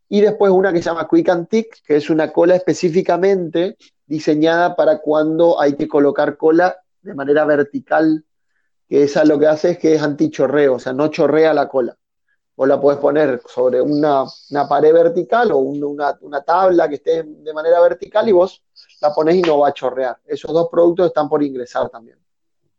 Y 0.09 0.19
después 0.19 0.51
una 0.51 0.73
que 0.73 0.79
se 0.79 0.89
llama 0.89 1.07
Quick 1.09 1.29
Antique, 1.29 1.77
que 1.85 1.95
es 1.95 2.09
una 2.09 2.33
cola 2.33 2.57
específicamente 2.57 3.77
diseñada 4.05 4.75
para 4.75 4.99
cuando 4.99 5.57
hay 5.57 5.77
que 5.77 5.87
colocar 5.87 6.35
cola 6.35 6.75
de 7.01 7.13
manera 7.13 7.45
vertical, 7.45 8.25
que 8.89 9.03
esa 9.03 9.23
lo 9.23 9.39
que 9.39 9.47
hace 9.47 9.69
es 9.71 9.79
que 9.79 9.95
es 9.95 10.01
antichorreo, 10.01 10.73
o 10.73 10.79
sea, 10.79 10.91
no 10.91 11.07
chorrea 11.07 11.53
la 11.53 11.69
cola. 11.69 11.97
Vos 12.57 12.67
la 12.67 12.79
podés 12.79 12.99
poner 12.99 13.41
sobre 13.47 13.81
una, 13.81 14.25
pared 14.69 14.93
vertical 14.93 15.51
o 15.51 15.57
una, 15.57 16.41
tabla 16.45 16.87
que 16.87 16.95
esté 16.95 17.23
de 17.23 17.53
manera 17.53 17.81
vertical 17.81 18.29
y 18.29 18.31
vos 18.31 18.63
la 19.01 19.13
pones 19.13 19.35
y 19.35 19.41
no 19.41 19.59
va 19.59 19.69
a 19.69 19.73
chorrear. 19.73 20.17
Esos 20.25 20.53
dos 20.53 20.69
productos 20.71 21.07
están 21.07 21.27
por 21.27 21.43
ingresar 21.43 21.89
también. 21.89 22.17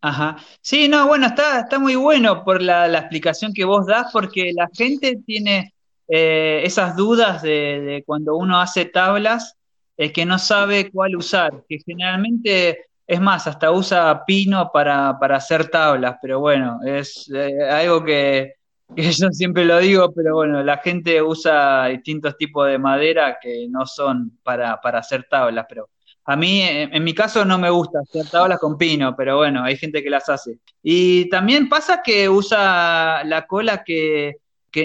Ajá. 0.00 0.36
Sí, 0.60 0.88
no, 0.88 1.06
bueno, 1.08 1.26
está, 1.26 1.60
está 1.60 1.78
muy 1.78 1.94
bueno 1.96 2.44
por 2.44 2.62
la, 2.62 2.86
explicación 2.98 3.52
que 3.52 3.64
vos 3.64 3.86
das, 3.86 4.10
porque 4.12 4.52
la 4.54 4.68
gente 4.72 5.18
tiene 5.26 5.74
eh, 6.08 6.62
esas 6.64 6.96
dudas 6.96 7.42
de, 7.42 8.02
cuando 8.06 8.36
uno 8.36 8.60
hace 8.60 8.86
tablas, 8.86 9.56
es 9.96 10.12
que 10.12 10.24
no 10.24 10.38
sabe 10.38 10.90
cuál 10.90 11.16
usar, 11.16 11.64
que 11.68 11.78
generalmente, 11.84 12.86
es 13.06 13.20
más, 13.20 13.46
hasta 13.46 13.72
usa 13.72 14.24
pino 14.26 14.70
para, 14.72 15.10
hacer 15.10 15.68
tablas, 15.68 16.16
pero 16.22 16.40
bueno, 16.40 16.80
es 16.84 17.30
eh, 17.34 17.68
algo 17.68 18.04
que 18.04 18.55
que 18.96 19.10
yo 19.10 19.30
siempre 19.30 19.64
lo 19.64 19.78
digo, 19.78 20.12
pero 20.12 20.34
bueno, 20.34 20.62
la 20.62 20.78
gente 20.78 21.20
usa 21.22 21.86
distintos 21.86 22.36
tipos 22.36 22.68
de 22.68 22.78
madera 22.78 23.38
que 23.40 23.66
no 23.68 23.86
son 23.86 24.38
para, 24.42 24.74
hacer 24.74 25.26
tablas, 25.28 25.66
pero 25.68 25.88
a 26.24 26.36
mí, 26.36 26.60
en, 26.62 27.04
mi 27.04 27.14
caso, 27.14 27.44
no 27.44 27.56
me 27.56 27.70
gusta 27.70 28.00
hacer 28.00 28.28
tablas 28.28 28.58
con 28.58 28.76
pino, 28.76 29.14
pero 29.16 29.36
bueno, 29.36 29.62
hay 29.62 29.76
gente 29.76 30.02
que 30.02 30.10
las 30.10 30.28
hace. 30.28 30.58
Y 30.82 31.28
también 31.28 31.68
pasa 31.68 32.02
que 32.02 32.28
usa 32.28 33.22
la 33.24 33.46
cola 33.46 33.84
que, 33.84 34.34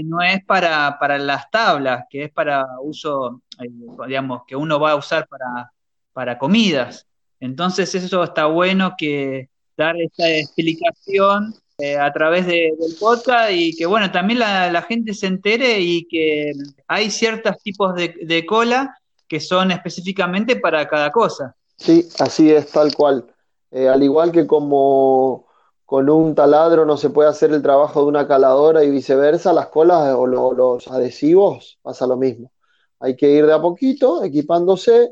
no 0.05 0.21
es 0.21 0.45
para, 0.45 0.97
para 0.99 1.17
las 1.17 1.49
tablas, 1.49 2.05
que 2.09 2.25
es 2.25 2.31
para 2.31 2.65
uso, 2.81 3.41
eh, 3.59 3.67
digamos, 4.07 4.43
que 4.47 4.55
uno 4.55 4.79
va 4.79 4.91
a 4.91 4.95
usar 4.95 5.27
para, 5.27 5.71
para 6.13 6.37
comidas. 6.37 7.07
Entonces 7.39 7.93
eso 7.95 8.23
está 8.23 8.45
bueno 8.45 8.93
que 8.97 9.49
dar 9.75 9.99
esta 9.99 10.29
explicación 10.29 11.55
eh, 11.81 11.97
a 11.97 12.13
través 12.13 12.45
del 12.45 12.75
podcast 12.99 13.51
y 13.51 13.75
que 13.75 13.85
bueno, 13.85 14.11
también 14.11 14.39
la, 14.39 14.85
gente 14.87 15.13
se 15.13 15.27
entere 15.27 15.79
y 15.79 16.07
que 16.07 16.51
hay 16.87 17.09
ciertos 17.09 17.57
tipos 17.63 17.95
de, 17.95 18.45
cola 18.45 18.97
que 19.27 19.39
son 19.39 19.71
específicamente 19.71 20.57
para 20.57 20.87
cada 20.87 21.11
cosa. 21.11 21.55
Sí, 21.77 22.07
así 22.19 22.51
es, 22.51 22.67
tal 22.67 22.93
cual. 22.93 23.25
Eh, 23.71 23.87
al 23.87 24.03
igual 24.03 24.31
que 24.31 24.45
como 24.45 25.47
con 25.85 26.09
un 26.09 26.35
taladro 26.35 26.85
no 26.85 26.97
se 26.97 27.09
puede 27.09 27.29
hacer 27.29 27.51
el 27.51 27.61
trabajo 27.61 28.01
de 28.01 28.07
una 28.07 28.27
caladora 28.27 28.83
y 28.83 28.91
viceversa, 28.91 29.51
las 29.51 29.67
colas 29.67 30.13
o 30.15 30.27
los 30.27 30.87
adhesivos 30.87 31.79
pasa 31.81 32.05
lo 32.05 32.17
mismo. 32.17 32.51
Hay 32.99 33.15
que 33.15 33.31
ir 33.31 33.47
de 33.47 33.53
a 33.53 33.61
poquito, 33.61 34.23
equipándose 34.23 35.11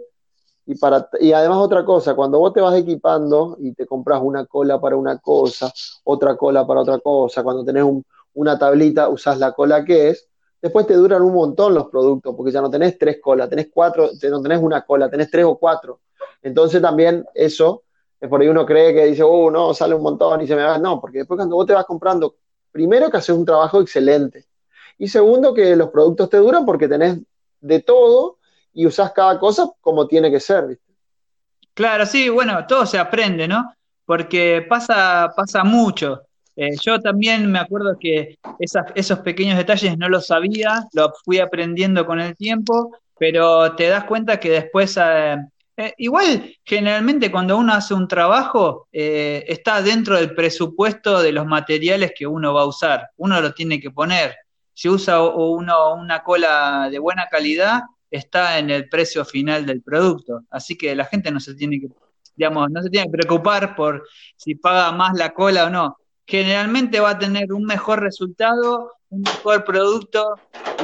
y, 0.70 0.76
para, 0.76 1.10
y 1.20 1.32
además 1.34 1.58
otra 1.58 1.84
cosa, 1.84 2.14
cuando 2.14 2.38
vos 2.38 2.54
te 2.54 2.62
vas 2.62 2.76
equipando 2.76 3.58
y 3.60 3.74
te 3.74 3.88
compras 3.88 4.22
una 4.22 4.46
cola 4.46 4.80
para 4.80 4.96
una 4.96 5.18
cosa, 5.18 5.74
otra 6.04 6.38
cola 6.38 6.68
para 6.68 6.82
otra 6.82 7.00
cosa, 7.00 7.42
cuando 7.42 7.66
tenés 7.66 7.86
una 8.36 8.60
tablita, 8.60 9.10
usás 9.10 9.40
la 9.40 9.54
cola 9.54 9.84
que 9.84 10.10
es, 10.10 10.30
después 10.62 10.86
te 10.86 10.94
duran 10.94 11.24
un 11.24 11.34
montón 11.34 11.74
los 11.74 11.88
productos, 11.88 12.36
porque 12.36 12.52
ya 12.52 12.62
no 12.62 12.70
tenés 12.70 13.00
tres 13.00 13.20
colas, 13.20 13.50
tenés 13.50 13.70
cuatro, 13.74 14.12
no 14.30 14.42
tenés 14.44 14.60
una 14.62 14.86
cola, 14.86 15.10
tenés 15.10 15.32
tres 15.32 15.46
o 15.46 15.58
cuatro. 15.58 16.02
Entonces 16.44 16.80
también 16.80 17.26
eso, 17.34 17.82
es 18.22 18.30
por 18.30 18.40
ahí 18.40 18.48
uno 18.48 18.64
cree 18.64 18.94
que 18.94 19.06
dice, 19.06 19.24
oh, 19.24 19.50
no, 19.50 19.74
sale 19.74 19.96
un 19.96 20.04
montón 20.04 20.42
y 20.42 20.46
se 20.46 20.56
me 20.56 20.62
va. 20.62 20.78
No, 20.78 21.02
porque 21.02 21.18
después 21.18 21.40
cuando 21.40 21.56
vos 21.56 21.66
te 21.66 21.74
vas 21.74 21.86
comprando, 21.86 22.36
primero 22.72 23.10
que 23.10 23.18
haces 23.18 23.36
un 23.36 23.44
trabajo 23.44 23.82
excelente. 23.82 24.46
Y 25.00 25.08
segundo 25.08 25.52
que 25.52 25.76
los 25.76 25.90
productos 25.90 26.30
te 26.30 26.38
duran 26.38 26.64
porque 26.64 26.88
tenés 26.88 27.18
de 27.60 27.80
todo 27.82 28.38
y 28.74 28.86
usás 28.86 29.12
cada 29.12 29.40
cosa 29.40 29.70
como 29.82 30.08
tiene 30.08 30.32
que 30.32 30.40
ser. 30.40 30.68
¿viste? 30.68 30.90
Claro, 31.74 32.06
sí, 32.06 32.30
bueno, 32.30 32.66
todo 32.68 32.86
se 32.86 33.00
aprende, 33.00 33.48
¿no? 33.48 33.74
Porque 34.06 34.66
pasa, 34.68 35.32
pasa 35.36 35.64
mucho. 35.64 36.24
Eh, 36.62 36.76
yo 36.82 37.00
también 37.00 37.50
me 37.50 37.58
acuerdo 37.58 37.98
que 37.98 38.38
esos 38.94 39.20
pequeños 39.20 39.58
detalles 39.58 39.98
no 39.98 40.10
los 40.10 40.28
sabía, 40.28 40.86
lo 40.92 41.14
fui 41.24 41.40
aprendiendo 41.40 42.06
con 42.06 42.20
el 42.20 42.36
tiempo, 42.36 42.98
pero 43.18 43.76
te 43.78 43.88
das 43.88 44.04
cuenta 44.04 44.42
que 44.42 44.50
después, 44.50 44.98
eh, 45.02 45.38
eh, 45.78 45.94
igual 46.00 46.54
generalmente 46.66 47.32
cuando 47.32 47.58
uno 47.58 47.72
hace 47.72 47.94
un 47.94 48.10
trabajo, 48.10 48.90
está 48.92 49.82
dentro 49.82 50.18
del 50.18 50.36
presupuesto 50.36 51.22
de 51.22 51.32
los 51.32 51.46
materiales 51.46 52.12
que 52.14 52.28
uno 52.28 52.54
va 52.54 52.64
a 52.64 52.68
usar, 52.68 53.08
uno 53.16 53.40
lo 53.40 53.54
tiene 53.54 53.80
que 53.80 53.92
poner. 53.92 54.36
Si 54.74 54.90
usa 54.90 55.22
uno 55.22 55.94
una 55.94 56.24
cola 56.24 56.90
de 56.92 57.00
buena 57.00 57.28
calidad, 57.32 57.84
está 58.12 58.60
en 58.60 58.70
el 58.70 58.90
precio 58.90 59.26
final 59.26 59.66
del 59.66 59.82
producto. 59.82 60.42
Así 60.50 60.78
que 60.78 60.96
la 60.96 61.06
gente 61.06 61.32
no 61.32 61.40
se 61.40 61.56
tiene 61.56 61.80
que, 61.80 61.88
digamos, 62.36 62.70
no 62.70 62.82
se 62.82 62.90
tiene 62.90 63.08
que 63.08 63.18
preocupar 63.18 63.76
por 63.76 64.08
si 64.36 64.56
paga 64.56 64.92
más 64.92 65.18
la 65.18 65.32
cola 65.34 65.66
o 65.66 65.70
no. 65.70 65.98
Generalmente 66.26 67.00
va 67.00 67.12
a 67.12 67.20
tener 67.20 67.52
un 67.52 67.64
mejor 67.64 68.02
resultado, 68.02 68.92
un 69.10 69.22
mejor 69.22 69.64
producto 69.64 70.36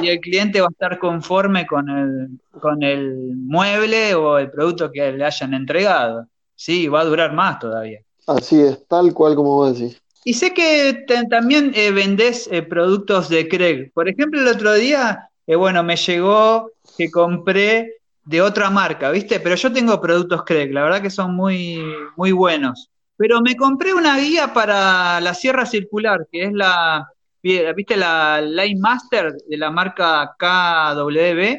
y 0.02 0.08
el 0.08 0.20
cliente 0.20 0.60
va 0.60 0.66
a 0.66 0.70
estar 0.70 0.98
conforme 0.98 1.66
con 1.66 1.88
el, 1.88 2.28
con 2.60 2.82
el 2.82 3.14
mueble 3.36 4.14
o 4.14 4.38
el 4.38 4.50
producto 4.50 4.90
que 4.90 5.12
le 5.12 5.24
hayan 5.24 5.54
entregado. 5.54 6.26
Sí, 6.54 6.88
va 6.88 7.00
a 7.00 7.04
durar 7.04 7.32
más 7.32 7.58
todavía. 7.58 8.00
Así 8.26 8.60
es, 8.60 8.84
tal 8.88 9.14
cual 9.14 9.36
como 9.36 9.54
vos 9.54 9.78
decís. 9.78 10.00
Y 10.24 10.34
sé 10.34 10.52
que 10.52 11.04
también 11.30 11.70
eh, 11.76 11.92
vendés 11.92 12.48
eh, 12.50 12.62
productos 12.62 13.28
de 13.28 13.46
Craig. 13.46 13.92
Por 13.94 14.08
ejemplo, 14.08 14.40
el 14.40 14.48
otro 14.48 14.74
día, 14.74 15.30
eh, 15.46 15.54
bueno, 15.54 15.84
me 15.84 15.94
llegó 15.94 16.72
que 16.96 17.10
compré 17.10 17.96
de 18.24 18.42
otra 18.42 18.70
marca, 18.70 19.10
¿viste? 19.10 19.40
Pero 19.40 19.54
yo 19.54 19.72
tengo 19.72 20.00
productos 20.00 20.42
Craig, 20.44 20.72
la 20.72 20.82
verdad 20.82 21.02
que 21.02 21.10
son 21.10 21.34
muy, 21.34 21.80
muy 22.16 22.32
buenos. 22.32 22.90
Pero 23.16 23.40
me 23.40 23.56
compré 23.56 23.94
una 23.94 24.18
guía 24.18 24.52
para 24.52 25.20
la 25.20 25.32
sierra 25.32 25.64
circular, 25.64 26.26
que 26.30 26.44
es 26.44 26.52
la, 26.52 27.08
¿viste? 27.42 27.96
La 27.96 28.40
Line 28.40 28.80
Master 28.80 29.32
de 29.32 29.56
la 29.56 29.70
marca 29.70 30.34
KW. 30.38 31.56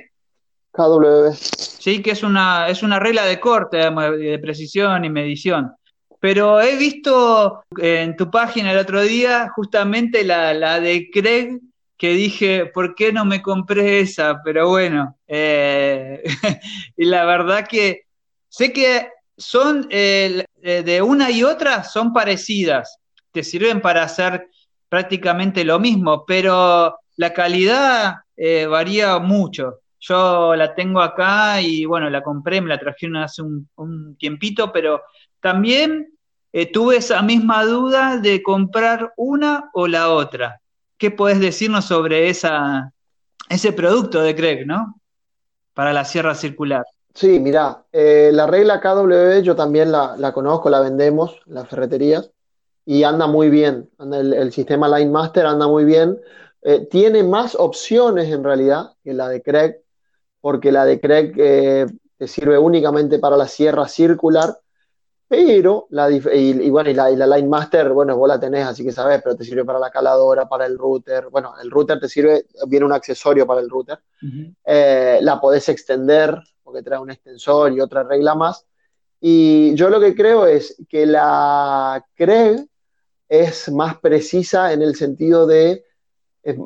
KW. 0.72 1.32
Sí, 1.34 2.02
que 2.02 2.12
es 2.12 2.22
una, 2.22 2.68
es 2.68 2.84
una 2.84 3.00
regla 3.00 3.26
de 3.26 3.40
corte, 3.40 3.78
de 3.78 4.40
precisión 4.40 5.06
y 5.06 5.10
medición. 5.10 5.74
Pero 6.20 6.60
he 6.60 6.76
visto 6.76 7.64
en 7.78 8.16
tu 8.18 8.30
página 8.30 8.72
el 8.72 8.80
otro 8.80 9.02
día 9.02 9.50
justamente 9.56 10.24
la, 10.24 10.54
la 10.54 10.80
de 10.80 11.10
Craig 11.12 11.60
que 11.98 12.12
dije, 12.12 12.68
¿por 12.68 12.95
qué 12.95 13.12
no 13.12 13.26
me 13.26 13.41
compré 13.41 14.02
esa? 14.02 14.41
Pero 14.43 14.70
bueno, 14.70 15.18
eh, 15.28 16.24
y 16.98 17.06
la 17.06 17.26
verdad 17.26 17.68
que 17.68 18.04
sé 18.48 18.72
que 18.72 19.10
son 19.36 19.88
eh, 19.89 20.45
de 20.62 21.02
una 21.02 21.32
y 21.32 21.43
otra 21.43 21.84
son 21.84 22.14
parecidas, 22.14 23.00
te 23.32 23.43
sirven 23.43 23.82
para 23.82 24.04
hacer 24.04 24.48
prácticamente 24.89 25.66
lo 25.66 25.80
mismo, 25.80 26.24
pero 26.26 26.98
la 27.18 27.34
calidad 27.34 28.16
eh, 28.36 28.68
varía 28.68 29.18
mucho. 29.20 29.80
Yo 30.00 30.56
la 30.56 30.76
tengo 30.76 31.02
acá 31.02 31.60
y 31.62 31.86
bueno, 31.86 32.10
la 32.10 32.22
compré, 32.22 32.62
me 32.62 32.70
la 32.70 32.78
trajeron 32.78 33.18
hace 33.18 33.41
un 33.41 34.16
tiempito, 34.20 34.72
pero 34.72 35.02
también 35.41 36.14
tuve 36.72 36.98
esa 36.98 37.22
misma 37.22 37.64
duda 37.66 38.18
de 38.18 38.41
comprar 38.41 39.14
una 39.18 39.70
o 39.74 39.88
la 39.88 40.10
otra. 40.10 40.62
¿Qué 40.98 41.12
podés 41.12 41.39
decirnos 41.39 41.86
sobre 41.86 42.30
ese 42.30 43.72
producto 43.74 44.22
de 44.22 44.36
Craig, 44.36 44.66
¿no? 44.66 45.00
Para 45.74 45.93
la 45.93 46.06
sierra 46.06 46.34
circular. 46.34 46.84
Sí, 47.14 47.39
mira, 47.39 47.84
eh, 47.91 48.30
la 48.32 48.45
regla 48.45 48.80
KW 48.80 49.41
yo 49.41 49.56
también 49.56 49.91
la, 49.91 50.32
conozco, 50.34 50.70
la 50.70 50.82
vendemos 50.82 51.39
en 51.48 51.56
las 51.56 51.68
ferreterías 51.68 52.32
y 52.86 53.04
anda 53.04 53.26
muy 53.26 53.50
bien. 53.50 53.89
el, 54.00 54.52
sistema 54.52 54.88
Line 54.88 55.12
Master 55.12 55.48
anda 55.48 55.68
muy 55.68 55.84
bien. 55.84 56.20
Eh, 56.62 56.88
tiene 56.91 57.24
más 57.24 57.56
opciones 57.56 58.32
en 58.32 58.43
realidad 58.43 58.91
que 59.04 59.14
la 59.14 59.30
de 59.30 59.41
Craig, 59.41 59.78
porque 60.41 60.72
la 60.72 60.86
de 60.86 61.00
Craig 61.00 61.34
eh, 61.38 61.88
te 62.18 62.28
sirve 62.28 62.58
únicamente 62.58 63.20
para 63.20 63.36
la 63.36 63.48
sierra 63.48 63.88
circular 63.88 64.60
pero, 65.28 65.88
la, 65.90 66.10
y, 66.10 66.70
bueno, 66.70 66.90
y 66.90 66.94
la, 66.94 67.10
Line 67.10 67.50
Master, 67.50 67.92
bueno, 67.92 68.16
vos 68.16 68.30
la 68.30 68.40
tenés, 68.40 68.66
así 68.66 68.84
que 68.84 68.94
sabes, 68.94 69.22
pero 69.22 69.36
te 69.36 69.44
sirve 69.44 69.66
para 69.66 69.80
la 69.80 69.92
caladora, 69.92 70.48
para 70.48 70.66
el 70.66 70.78
router. 70.78 71.28
Bueno, 71.30 71.54
el 71.62 71.70
router 71.70 72.00
te 72.00 72.08
sirve, 72.08 72.46
viene 72.68 72.86
un 72.86 72.94
accesorio 72.94 73.46
para 73.46 73.60
el 73.60 73.70
router. 73.70 74.00
Eh, 74.64 75.20
la 75.22 75.42
podés 75.42 75.68
extender, 75.68 76.42
porque 76.64 76.82
trae 76.82 77.00
un 77.00 77.12
extensor 77.12 77.74
y 77.74 77.82
otra 77.82 78.04
regla 78.04 78.36
más. 78.36 78.66
Y 79.20 79.76
yo 79.76 79.90
lo 79.90 80.00
que 80.00 80.16
creo 80.16 80.46
es 80.46 80.78
que 80.88 81.06
la 81.06 82.06
Craig 82.16 82.66
es 83.28 83.70
más 83.70 83.98
precisa 84.00 84.72
en 84.72 84.82
el 84.82 84.96
sentido 84.96 85.46
de, 85.46 85.84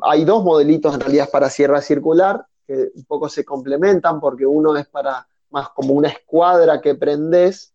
hay 0.02 0.24
dos 0.24 0.44
modelitos 0.44 0.94
en 0.94 1.00
realidad 1.00 1.30
para 1.32 1.50
sierra 1.50 1.80
circular, 1.80 2.46
que 2.64 2.90
un 2.94 3.04
poco 3.06 3.28
se 3.28 3.44
complementan, 3.44 4.20
porque 4.20 4.46
uno 4.46 4.76
es 4.76 4.86
para 4.86 5.26
más 5.50 5.70
como 5.70 5.94
una 5.94 6.08
escuadra 6.08 6.80
que 6.80 6.94
prendes 6.94 7.72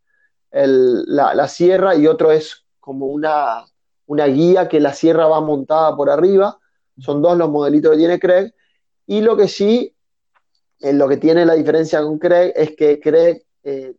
la, 0.51 1.47
sierra 1.47 1.95
y 1.95 2.07
otro 2.07 2.31
es 2.31 2.65
como 2.79 3.07
una, 3.07 3.65
una 4.05 4.25
guía 4.25 4.67
que 4.67 4.79
la 4.79 4.93
sierra 4.93 5.27
va 5.27 5.41
montada 5.41 5.95
por 5.95 6.09
arriba. 6.09 6.59
Son 6.97 7.21
dos 7.21 7.37
los 7.37 7.49
modelitos 7.49 7.91
que 7.91 7.97
tiene 7.97 8.19
Craig. 8.19 8.53
Y 9.05 9.21
lo 9.21 9.37
que 9.37 9.47
sí, 9.47 9.95
en 10.79 10.97
lo 10.97 11.07
que 11.07 11.17
tiene 11.17 11.45
la 11.45 11.53
diferencia 11.53 12.01
con 12.01 12.19
Craig 12.19 12.53
es 12.55 12.75
que 12.75 12.99
Craig 12.99 13.43
eh, 13.63 13.95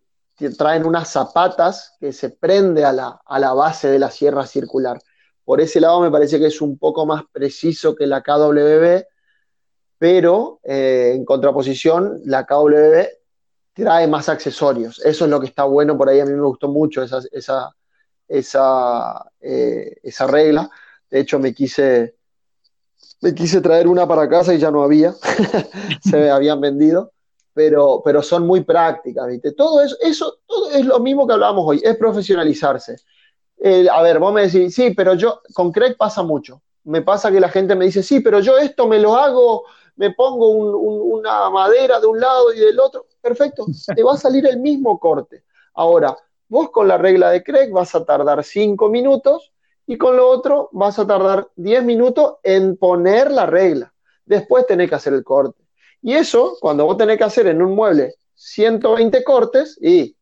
traen 0.56 0.86
unas 0.86 1.10
zapatas 1.10 1.96
que 1.98 2.12
se 2.12 2.30
prende 2.30 2.84
a 2.84 2.92
la, 2.92 3.20
a 3.24 3.38
la 3.38 3.52
base 3.52 3.88
de 3.88 3.98
la 3.98 4.10
sierra 4.10 4.46
circular. 4.46 5.00
Por 5.44 5.60
ese 5.60 5.80
lado 5.80 6.00
me 6.00 6.10
parece 6.10 6.38
que 6.38 6.46
es 6.46 6.60
un 6.60 6.78
poco 6.78 7.06
más 7.06 7.22
preciso 7.32 7.94
que 7.94 8.06
la 8.06 8.22
KWB, 8.22 9.04
pero 9.98 10.60
eh, 10.62 11.12
en 11.14 11.24
contraposición, 11.24 12.20
la 12.24 12.46
KWB 12.46 13.17
trae 13.78 14.08
más 14.08 14.28
accesorios. 14.28 14.98
Eso 15.04 15.24
es 15.24 15.30
lo 15.30 15.40
que 15.40 15.46
está 15.46 15.64
bueno 15.64 15.96
por 15.96 16.08
ahí. 16.08 16.20
A 16.20 16.26
mí 16.26 16.32
me 16.32 16.42
gustó 16.46 16.68
mucho 16.68 17.02
esa, 17.02 17.20
esa, 17.30 17.74
esa, 18.26 19.30
eh, 19.40 19.96
esa 20.02 20.26
regla. 20.26 20.68
De 21.08 21.20
hecho, 21.20 21.38
me 21.38 21.54
quise, 21.54 22.16
me 23.20 23.34
quise 23.34 23.60
traer 23.60 23.86
una 23.86 24.06
para 24.06 24.28
casa 24.28 24.52
y 24.52 24.58
ya 24.58 24.70
no 24.70 24.82
había. 24.82 25.14
Se 26.02 26.30
habían 26.30 26.60
vendido. 26.60 27.12
Pero, 27.54 28.02
pero 28.04 28.22
son 28.22 28.46
muy 28.46 28.62
prácticas, 28.62 29.26
¿viste? 29.26 29.50
Todo 29.50 29.80
eso, 29.80 29.96
eso 30.00 30.38
todo 30.46 30.70
es 30.70 30.86
lo 30.86 31.00
mismo 31.00 31.26
que 31.26 31.32
hablábamos 31.32 31.64
hoy, 31.66 31.80
es 31.82 31.96
profesionalizarse. 31.96 32.98
a 33.90 34.02
ver, 34.02 34.20
vos 34.20 34.32
me 34.32 34.42
decís, 34.42 34.72
sí, 34.76 34.94
pero 34.94 35.14
yo, 35.14 35.42
con 35.54 35.72
Craig 35.72 35.96
pasa 35.96 36.22
mucho. 36.22 36.62
Me 36.84 37.02
pasa 37.02 37.32
que 37.32 37.40
la 37.40 37.48
gente 37.48 37.74
me 37.74 37.86
dice, 37.86 38.04
sí, 38.04 38.20
pero 38.20 38.38
yo 38.38 38.56
esto 38.58 38.86
me 38.86 39.00
lo 39.00 39.16
hago 39.16 39.64
me 39.98 40.12
pongo 40.12 40.50
una 40.50 41.50
madera 41.50 42.00
de 42.00 42.06
un 42.06 42.20
lado 42.20 42.52
y 42.52 42.60
del 42.60 42.78
otro, 42.78 43.06
perfecto, 43.28 43.66
te 43.94 44.02
va 44.02 44.14
a 44.14 44.16
salir 44.16 44.46
el 44.46 44.58
mismo 44.58 44.98
corte. 44.98 45.44
Ahora, 45.74 46.16
vos 46.48 46.70
con 46.70 46.88
la 46.88 46.96
regla 46.96 47.30
de 47.30 47.42
Craig 47.42 47.70
vas 47.70 47.94
a 47.94 48.04
tardar 48.04 48.42
5 48.42 48.88
minutos 48.88 49.52
y 49.86 49.96
con 49.96 50.16
lo 50.16 50.28
otro 50.28 50.68
vas 50.72 50.98
a 50.98 51.06
tardar 51.06 51.48
10 51.56 51.84
minutos 51.84 52.36
en 52.42 52.76
poner 52.76 53.30
la 53.30 53.46
regla. 53.46 53.92
Después 54.24 54.66
tenés 54.66 54.88
que 54.88 54.94
hacer 54.94 55.12
el 55.12 55.24
corte. 55.24 55.62
Y 56.02 56.14
eso, 56.14 56.56
cuando 56.60 56.84
vos 56.84 56.96
tenés 56.96 57.18
que 57.18 57.24
hacer 57.24 57.46
en 57.46 57.62
un 57.62 57.74
mueble 57.74 58.14
120 58.34 59.24
cortes, 59.24 59.78
y 59.80 60.16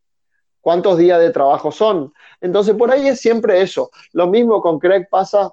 ¿cuántos 0.61 0.99
días 0.99 1.21
de 1.21 1.31
trabajo 1.31 1.71
son? 1.71 2.13
Entonces, 2.41 2.75
por 2.75 2.91
ahí 2.91 3.09
es 3.09 3.21
siempre 3.21 3.61
eso. 3.61 3.91
Lo 4.13 4.27
mismo 4.27 4.61
con 4.61 4.79
Craig 4.79 5.07
pasa, 5.11 5.53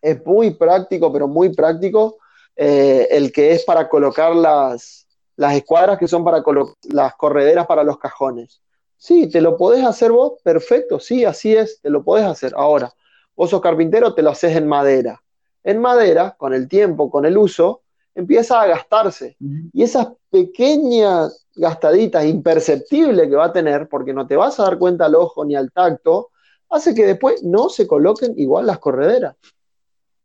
es 0.00 0.24
muy 0.24 0.52
práctico, 0.54 1.12
pero 1.12 1.28
muy 1.28 1.54
práctico 1.54 2.18
eh, 2.56 3.08
el 3.10 3.32
que 3.32 3.52
es 3.52 3.64
para 3.64 3.88
colocar 3.88 4.34
las, 4.34 5.06
las 5.40 5.54
escuadras 5.54 5.96
que 5.96 6.06
son 6.06 6.22
para 6.22 6.44
las 6.92 7.14
correderas 7.14 7.66
para 7.66 7.82
los 7.82 7.98
cajones. 7.98 8.60
Sí, 8.98 9.26
te 9.30 9.40
lo 9.40 9.56
podés 9.56 9.82
hacer 9.86 10.12
vos, 10.12 10.34
perfecto, 10.44 11.00
sí, 11.00 11.24
así 11.24 11.56
es, 11.56 11.80
te 11.80 11.88
lo 11.88 12.04
podés 12.04 12.26
hacer. 12.26 12.52
Ahora, 12.54 12.92
vos 13.34 13.48
sos 13.48 13.62
carpintero, 13.62 14.12
te 14.12 14.20
lo 14.20 14.28
haces 14.28 14.54
en 14.54 14.68
madera. 14.68 15.22
En 15.64 15.80
madera, 15.80 16.34
con 16.36 16.52
el 16.52 16.68
tiempo, 16.68 17.10
con 17.10 17.24
el 17.24 17.38
uso, 17.38 17.80
empieza 18.14 18.60
a 18.60 18.66
gastarse. 18.66 19.38
Y 19.72 19.82
esas 19.82 20.08
pequeñas 20.28 21.46
gastaditas 21.54 22.26
imperceptibles 22.26 23.26
que 23.26 23.34
va 23.34 23.46
a 23.46 23.52
tener, 23.54 23.88
porque 23.88 24.12
no 24.12 24.26
te 24.26 24.36
vas 24.36 24.60
a 24.60 24.64
dar 24.64 24.76
cuenta 24.76 25.06
al 25.06 25.14
ojo 25.14 25.42
ni 25.46 25.56
al 25.56 25.72
tacto, 25.72 26.28
hace 26.68 26.94
que 26.94 27.06
después 27.06 27.42
no 27.42 27.70
se 27.70 27.86
coloquen 27.86 28.34
igual 28.36 28.66
las 28.66 28.78
correderas. 28.78 29.36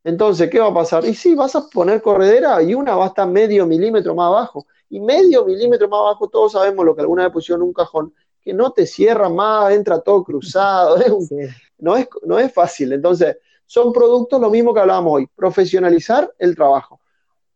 Entonces, 0.03 0.49
¿qué 0.49 0.59
va 0.59 0.67
a 0.67 0.73
pasar? 0.73 1.05
Y 1.05 1.15
sí, 1.15 1.35
vas 1.35 1.55
a 1.55 1.69
poner 1.69 2.01
corredera 2.01 2.61
y 2.61 2.73
una 2.73 2.97
va 2.97 3.05
a 3.05 3.07
estar 3.07 3.29
medio 3.29 3.65
milímetro 3.65 4.13
más 4.13 4.27
abajo. 4.27 4.67
Y 4.95 4.99
medio 4.99 5.43
milímetro 5.45 5.89
más 5.89 5.99
abajo, 5.99 6.29
todos 6.29 6.53
sabemos 6.53 6.85
lo 6.85 6.95
que 6.95 7.01
alguna 7.01 7.23
vez 7.23 7.33
pusieron 7.33 7.61
en 7.61 7.67
un 7.67 7.73
cajón, 7.73 8.13
que 8.41 8.53
no 8.53 8.71
te 8.71 8.85
cierra 8.85 9.27
más, 9.27 9.73
entra 9.73 9.99
todo 9.99 10.23
cruzado. 10.23 10.97
no, 11.79 11.97
es, 11.97 12.07
no 12.23 12.39
es 12.39 12.53
fácil. 12.53 12.93
Entonces, 12.93 13.37
son 13.65 13.91
productos 13.91 14.39
lo 14.39 14.49
mismo 14.49 14.73
que 14.73 14.79
hablábamos 14.79 15.13
hoy, 15.13 15.27
profesionalizar 15.35 16.31
el 16.37 16.55
trabajo. 16.55 16.99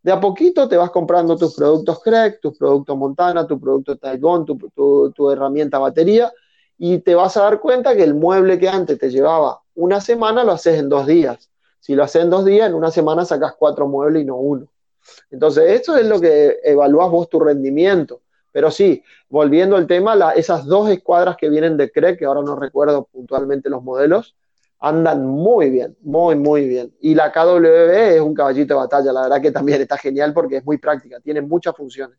De 0.01 0.11
a 0.11 0.19
poquito 0.19 0.67
te 0.67 0.77
vas 0.77 0.89
comprando 0.91 1.37
tus 1.37 1.55
productos 1.55 2.01
Craig, 2.01 2.39
tus 2.41 2.57
productos 2.57 2.97
Montana, 2.97 3.45
tu 3.45 3.59
producto 3.59 3.97
Taigon, 3.97 4.45
tu, 4.45 4.57
tu, 4.73 5.11
tu 5.11 5.29
herramienta 5.29 5.77
batería, 5.77 6.31
y 6.77 6.99
te 6.99 7.15
vas 7.15 7.37
a 7.37 7.43
dar 7.43 7.59
cuenta 7.59 7.95
que 7.95 8.03
el 8.03 8.15
mueble 8.15 8.57
que 8.57 8.69
antes 8.69 8.97
te 8.97 9.09
llevaba 9.09 9.61
una 9.75 10.01
semana 10.01 10.43
lo 10.43 10.53
haces 10.53 10.79
en 10.79 10.89
dos 10.89 11.05
días 11.05 11.49
si 11.79 11.95
lo 11.95 12.03
haces 12.03 12.23
en 12.23 12.29
dos 12.29 12.45
días, 12.45 12.69
en 12.69 12.75
una 12.75 12.91
semana 12.91 13.25
sacas 13.25 13.55
cuatro 13.57 13.87
muebles 13.87 14.23
y 14.23 14.25
no 14.25 14.35
uno. 14.35 14.67
Entonces, 15.32 15.72
esto 15.72 15.97
es 15.97 16.05
lo 16.05 16.20
que 16.20 16.57
evalúas 16.64 17.10
vos 17.10 17.30
tu 17.30 17.39
rendimiento. 17.39 18.22
Pero 18.51 18.72
sí, 18.72 19.03
volviendo 19.30 19.76
al 19.76 19.88
tema, 19.88 20.34
esas 20.36 20.66
dos 20.66 20.89
escuadras 20.89 21.38
que 21.38 21.49
vienen 21.49 21.78
de 21.78 21.91
CRE, 21.91 22.18
que 22.18 22.26
ahora 22.26 22.41
no 22.41 22.55
recuerdo 22.55 23.07
puntualmente 23.12 23.70
los 23.70 23.84
modelos, 23.84 24.36
andan 24.80 25.26
muy 25.26 25.70
bien, 25.70 25.95
muy, 26.01 26.36
muy 26.36 26.68
bien. 26.68 26.93
Y 27.01 27.14
la 27.14 27.32
KWB 27.32 28.16
es 28.16 28.22
un 28.22 28.34
caballito 28.34 28.74
de 28.74 28.80
batalla, 28.80 29.12
la 29.12 29.22
verdad 29.24 29.41
que 29.41 29.51
también 29.51 29.82
está 29.82 29.97
genial 29.97 30.34
porque 30.34 30.57
es 30.57 30.66
muy 30.66 30.78
práctica, 30.78 31.20
tiene 31.20 31.41
muchas 31.41 31.76
funciones. 31.76 32.18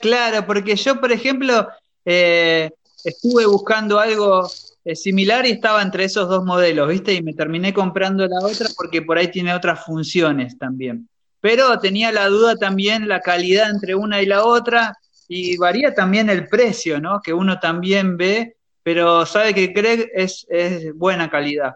Claro, 0.00 0.44
porque 0.44 0.74
yo, 0.74 1.00
por 1.00 1.12
ejemplo, 1.12 1.68
eh, 2.04 2.70
estuve 3.04 3.46
buscando 3.46 3.98
algo 4.00 4.48
es 4.84 5.02
similar 5.02 5.46
y 5.46 5.52
estaba 5.52 5.80
entre 5.82 6.04
esos 6.04 6.28
dos 6.28 6.44
modelos, 6.44 6.88
¿viste? 6.88 7.14
Y 7.14 7.22
me 7.22 7.34
terminé 7.34 7.72
comprando 7.72 8.26
la 8.26 8.44
otra 8.44 8.68
porque 8.76 9.02
por 9.02 9.16
ahí 9.16 9.30
tiene 9.30 9.54
otras 9.54 9.84
funciones 9.84 10.58
también. 10.58 11.08
Pero 11.42 11.78
tenía 11.78 12.10
la 12.10 12.28
duda 12.28 12.56
también 12.56 13.06
la 13.06 13.20
calidad 13.20 13.68
entre 13.68 13.94
una 13.94 14.22
y 14.22 14.26
la 14.26 14.44
otra 14.46 14.96
y 15.28 15.58
varía 15.58 15.94
también 15.94 16.30
el 16.30 16.48
precio, 16.48 16.98
¿no? 17.00 17.20
Que 17.20 17.34
uno 17.34 17.60
también 17.60 18.16
ve, 18.16 18.56
pero 18.82 19.26
sabe 19.26 19.52
que 19.52 19.74
Craig 19.74 20.08
es, 20.14 20.46
es 20.48 20.94
buena 20.94 21.28
calidad. 21.28 21.74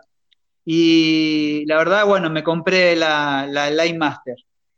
Y 0.64 1.64
la 1.66 1.76
verdad, 1.76 2.06
bueno, 2.06 2.30
me 2.30 2.42
compré 2.42 2.96
la, 2.96 3.46
la 3.46 3.70
Line 3.70 3.98
Master. 3.98 4.36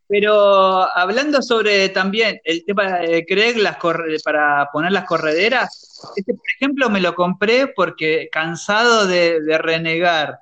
Pero 0.09 0.89
hablando 0.97 1.43
sobre 1.43 1.91
también 1.91 2.41
el 2.45 2.65
tema 2.65 2.99
de 3.01 3.27
Craig 3.27 3.59
las 3.59 3.77
para 4.25 4.71
poner 4.73 4.91
las 4.91 5.05
correderas, 5.05 6.13
este 6.17 6.33
por 6.33 6.47
ejemplo 6.57 6.89
me 6.89 7.03
lo 7.03 7.15
compré 7.15 7.67
porque 7.67 8.31
cansado 8.33 9.07
de, 9.07 9.39
renegar 9.59 10.39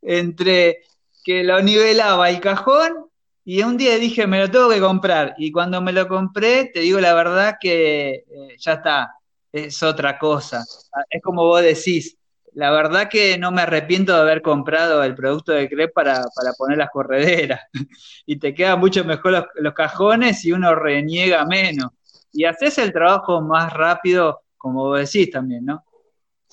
entre 0.00 0.80
que 1.22 1.44
lo 1.44 1.60
nivelaba 1.60 2.30
el 2.30 2.40
cajón 2.40 3.03
y 3.44 3.62
un 3.62 3.76
día 3.76 3.96
dije 3.98 4.26
me 4.26 4.40
lo 4.40 4.50
tengo 4.50 4.70
que 4.70 4.80
comprar 4.80 5.34
y 5.38 5.52
cuando 5.52 5.80
me 5.80 5.92
lo 5.92 6.08
compré 6.08 6.70
te 6.72 6.80
digo 6.80 7.00
la 7.00 7.14
verdad 7.14 7.56
que 7.60 8.24
eh, 8.28 8.56
ya 8.58 8.74
está, 8.74 9.14
es 9.54 9.82
otra 9.82 10.18
cosa. 10.18 10.64
Es 11.08 11.22
como 11.22 11.44
vos 11.44 11.62
decís, 11.62 12.16
la 12.54 12.70
verdad 12.70 13.08
que 13.08 13.38
no 13.38 13.52
me 13.52 13.62
arrepiento 13.62 14.12
de 14.12 14.20
haber 14.20 14.42
comprado 14.42 15.02
el 15.04 15.14
producto 15.14 15.52
de 15.52 15.68
CREP 15.68 15.92
para, 15.92 16.24
poner 16.58 16.78
las 16.78 16.90
correderas. 16.90 17.60
y 18.26 18.38
te 18.38 18.54
quedan 18.54 18.80
mucho 18.80 19.04
mejor 19.04 19.48
los, 19.54 19.74
cajones 19.74 20.44
y 20.44 20.52
uno 20.52 20.74
reniega 20.74 21.44
menos. 21.46 21.90
Y 22.32 22.44
haces 22.44 22.78
el 22.78 22.92
trabajo 22.92 23.40
más 23.40 23.72
rápido, 23.72 24.42
como 24.56 24.84
vos 24.84 24.98
decís 24.98 25.30
también, 25.30 25.64
¿no? 25.64 25.84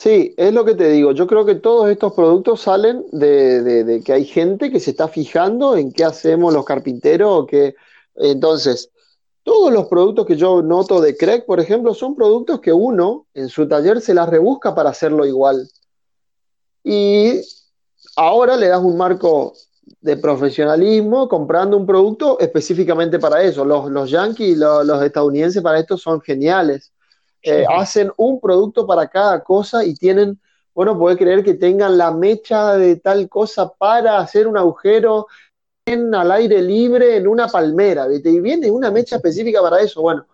Sí, 0.02 0.34
es 0.36 0.52
lo 0.52 0.66
que 0.66 0.74
te 0.74 0.90
digo. 0.90 1.12
Yo 1.12 1.28
creo 1.28 1.46
que 1.46 1.54
todos 1.54 1.88
estos 1.88 2.14
productos 2.14 2.62
salen 2.62 3.06
de, 3.12 4.02
que 4.04 4.14
hay 4.14 4.26
gente 4.26 4.72
que 4.72 4.80
se 4.80 4.90
está 4.90 5.08
fijando 5.08 5.78
en 5.78 5.94
qué 5.94 6.04
hacemos 6.04 6.52
los 6.56 6.66
carpinteros. 6.66 7.46
que... 7.46 7.76
Entonces, 8.16 8.90
todos 9.44 9.72
los 9.72 9.86
productos 9.86 10.26
que 10.26 10.36
yo 10.38 10.64
noto 10.64 11.02
de 11.02 11.16
CREC, 11.16 11.46
por 11.46 11.60
ejemplo, 11.60 11.94
son 11.94 12.16
productos 12.16 12.62
que 12.62 12.74
uno 12.74 13.28
en 13.36 13.48
su 13.48 13.68
taller 13.68 14.02
se 14.02 14.16
las 14.16 14.28
rebusca 14.28 14.74
para 14.74 14.90
hacerlo 14.90 15.24
igual. 15.24 15.70
Y 16.84 17.40
ahora 18.16 18.58
le 18.58 18.70
das 18.70 18.82
un 18.82 18.98
marco 18.98 19.54
de 20.00 20.18
profesionalismo 20.18 21.30
comprando 21.30 21.78
un 21.78 21.86
producto 21.86 22.40
específicamente 22.40 23.20
para 23.20 23.44
eso. 23.44 23.64
Los, 23.64 23.92
los 23.92 24.10
yankees, 24.10 24.58
los, 24.58 24.84
los 24.84 25.04
estadounidenses 25.04 25.62
para 25.62 25.78
esto 25.78 25.96
son 25.96 26.22
geniales. 26.22 26.92
Eh, 27.44 27.66
hacen 27.68 28.12
un 28.18 28.40
producto 28.40 28.86
para 28.86 29.08
cada 29.08 29.44
cosa 29.44 29.84
y 29.84 29.96
tienen, 29.96 30.40
bueno, 30.74 30.98
puede 30.98 31.18
creer 31.18 31.44
que 31.44 31.56
tengan 31.56 31.98
la 31.98 32.12
mecha 32.12 32.78
de 32.78 32.98
tal 32.98 33.28
cosa 33.30 33.74
para 33.74 34.20
hacer 34.20 34.48
un 34.48 34.58
agujero 34.58 35.28
en, 35.86 36.14
al 36.14 36.32
aire 36.32 36.62
libre 36.62 37.18
en 37.18 37.28
una 37.28 37.48
palmera, 37.48 38.08
Y 38.14 38.40
viene 38.40 38.70
una 38.70 38.92
mecha 38.92 39.16
específica 39.16 39.62
para 39.62 39.82
eso. 39.82 40.02
Bueno, 40.02 40.28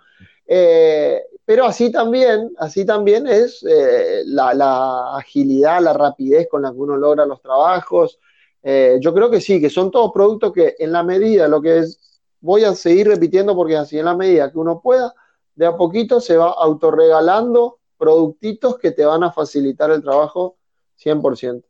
eh, 0.45 1.22
pero 1.47 1.66
así 1.66 1.91
también, 1.91 2.53
así 2.58 2.86
también 2.86 3.28
es 3.28 3.64
eh, 3.64 4.24
la, 4.26 5.16
agilidad, 5.16 5.82
la 5.82 5.93
rapidez 5.93 6.47
con 6.49 6.62
la 6.62 6.72
que 6.72 6.78
uno 6.78 6.97
logra 6.97 7.26
los 7.26 7.41
trabajos. 7.41 8.20
Eh, 8.62 8.97
yo 8.99 9.14
creo 9.14 9.30
que 9.30 9.39
sí, 9.39 9.62
que 9.62 9.70
son 9.70 9.89
todos 9.91 10.12
productos 10.12 10.51
que 10.51 10.76
en 10.80 10.91
la 10.91 11.03
medida, 11.03 11.47
lo 11.47 11.62
que 11.62 11.80
es, 11.80 12.20
voy 12.41 12.66
a 12.66 12.76
seguir 12.76 13.08
repitiendo 13.08 13.55
porque 13.55 13.78
así 13.78 13.97
en 13.97 14.05
la 14.05 14.16
medida 14.16 14.51
que 14.51 14.58
uno 14.58 14.82
pueda, 14.82 15.14
de 15.58 15.66
a 15.66 15.76
poquito 15.76 16.22
se 16.22 16.38
va 16.38 16.53
autorregalando 16.55 17.80
productitos 17.97 18.78
que 18.78 18.91
te 18.91 19.05
van 19.05 19.24
a 19.24 19.32
facilitar 19.32 19.89
el 19.89 20.03
trabajo 20.03 20.55
100%. 21.03 21.64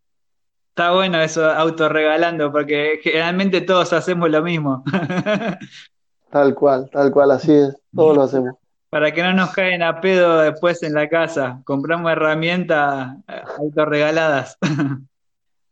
Está 0.69 0.91
bueno 0.91 1.19
eso, 1.21 1.49
autorregalando, 1.49 2.51
porque 2.51 2.99
generalmente 3.01 3.61
todos 3.61 3.93
hacemos 3.93 4.29
lo 4.29 4.43
mismo. 4.43 4.83
tal 6.29 6.53
cual, 6.53 6.89
tal 6.91 7.11
cual, 7.11 7.31
así 7.31 7.53
es, 7.53 7.75
todos 7.95 8.15
lo 8.15 8.23
hacemos. 8.23 8.55
para 8.89 9.11
que 9.13 9.23
no 9.23 9.33
nos 9.33 9.51
caen 9.51 9.81
a 9.81 10.01
pedo 10.01 10.39
después 10.39 10.83
en 10.83 10.93
la 10.93 11.07
casa. 11.07 11.61
Compramos 11.63 12.11
herramientas 12.11 13.15
eh, 13.27 13.41
autorregaladas. 13.57 14.57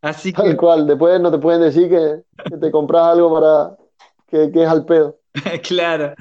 Así 0.02 0.32
que. 0.32 0.42
Tal 0.44 0.56
cual, 0.56 0.86
después 0.86 1.20
no 1.20 1.32
te 1.32 1.40
pueden 1.40 1.62
decir 1.62 1.90
que, 1.90 2.22
te 2.60 2.70
compras 2.70 3.08
algo 3.08 3.34
para 3.34 3.76
que, 4.28 4.52
que 4.52 4.62
es 4.62 4.70
al 4.70 4.86
pedo. 4.86 5.18
claro. 5.68 6.14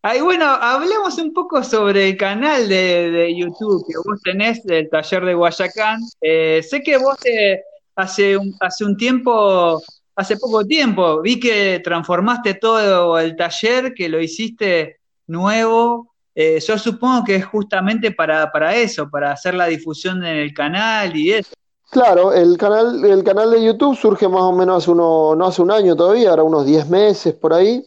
Ay, 0.00 0.20
bueno, 0.20 0.44
hablemos 0.46 1.18
un 1.18 1.32
poco 1.32 1.64
sobre 1.64 2.10
el 2.10 2.16
canal 2.16 2.68
de, 2.68 3.34
YouTube 3.36 3.84
que 3.84 3.94
vos 3.96 4.20
tenés 4.22 4.62
del 4.62 4.88
taller 4.88 5.24
de 5.24 5.34
Guayacán. 5.34 6.00
Eh, 6.20 6.62
sé 6.62 6.82
que 6.82 6.96
vos 6.98 7.16
hace, 7.96 8.36
un, 8.36 8.54
hace 8.60 8.84
un 8.84 8.96
tiempo, 8.96 9.82
hace 10.14 10.36
poco 10.36 10.64
tiempo, 10.64 11.20
vi 11.20 11.40
que 11.40 11.80
transformaste 11.82 12.54
todo 12.54 13.18
el 13.18 13.34
taller, 13.34 13.92
que 13.92 14.08
lo 14.08 14.20
hiciste 14.20 15.00
nuevo. 15.26 16.14
Eh, 16.32 16.60
yo 16.60 16.78
supongo 16.78 17.24
que 17.24 17.34
es 17.34 17.44
justamente 17.46 18.12
para, 18.12 18.52
para 18.52 18.76
eso, 18.76 19.10
para 19.10 19.32
hacer 19.32 19.54
la 19.54 19.66
difusión 19.66 20.24
en 20.24 20.36
el 20.36 20.54
canal 20.54 21.16
y 21.16 21.32
eso. 21.32 21.50
Claro, 21.90 22.32
el 22.32 22.56
canal, 22.56 23.04
el 23.04 23.24
canal 23.24 23.50
de 23.50 23.64
YouTube 23.64 23.96
surge 23.96 24.28
más 24.28 24.42
o 24.42 24.52
menos 24.52 24.84
hace 24.84 24.92
uno, 24.92 25.34
no 25.34 25.46
hace 25.46 25.60
un 25.60 25.72
año 25.72 25.96
todavía, 25.96 26.30
ahora 26.30 26.44
unos 26.44 26.66
10 26.66 26.88
meses 26.88 27.34
por 27.34 27.52
ahí 27.52 27.84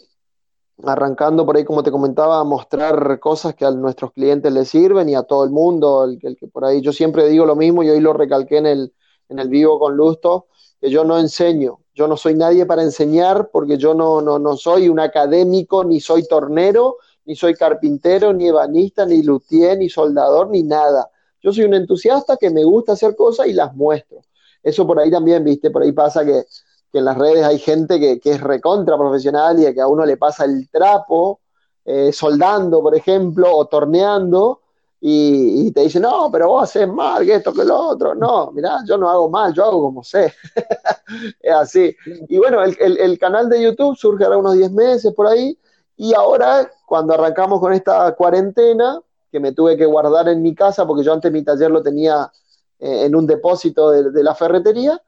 arrancando 0.86 1.46
por 1.46 1.58
ahí, 1.58 1.64
como 1.64 1.84
te 1.84 1.92
comentaba, 1.92 2.40
a 2.40 2.44
mostrar 2.44 3.20
cosas 3.20 3.56
que 3.56 3.66
a 3.66 3.72
nuestros 3.72 4.12
clientes 4.12 4.52
les 4.52 4.70
sirven 4.70 5.10
y 5.10 5.16
a 5.16 5.24
todo 5.24 5.44
el 5.44 5.52
mundo, 5.52 6.04
el, 6.04 6.20
que 6.20 6.48
por 6.48 6.66
ahí 6.66 6.82
yo 6.82 6.94
siempre 6.94 7.28
digo 7.28 7.46
lo 7.46 7.56
mismo 7.56 7.84
y 7.84 7.90
hoy 7.90 8.00
lo 8.00 8.14
recalqué 8.14 8.58
en 8.58 8.66
el, 8.66 8.94
en 9.30 9.40
el 9.40 9.50
vivo 9.50 9.80
con 9.80 9.96
Lusto, 9.96 10.48
que 10.80 10.90
yo 10.90 11.04
no 11.04 11.20
enseño, 11.20 11.80
yo 11.94 12.08
no 12.08 12.18
soy 12.18 12.36
nadie 12.36 12.66
para 12.66 12.84
enseñar 12.84 13.50
porque 13.52 13.78
yo 13.78 13.94
no, 13.94 14.22
no, 14.22 14.40
no 14.40 14.58
soy 14.58 14.90
un 14.90 15.00
académico, 15.00 15.84
ni 15.84 16.00
soy 16.00 16.28
tornero, 16.28 16.98
ni 17.26 17.36
soy 17.36 17.54
carpintero, 17.54 18.34
ni 18.34 18.48
ebanista, 18.48 19.06
ni 19.06 19.22
luthier, 19.24 19.78
ni 19.78 19.90
soldador, 19.90 20.50
ni 20.50 20.64
nada. 20.64 21.10
Yo 21.42 21.52
soy 21.52 21.66
un 21.66 21.74
entusiasta 21.74 22.38
que 22.38 22.50
me 22.50 22.64
gusta 22.64 22.94
hacer 22.94 23.16
cosas 23.16 23.48
y 23.48 23.54
las 23.54 23.76
muestro. 23.76 24.22
Eso 24.64 24.86
por 24.86 25.00
ahí 25.00 25.10
también, 25.10 25.44
viste, 25.44 25.72
por 25.72 25.82
ahí 25.82 25.92
pasa 25.92 26.24
que 26.26 26.44
que 26.92 27.00
en 27.00 27.06
las 27.06 27.18
redes 27.18 27.44
hay 27.44 27.58
gente 27.58 28.00
que, 28.00 28.20
es 28.24 28.42
recontra 28.42 28.98
profesional 28.98 29.60
y 29.60 29.74
que 29.74 29.82
a 29.82 29.88
uno 29.88 30.06
le 30.06 30.18
pasa 30.18 30.46
el 30.46 30.70
trapo, 30.70 31.40
eh, 31.86 32.12
soldando, 32.12 32.82
por 32.82 32.96
ejemplo, 32.96 33.56
o 33.56 33.66
torneando, 33.66 34.62
y, 35.04 35.72
te 35.72 35.82
dice, 35.82 36.00
no, 36.00 36.30
pero 36.32 36.50
vos 36.50 36.64
haces 36.64 36.88
mal, 36.88 37.26
que 37.26 37.36
esto, 37.36 37.52
que 37.52 37.64
lo 37.64 37.76
otro. 37.76 38.14
No, 38.14 38.52
mirá, 38.52 38.82
yo 38.86 39.00
no 39.00 39.10
hago 39.10 39.30
mal, 39.30 39.52
yo 39.52 39.66
hago 39.66 39.82
como 39.82 40.04
sé. 40.04 40.32
es 41.42 41.54
así. 41.54 41.96
Y 42.30 42.38
bueno, 42.38 42.64
el, 42.64 42.78
el, 42.80 43.18
canal 43.18 43.50
de 43.50 43.64
YouTube 43.64 43.98
surge 43.98 44.24
ahora 44.24 44.38
unos 44.38 44.54
10 44.54 44.72
meses 44.74 45.12
por 45.16 45.26
ahí, 45.26 45.58
y 45.98 46.14
ahora, 46.14 46.70
cuando 46.86 47.16
arrancamos 47.16 47.60
con 47.60 47.74
esta 47.74 48.14
cuarentena, 48.14 49.00
que 49.32 49.40
me 49.40 49.54
tuve 49.54 49.76
que 49.76 49.86
guardar 49.86 50.30
en 50.30 50.42
mi 50.42 50.54
casa, 50.54 50.86
porque 50.86 51.04
yo 51.04 51.14
antes 51.14 51.32
mi 51.32 51.44
taller 51.44 51.72
lo 51.72 51.82
tenía 51.82 52.32
eh, 52.80 53.06
en 53.06 53.16
un 53.16 53.26
depósito 53.26 53.90
de 53.90 54.24
la 54.24 54.36
ferretería, 54.36 55.02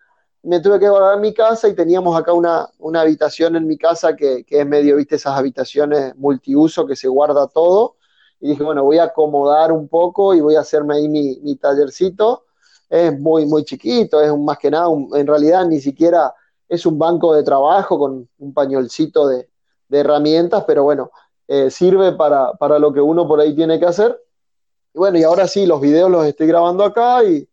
me 0.44 0.60
tuve 0.60 0.80
que 0.80 0.90
guardar 0.90 1.16
en 1.16 1.22
mi 1.22 1.34
casa 1.34 1.70
y 1.70 1.74
teníamos 1.74 2.20
acá 2.20 2.34
una, 2.34 2.70
habitación 2.96 3.56
en 3.56 3.66
mi 3.66 3.78
casa 3.78 4.16
que, 4.16 4.46
es 4.48 4.68
medio, 4.68 4.98
viste, 4.98 5.16
esas 5.16 5.38
habitaciones 5.38 6.16
multiuso 6.18 6.86
que 6.86 6.98
se 6.98 7.08
guarda 7.08 7.48
todo. 7.48 7.96
Y 8.42 8.50
dije, 8.50 8.64
bueno, 8.64 8.84
voy 8.84 8.98
a 8.98 9.06
acomodar 9.06 9.72
un 9.72 9.88
poco 9.88 10.34
y 10.34 10.42
voy 10.42 10.56
a 10.56 10.60
hacerme 10.60 10.96
ahí 10.96 11.08
mi, 11.08 11.56
tallercito. 11.56 12.44
Es 12.90 13.18
muy, 13.18 13.46
muy 13.46 13.64
chiquito, 13.64 14.22
es 14.22 14.30
un, 14.30 14.44
más 14.44 14.58
que 14.58 14.70
nada, 14.70 14.88
en 15.14 15.26
realidad 15.26 15.66
ni 15.66 15.80
siquiera 15.80 16.34
es 16.68 16.86
un 16.86 17.00
banco 17.00 17.34
de 17.34 17.44
trabajo 17.44 17.98
con 17.98 18.30
un 18.38 18.54
pañolcito 18.54 19.28
de, 19.28 19.50
herramientas, 19.90 20.64
pero 20.66 20.84
bueno, 20.84 21.12
eh, 21.48 21.70
sirve 21.70 22.14
para, 22.14 22.54
para 22.54 22.80
lo 22.80 22.92
que 22.92 23.00
uno 23.00 23.28
por 23.28 23.40
ahí 23.40 23.56
tiene 23.56 23.80
que 23.80 23.86
hacer. 23.86 24.20
Y 24.92 24.98
bueno, 24.98 25.20
y 25.20 25.24
ahora 25.24 25.48
sí, 25.48 25.68
los 25.68 25.80
videos 25.80 26.10
los 26.10 26.26
estoy 26.26 26.48
grabando 26.48 26.84
acá 26.84 27.24
y, 27.24 27.48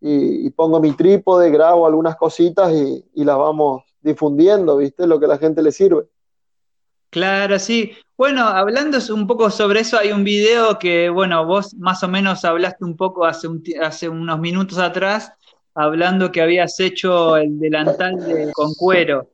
y, 0.00 0.48
pongo 0.50 0.80
mi 0.80 0.92
trípode, 0.92 1.50
grabo 1.50 1.86
algunas 1.86 2.16
cositas 2.16 2.72
y, 2.72 3.24
las 3.24 3.36
vamos 3.36 3.82
difundiendo, 4.00 4.76
¿viste? 4.76 5.06
Lo 5.06 5.18
que 5.18 5.26
a 5.26 5.28
la 5.28 5.38
gente 5.38 5.62
le 5.62 5.72
sirve. 5.72 6.04
Claro, 7.10 7.58
sí. 7.58 7.92
Bueno, 8.16 8.46
hablando 8.46 8.98
un 9.12 9.26
poco 9.26 9.50
sobre 9.50 9.80
eso, 9.80 9.98
hay 9.98 10.12
un 10.12 10.24
video 10.24 10.78
que, 10.78 11.08
bueno, 11.08 11.44
vos 11.46 11.74
más 11.74 12.02
o 12.02 12.08
menos 12.08 12.44
hablaste 12.44 12.84
un 12.84 12.96
poco 12.96 13.24
hace, 13.24 13.48
hace 13.80 14.08
unos 14.08 14.38
minutos 14.38 14.78
atrás, 14.78 15.32
hablando 15.74 16.30
que 16.30 16.42
habías 16.42 16.78
hecho 16.80 17.36
el 17.36 17.58
delantal 17.58 18.16
de, 18.16 18.52
con 18.52 18.74
cuero. 18.74 19.28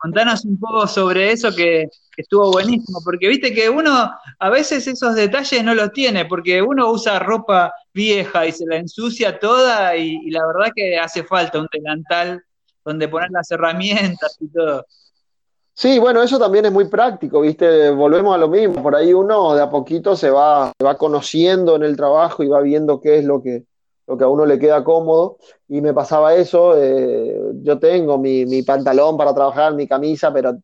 Contanos 0.00 0.46
un 0.46 0.58
poco 0.58 0.86
sobre 0.86 1.30
eso 1.30 1.54
que, 1.54 1.86
estuvo 2.16 2.50
buenísimo, 2.50 3.00
porque 3.02 3.28
viste 3.28 3.52
que 3.54 3.70
uno 3.70 4.10
a 4.38 4.50
veces 4.50 4.86
esos 4.86 5.14
detalles 5.14 5.64
no 5.64 5.74
los 5.74 5.92
tiene, 5.92 6.26
porque 6.26 6.60
uno 6.60 6.90
usa 6.90 7.18
ropa 7.18 7.72
vieja 7.94 8.46
y 8.46 8.52
se 8.52 8.66
la 8.66 8.76
ensucia 8.76 9.38
toda 9.38 9.96
y, 9.96 10.30
la 10.30 10.46
verdad 10.46 10.72
que 10.74 10.98
hace 10.98 11.22
falta 11.24 11.58
un 11.58 11.68
delantal 11.72 12.42
donde 12.84 13.08
poner 13.08 13.30
las 13.30 13.50
herramientas 13.50 14.36
y 14.40 14.48
todo. 14.48 14.84
Sí, 15.74 15.98
bueno, 15.98 16.22
eso 16.22 16.38
también 16.38 16.66
es 16.66 16.72
muy 16.72 16.88
práctico, 16.88 17.40
¿viste? 17.40 17.90
Volvemos 17.90 18.34
a 18.34 18.38
lo 18.38 18.48
mismo, 18.48 18.82
por 18.82 18.96
ahí 18.96 19.14
uno 19.14 19.54
de 19.54 19.62
a 19.62 19.70
poquito 19.70 20.14
se 20.16 20.30
va, 20.30 20.72
se 20.78 20.84
va 20.84 20.96
conociendo 20.96 21.76
en 21.76 21.84
el 21.84 21.96
trabajo 21.96 22.42
y 22.42 22.48
va 22.48 22.60
viendo 22.60 23.00
qué 23.00 23.18
es 23.18 23.24
lo 23.24 23.42
que, 23.42 23.64
lo 24.10 24.18
que 24.18 24.24
a 24.24 24.28
uno 24.28 24.44
le 24.44 24.58
queda 24.58 24.82
cómodo. 24.82 25.38
Y 25.68 25.80
me 25.80 25.94
pasaba 25.94 26.34
eso, 26.34 26.76
eh, 26.76 27.38
yo 27.62 27.78
tengo 27.78 28.18
mi, 28.18 28.44
mi, 28.44 28.62
pantalón 28.62 29.16
para 29.16 29.32
trabajar, 29.32 29.72
mi 29.74 29.86
camisa, 29.86 30.32
pero 30.32 30.58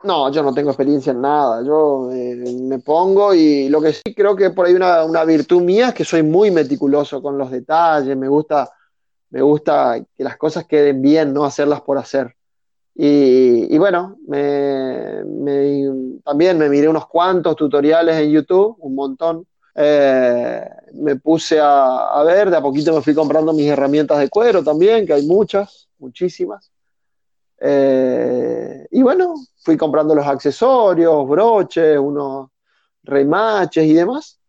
No, 0.03 0.31
yo 0.31 0.43
no 0.43 0.53
tengo 0.53 0.71
experiencia 0.71 1.11
en 1.11 1.21
nada. 1.21 1.63
Yo 1.63 2.09
eh, 2.11 2.36
me 2.61 2.79
pongo 2.79 3.34
y 3.34 3.69
lo 3.69 3.81
que 3.81 3.93
sí 3.93 4.13
creo 4.15 4.36
que 4.36 4.49
por 4.49 4.65
ahí 4.65 4.73
una, 4.73 5.03
una 5.03 5.23
virtud 5.23 5.61
mía 5.61 5.89
es 5.89 5.93
que 5.93 6.03
soy 6.03 6.23
muy 6.23 6.49
meticuloso 6.51 7.21
con 7.21 7.38
los 7.38 7.51
detalles. 7.51 8.17
Me 8.17 8.27
gusta, 8.27 8.69
me 9.29 9.41
gusta 9.41 10.03
que 10.15 10.23
las 10.23 10.38
cosas 10.38 10.65
queden 10.65 11.01
bien, 11.01 11.34
no 11.34 11.45
hacerlas 11.45 11.81
por 11.81 11.97
hacer. 11.97 12.36
Y, 12.95 13.73
y 13.73 13.77
bueno, 13.77 14.17
me, 14.27 15.23
también 16.23 16.57
me 16.57 16.69
miré 16.69 16.88
unos 16.88 17.07
cuantos 17.07 17.55
tutoriales 17.55 18.17
en 18.17 18.31
YouTube, 18.31 18.75
un 18.79 18.95
montón 18.95 19.47
eh, 19.76 20.69
me 20.93 21.15
puse 21.15 21.59
a, 21.59 22.24
ver, 22.26 22.49
de 22.49 22.57
a 22.57 22.61
poquito 22.61 22.93
me 22.93 23.01
fui 23.01 23.13
comprando 23.13 23.53
mis 23.53 23.67
herramientas 23.67 24.19
de 24.19 24.30
cuero 24.30 24.63
también, 24.63 25.05
que 25.05 25.13
hay 25.13 25.26
muchas, 25.26 25.89
muchísimas. 25.97 26.71
Eh, 27.59 28.88
y 28.91 29.01
bueno, 29.01 29.36
fui 29.63 29.78
comprando 29.78 30.13
los 30.13 30.28
accesorios, 30.28 31.28
broches, 31.28 31.97
unos 31.97 32.49
remaches 33.03 33.86
y 33.86 33.93
demás. 33.93 34.39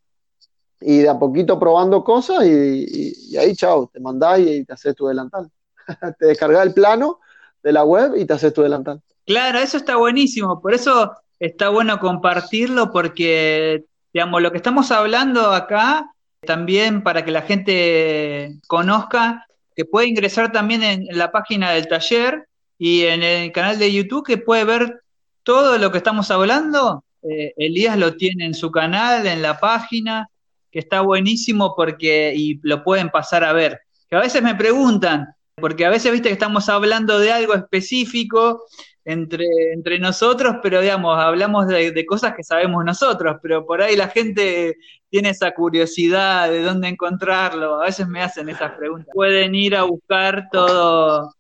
y 0.81 0.99
de 0.99 1.09
a 1.09 1.19
poquito 1.19 1.59
probando 1.59 2.05
cosas 2.05 2.45
y, 2.45 3.37
ahí, 3.39 3.55
chao, 3.55 3.89
te 3.91 4.01
mandás 4.01 4.41
y, 4.41 4.65
te 4.65 4.73
haces 4.75 4.95
tu 4.95 5.07
delantal. 5.07 5.51
te 6.19 6.27
descargas 6.27 6.67
el 6.67 6.75
plano 6.75 7.21
de 7.63 7.73
la 7.73 7.85
web 7.85 8.17
y 8.17 8.27
te 8.27 8.35
haces 8.35 8.53
tu 8.53 8.63
delantal. 8.63 9.01
Claro, 9.25 9.59
eso 9.59 9.79
está 9.79 9.97
buenísimo, 9.97 10.61
por 10.61 10.75
eso 10.75 11.13
está 11.39 11.71
bueno 11.71 11.99
compartirlo 11.99 12.91
porque, 12.91 13.87
digamos, 14.15 14.41
lo 14.41 14.53
que 14.53 14.59
estamos 14.59 14.93
hablando 14.93 15.53
acá, 15.53 16.09
también 16.41 17.03
para 17.03 17.25
que 17.25 17.33
la 17.33 17.43
gente 17.43 18.61
conozca, 18.69 19.45
que 19.75 19.85
puede 19.85 20.07
ingresar 20.07 20.53
también 20.53 20.85
en, 20.85 21.07
la 21.11 21.33
página 21.33 21.73
del 21.73 21.89
taller 21.89 22.47
y 22.79 23.03
en 23.03 23.25
el 23.25 23.51
canal 23.51 23.77
de 23.77 23.93
YouTube, 23.93 24.25
que 24.25 24.39
puede 24.39 24.65
ver 24.65 25.01
todo 25.43 25.79
lo 25.79 25.91
que 25.91 25.99
estamos 25.99 26.31
hablando. 26.31 27.05
Eh, 27.23 27.55
Elías 27.57 27.99
lo 27.99 28.15
tiene 28.17 28.47
en 28.47 28.55
su 28.55 28.71
canal, 28.71 29.27
en 29.27 29.43
la 29.43 29.59
página, 29.59 30.29
que 30.71 30.79
está 30.79 31.01
buenísimo 31.01 31.75
porque, 31.75 32.33
y 32.37 32.61
lo 32.63 32.85
pueden 32.85 33.11
pasar 33.11 33.43
a 33.43 33.53
ver. 33.53 33.81
Que 34.09 34.15
a 34.15 34.21
veces 34.21 34.43
me 34.43 34.55
preguntan, 34.55 35.35
porque 35.57 35.87
a 35.87 35.91
veces 35.91 36.13
viste 36.13 36.29
que 36.29 36.35
estamos 36.35 36.69
hablando 36.69 37.19
de 37.19 37.33
algo 37.33 37.55
específico 37.55 38.63
entre, 39.05 39.47
entre 39.73 39.99
nosotros, 39.99 40.57
pero 40.63 40.81
digamos, 40.81 41.19
hablamos 41.19 41.67
de, 41.67 42.07
cosas 42.07 42.35
que 42.35 42.43
sabemos 42.43 42.85
nosotros, 42.85 43.37
pero 43.43 43.67
por 43.67 43.83
ahí 43.83 43.97
la 43.97 44.09
gente 44.09 44.77
tiene 45.11 45.31
esa 45.31 45.53
curiosidad 45.53 46.49
de 46.49 46.63
dónde 46.63 46.89
encontrarlo, 46.89 47.83
a 47.83 47.87
veces 47.87 48.09
me 48.09 48.23
hacen 48.23 48.49
esas 48.49 48.73
preguntas. 48.73 49.09
Pueden 49.13 49.55
ir 49.55 49.77
a 49.77 49.85
buscar 49.85 50.49
todo, 50.51 51.35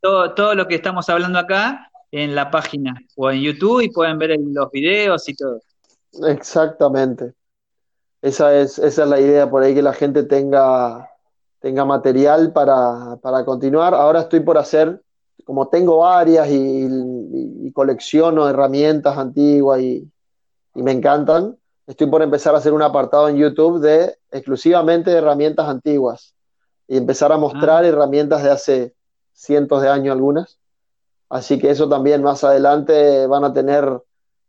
todo, 0.00 0.34
todo 0.34 0.54
lo 0.54 0.68
que 0.68 0.76
estamos 0.76 1.08
hablando 1.08 1.38
acá 1.38 1.90
en 2.10 2.34
la 2.34 2.50
página 2.50 2.94
o 3.16 3.30
en 3.30 3.40
YouTube 3.40 3.80
y 3.80 3.90
pueden 3.90 4.18
ver 4.18 4.36
los 4.38 4.70
videos 4.70 5.28
y 5.28 5.34
todo. 5.34 5.60
Exactamente. 6.28 7.34
Esa 8.24 8.54
es, 8.54 8.78
esa 8.78 9.02
es 9.02 9.08
la 9.08 9.20
idea, 9.20 9.50
por 9.50 9.62
ahí 9.62 9.74
que 9.74 9.82
la 9.82 9.92
gente 9.92 10.22
tenga, 10.22 11.10
tenga 11.60 11.84
material 11.84 12.54
para, 12.54 13.18
continuar. 13.44 13.92
Ahora 13.92 14.20
estoy 14.20 14.40
por 14.40 14.56
hacer, 14.56 15.02
como 15.44 15.68
tengo 15.68 15.98
varias 15.98 16.48
y, 16.50 17.70
colecciono 17.72 18.48
herramientas 18.48 19.18
antiguas 19.18 19.80
y, 19.80 20.10
me 20.74 20.90
encantan, 20.90 21.56
estoy 21.86 22.08
por 22.08 22.22
empezar 22.22 22.54
a 22.54 22.58
hacer 22.58 22.72
un 22.72 22.82
apartado 22.82 23.28
en 23.28 23.36
YouTube 23.36 23.80
de 23.80 24.16
exclusivamente 24.32 25.10
de 25.10 25.18
herramientas 25.18 25.68
antiguas 25.68 26.34
y 26.88 26.96
empezar 26.96 27.30
a 27.30 27.38
mostrar 27.38 27.84
ah. 27.84 27.88
herramientas 27.88 28.42
de 28.42 28.50
hace 28.50 28.94
cientos 29.32 29.82
de 29.82 29.88
años 29.88 30.12
algunas. 30.12 30.58
Así 31.28 31.58
que 31.58 31.70
eso 31.70 31.88
también 31.88 32.22
más 32.22 32.42
adelante 32.42 33.26
van 33.28 33.44
a 33.44 33.52
tener 33.52 33.88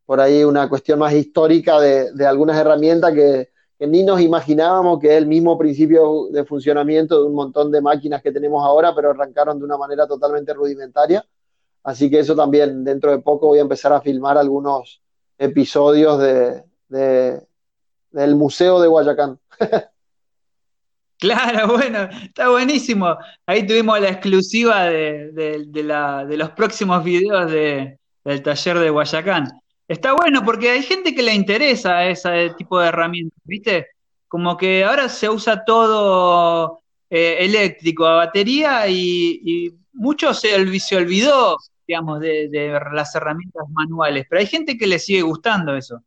por 0.06 0.20
ahí 0.20 0.44
una 0.44 0.68
cuestión 0.68 1.00
más 1.00 1.14
histórica 1.14 1.80
de, 1.80 2.12
de 2.14 2.26
algunas 2.26 2.58
herramientas 2.58 3.14
que, 3.14 3.50
que 3.78 3.88
ni 3.88 4.04
nos 4.04 4.22
imaginábamos 4.22 5.00
que 5.00 5.08
es 5.08 5.18
el 5.18 5.28
mismo 5.28 5.58
principio 5.58 6.28
de 6.32 6.46
funcionamiento 6.46 7.20
de 7.20 7.28
un 7.28 7.36
montón 7.36 7.72
de 7.72 7.82
máquinas 7.82 8.22
que 8.22 8.32
tenemos 8.32 8.64
ahora, 8.66 8.96
pero 8.96 9.12
arrancaron 9.12 9.60
de 9.60 9.66
una 9.66 9.78
manera 9.78 10.08
totalmente 10.08 10.54
rudimentaria. 10.54 11.26
Así 11.84 12.10
que 12.10 12.20
eso 12.20 12.36
también, 12.36 12.84
dentro 12.84 13.12
de 13.12 13.20
poco 13.20 13.48
voy 13.48 13.60
a 13.60 13.64
empezar 13.64 13.94
a 13.94 14.02
filmar 14.02 14.38
algunos 14.38 15.02
episodios 15.38 16.20
de, 16.20 16.64
del 18.12 18.36
Museo 18.36 18.80
de 18.80 18.88
Guayacán. 18.88 19.40
Claro, 21.18 21.70
bueno, 21.70 22.10
está 22.24 22.50
buenísimo. 22.50 23.18
Ahí 23.46 23.66
tuvimos 23.66 24.00
la 24.02 24.10
exclusiva 24.10 24.84
de, 24.84 25.32
de 25.32 26.38
los 26.38 26.50
próximos 26.52 27.06
videos 27.06 27.50
del 27.50 28.44
taller 28.44 28.80
de 28.80 28.90
Guayacán. 28.90 29.48
Está 29.88 30.14
bueno 30.14 30.44
porque 30.44 30.72
hay 30.72 30.82
gente 30.82 31.14
que 31.14 31.22
le 31.22 31.34
interesa 31.34 32.06
ese 32.06 32.50
tipo 32.58 32.80
de 32.80 32.88
herramientas, 32.88 33.40
¿viste? 33.44 33.88
Como 34.28 34.58
que 34.58 34.84
ahora 34.84 35.10
se 35.10 35.30
usa 35.30 35.64
todo 35.64 36.82
eh, 37.10 37.38
eléctrico 37.40 38.06
a 38.06 38.16
batería 38.16 38.88
y, 38.88 39.78
mucho 39.94 40.34
se, 40.34 40.54
olvidó, 40.56 41.56
digamos, 41.88 42.20
de, 42.20 42.80
las 42.92 43.16
herramientas 43.16 43.64
manuales, 43.70 44.26
pero 44.28 44.40
hay 44.40 44.48
gente 44.48 44.78
que 44.78 44.88
le 44.88 45.00
sigue 45.00 45.22
gustando 45.22 45.76
eso. 45.76 46.02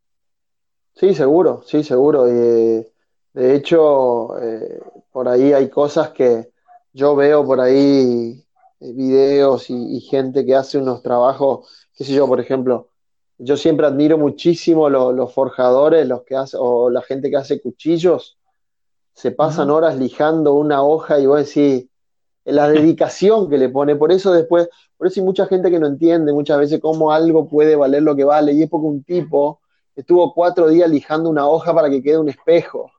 Sí, 0.93 1.15
seguro, 1.15 1.63
sí, 1.65 1.83
seguro. 1.83 2.25
de 2.25 2.85
hecho, 3.33 4.37
eh, 4.41 4.79
por 5.11 5.29
ahí 5.29 5.53
hay 5.53 5.69
cosas 5.69 6.09
que 6.09 6.49
yo 6.91 7.15
veo 7.15 7.45
por 7.45 7.61
ahí, 7.61 8.43
eh, 8.81 8.93
videos 8.93 9.69
y, 9.69 9.97
y 9.97 10.01
gente 10.01 10.45
que 10.45 10.55
hace 10.55 10.77
unos 10.77 11.01
trabajos, 11.01 11.87
qué 11.97 12.03
sé 12.03 12.13
yo, 12.13 12.27
por 12.27 12.41
ejemplo, 12.41 12.89
yo 13.39 13.55
siempre 13.55 13.87
admiro 13.87 14.17
muchísimo 14.17 14.89
los 14.89 15.33
forjadores, 15.33 16.05
los 16.05 16.23
que 16.23 16.35
hace, 16.35 16.57
o 16.59 16.89
la 16.89 17.01
gente 17.01 17.29
que 17.29 17.37
hace 17.37 17.61
cuchillos, 17.61 18.37
se 19.13 19.31
pasan 19.31 19.69
horas 19.69 19.97
lijando 19.97 20.53
una 20.55 20.83
hoja 20.83 21.19
y 21.19 21.25
vos 21.25 21.45
decís, 21.45 21.87
la 22.43 22.67
dedicación 22.69 23.49
que 23.49 23.57
le 23.57 23.69
pone, 23.69 23.95
por 23.95 24.11
eso 24.11 24.33
después, 24.33 24.67
por 24.97 25.07
eso 25.07 25.21
hay 25.21 25.25
mucha 25.25 25.45
gente 25.45 25.71
que 25.71 25.79
no 25.79 25.87
entiende 25.87 26.33
muchas 26.33 26.59
veces 26.59 26.81
cómo 26.81 27.13
algo 27.13 27.47
puede 27.47 27.77
valer 27.77 28.03
lo 28.03 28.15
que 28.15 28.25
vale, 28.25 28.51
y 28.51 28.63
es 28.63 28.69
porque 28.69 28.87
un 28.87 29.03
tipo 29.03 29.61
estuvo 29.95 30.33
cuatro 30.33 30.67
días 30.67 30.89
lijando 30.89 31.29
una 31.29 31.47
hoja 31.47 31.73
para 31.73 31.89
que 31.89 32.03
quede 32.03 32.17
un 32.17 32.29
espejo. 32.29 32.91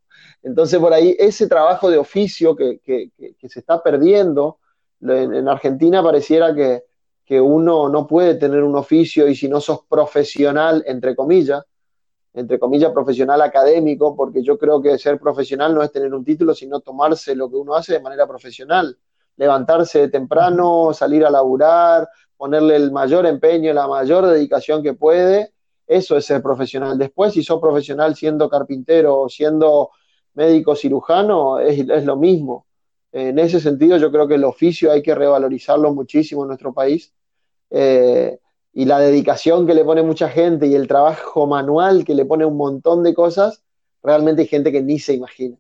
Entonces 0.43 0.79
por 0.79 0.95
ahí 0.95 1.15
ese 1.19 1.49
trabajo 1.49 1.91
de 1.91 1.99
oficio 1.99 2.57
que, 2.57 2.81
se 3.43 3.61
está 3.61 3.83
perdiendo, 3.83 4.59
en 5.03 5.49
Argentina 5.49 6.03
pareciera 6.03 6.55
que, 6.55 6.85
que 7.31 7.41
uno 7.41 7.89
no 7.89 8.09
puede 8.09 8.35
tener 8.35 8.65
un 8.65 8.75
oficio 8.75 9.29
y 9.29 9.37
si 9.37 9.49
no 9.49 9.61
sos 9.61 9.85
profesional, 9.89 10.83
entre 10.85 11.15
comillas, 11.15 11.63
entre 12.35 12.59
comillas, 12.59 12.91
profesional 12.91 13.41
académico, 13.41 14.17
porque 14.17 14.43
yo 14.43 14.59
creo 14.59 14.83
que 14.83 14.99
ser 14.99 15.21
profesional 15.21 15.73
no 15.73 15.81
es 15.81 15.93
tener 15.93 16.13
un 16.13 16.25
título, 16.25 16.57
sino 16.57 16.81
tomarse 16.81 17.37
lo 17.37 17.49
que 17.49 17.55
uno 17.55 17.77
hace 17.77 17.93
de 17.93 18.01
manera 18.01 18.27
profesional, 18.27 18.99
levantarse 19.37 20.01
de 20.01 20.09
temprano, 20.09 20.93
salir 20.93 21.25
a 21.25 21.31
laburar, 21.31 22.09
ponerle 22.37 22.75
el 22.75 22.91
mayor 22.91 23.25
empeño, 23.27 23.73
la 23.73 23.87
mayor 23.87 24.27
dedicación 24.27 24.83
que 24.83 24.95
puede, 24.95 25.53
eso 25.87 26.17
es 26.17 26.27
ser 26.27 26.43
profesional. 26.43 26.99
Después, 26.99 27.33
si 27.35 27.45
sos 27.45 27.61
profesional 27.61 28.17
siendo 28.17 28.51
carpintero 28.51 29.21
o 29.21 29.29
siendo 29.29 29.91
médico 30.35 30.75
cirujano, 30.75 31.61
es, 31.61 31.89
es 31.89 32.05
lo 32.05 32.17
mismo. 32.17 32.67
En 33.13 33.39
ese 33.39 33.61
sentido, 33.61 33.99
yo 33.99 34.11
creo 34.11 34.27
que 34.27 34.35
el 34.35 34.43
oficio 34.43 34.91
hay 34.91 35.01
que 35.01 35.15
revalorizarlo 35.15 35.95
muchísimo 35.95 36.43
en 36.43 36.49
nuestro 36.49 36.75
país 36.75 37.15
eh, 37.71 38.39
y 38.73 38.85
la 38.85 39.01
dedicación 39.01 39.67
que 39.67 39.75
le 39.75 39.85
pone 39.85 40.03
mucha 40.03 40.29
gente 40.29 40.67
y 40.67 40.75
el 40.75 40.87
trabajo 40.87 41.47
manual 41.47 42.05
que 42.05 42.15
le 42.15 42.25
pone 42.25 42.45
un 42.45 42.57
montón 42.57 43.03
de 43.03 43.15
cosas, 43.15 43.63
realmente 44.03 44.43
hay 44.43 44.49
gente 44.49 44.73
que 44.73 44.83
ni 44.83 44.99
se 44.99 45.15
imagina. 45.15 45.57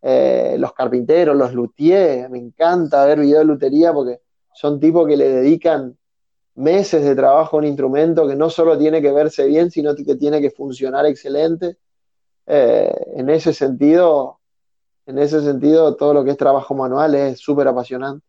Eh, 0.00 0.56
los 0.58 0.72
carpinteros, 0.72 1.36
los 1.36 1.52
luthiers, 1.54 2.28
me 2.30 2.38
encanta 2.38 3.04
ver 3.06 3.20
videos 3.20 3.40
de 3.40 3.44
lutería 3.44 3.92
porque 3.92 4.20
son 4.52 4.80
tipos 4.80 5.06
que 5.06 5.16
le 5.16 5.28
dedican 5.28 5.96
meses 6.54 7.04
de 7.04 7.14
trabajo 7.14 7.56
a 7.56 7.60
un 7.60 7.66
instrumento 7.66 8.26
que 8.26 8.36
no 8.36 8.50
solo 8.50 8.76
tiene 8.78 9.00
que 9.00 9.12
verse 9.12 9.46
bien, 9.46 9.70
sino 9.70 9.94
que 9.94 10.16
tiene 10.16 10.40
que 10.40 10.50
funcionar 10.50 11.06
excelente. 11.06 11.78
Eh, 12.46 12.92
en 13.16 13.30
ese 13.30 13.52
sentido, 13.52 14.40
en 15.06 15.18
ese 15.18 15.40
sentido, 15.42 15.96
todo 15.96 16.14
lo 16.14 16.24
que 16.24 16.32
es 16.32 16.36
trabajo 16.36 16.74
manual 16.74 17.14
es 17.14 17.38
súper 17.40 17.68
apasionante. 17.68 18.26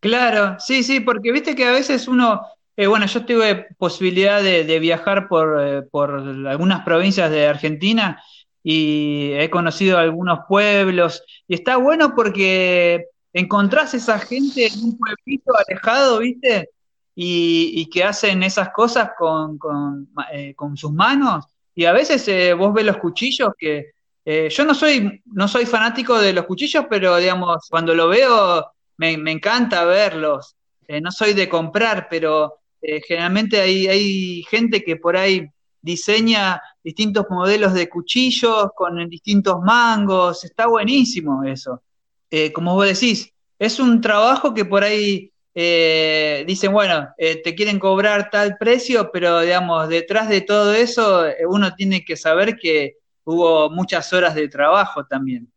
Claro, 0.00 0.56
sí, 0.58 0.82
sí, 0.82 1.00
porque 1.00 1.30
viste 1.30 1.54
que 1.54 1.66
a 1.66 1.72
veces 1.72 2.08
uno, 2.08 2.40
eh, 2.76 2.86
bueno, 2.86 3.04
yo 3.06 3.24
tuve 3.26 3.66
posibilidad 3.76 4.42
de, 4.42 4.78
viajar 4.78 5.28
por, 5.28 5.60
eh, 5.60 5.82
por, 5.82 6.10
algunas 6.48 6.82
provincias 6.84 7.30
de 7.30 7.46
Argentina 7.46 8.22
y 8.62 9.32
he 9.34 9.50
conocido 9.50 9.98
algunos 9.98 10.40
pueblos. 10.48 11.22
Y 11.46 11.54
está 11.54 11.76
bueno 11.76 12.14
porque 12.14 13.04
encontrás 13.34 13.92
esa 13.92 14.18
gente 14.18 14.68
en 14.68 14.84
un 14.84 14.98
pueblito 14.98 15.52
alejado, 15.68 16.20
viste, 16.20 16.70
y, 17.14 17.88
que 17.90 18.04
hacen 18.04 18.42
esas 18.42 18.70
cosas 18.70 19.10
con, 19.18 19.58
con, 19.58 20.08
eh, 20.32 20.54
sus 20.76 20.92
manos. 20.92 21.44
Y 21.74 21.84
a 21.84 21.92
veces 21.92 22.56
vos 22.56 22.72
ves 22.72 22.86
los 22.86 22.96
cuchillos 22.96 23.50
que... 23.58 23.92
yo 24.24 24.64
no 24.64 24.74
soy, 24.74 25.22
no 25.26 25.46
soy 25.48 25.66
fanático 25.66 26.18
de 26.18 26.32
los 26.32 26.46
cuchillos, 26.46 26.86
pero 26.88 27.16
digamos, 27.18 27.68
cuando 27.70 27.94
lo 27.94 28.08
veo 28.08 28.66
me, 29.00 29.32
encanta 29.32 29.84
verlos. 29.84 30.56
Eh, 30.86 31.00
no 31.00 31.10
soy 31.10 31.32
de 31.32 31.48
comprar, 31.48 32.08
pero 32.10 32.58
eh, 32.82 33.00
generalmente 33.06 33.60
hay, 33.60 33.86
hay 33.86 34.42
gente 34.42 34.82
que 34.84 34.96
por 34.96 35.16
ahí 35.16 35.48
diseña 35.80 36.60
distintos 36.84 37.24
modelos 37.30 37.72
de 37.72 37.88
cuchillos 37.88 38.68
con 38.76 39.08
distintos 39.08 39.60
mangos. 39.62 40.44
Está 40.44 40.66
buenísimo 40.66 41.44
eso. 41.44 41.82
Eh, 42.30 42.52
como 42.52 42.74
vos 42.74 42.86
decís, 42.86 43.32
es 43.58 43.80
un 43.80 44.00
trabajo 44.00 44.52
que 44.52 44.64
por 44.64 44.84
ahí 44.84 45.32
dicen, 45.52 46.72
bueno, 46.72 47.08
te 47.18 47.54
quieren 47.54 47.78
cobrar 47.78 48.30
tal 48.30 48.56
precio, 48.56 49.10
pero 49.12 49.40
digamos, 49.40 49.88
detrás 49.88 50.28
de 50.28 50.40
todo 50.40 50.72
eso 50.72 51.24
uno 51.48 51.74
tiene 51.74 52.02
que 52.02 52.16
saber 52.16 52.56
que 52.56 52.96
hubo 53.24 53.68
muchas 53.68 54.10
horas 54.14 54.34
de 54.34 54.48
trabajo 54.48 55.04
también. 55.04 55.52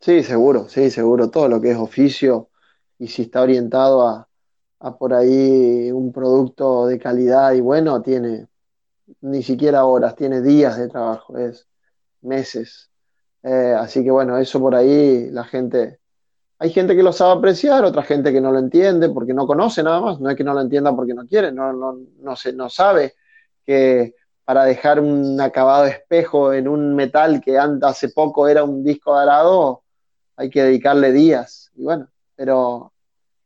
Sí, 0.00 0.22
seguro, 0.22 0.68
sí, 0.68 0.90
seguro. 0.90 1.30
Todo 1.30 1.48
lo 1.48 1.60
que 1.62 1.70
es 1.70 1.78
oficio 1.78 2.50
y 2.98 3.08
si 3.08 3.22
está 3.22 3.42
orientado 3.42 4.06
a, 4.06 4.28
por 4.98 5.12
ahí 5.14 5.90
un 5.90 6.12
producto 6.12 6.86
de 6.86 6.98
calidad 6.98 7.52
y 7.52 7.60
bueno, 7.60 8.00
tiene 8.02 8.46
ni 9.22 9.42
siquiera 9.42 9.84
horas, 9.84 10.14
tiene 10.16 10.42
días 10.42 10.78
de 10.78 10.88
trabajo, 10.88 11.36
es 11.38 11.66
meses. 12.22 12.90
Eh, 13.42 13.74
así 13.78 14.04
que 14.04 14.10
bueno, 14.10 14.38
eso 14.38 14.60
por 14.60 14.74
ahí 14.74 15.30
la 15.30 15.44
gente, 15.44 16.00
hay 16.58 16.70
gente 16.70 16.94
que 16.96 17.02
lo 17.02 17.12
sabe 17.12 17.38
apreciar, 17.38 17.84
otra 17.84 18.02
gente 18.02 18.32
que 18.32 18.40
no 18.40 18.52
lo 18.52 18.58
entiende 18.58 19.08
porque 19.10 19.34
no 19.34 19.46
conoce 19.46 19.82
nada 19.82 20.00
más, 20.00 20.20
no 20.20 20.30
es 20.30 20.36
que 20.36 20.44
no 20.44 20.54
lo 20.54 20.60
entienda 20.60 20.94
porque 20.94 21.14
no 21.14 21.26
quiere, 21.26 21.52
no, 21.52 21.72
no, 21.72 21.98
no, 22.20 22.36
se, 22.36 22.52
no 22.52 22.68
sabe 22.68 23.14
que 23.64 24.14
para 24.44 24.64
dejar 24.64 25.00
un 25.00 25.40
acabado 25.40 25.86
espejo 25.86 26.52
en 26.52 26.68
un 26.68 26.94
metal 26.94 27.40
que 27.40 27.58
hace 27.58 28.08
poco 28.10 28.48
era 28.48 28.64
un 28.64 28.82
disco 28.82 29.12
dorado, 29.14 29.82
hay 30.36 30.50
que 30.50 30.62
dedicarle 30.62 31.12
días. 31.12 31.70
Y 31.74 31.82
bueno, 31.82 32.08
pero, 32.38 32.92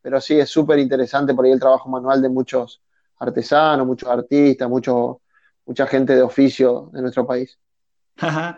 pero 0.03 0.21
sí 0.21 0.39
es 0.39 0.51
súper 0.51 0.79
interesante 0.79 1.33
por 1.33 1.47
ahí 1.47 1.53
el 1.53 1.59
trabajo 1.59 1.89
manual 1.89 2.21
de 2.21 2.29
muchos 2.29 2.83
artesanos, 3.19 3.87
muchos 3.87 4.09
artistas, 4.09 4.69
mucho, 4.69 5.23
mucha 5.65 5.87
gente 5.87 6.15
de 6.15 6.21
oficio 6.21 6.91
de 6.93 7.01
nuestro 7.01 7.27
país. 7.27 7.59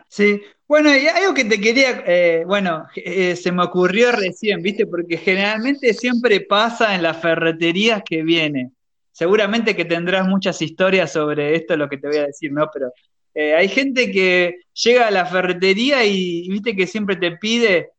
sí, 0.09 0.43
bueno, 0.67 0.95
y 0.95 1.07
algo 1.07 1.33
que 1.33 1.45
te 1.45 1.61
quería, 1.61 2.03
eh, 2.05 2.43
bueno, 2.45 2.87
eh, 2.97 3.37
se 3.37 3.53
me 3.53 3.63
ocurrió 3.63 4.11
recién, 4.11 4.61
¿viste? 4.61 4.87
Porque 4.87 5.17
generalmente 5.17 5.95
siempre 5.95 6.41
pasa 6.41 6.97
en 6.97 7.03
las 7.03 7.19
ferreterías 7.19 8.03
que 8.05 8.25
viene 8.25 8.73
seguramente 9.15 9.77
que 9.77 9.85
tendrás 9.85 10.27
muchas 10.27 10.61
historias 10.61 11.13
sobre 11.13 11.55
esto, 11.55 11.77
lo 11.77 11.89
que 11.89 11.99
te 11.99 12.09
voy 12.09 12.17
a 12.17 12.27
decir, 12.27 12.53
¿no? 12.53 12.69
Pero 12.73 12.93
eh, 13.33 13.55
hay 13.55 13.69
gente 13.69 14.11
que 14.11 14.59
llega 14.73 15.07
a 15.07 15.13
la 15.13 15.25
ferretería 15.25 16.05
y, 16.05 16.49
viste 16.49 16.75
que 16.75 16.87
siempre 16.87 17.17
te 17.17 17.37
pide, 17.37 17.91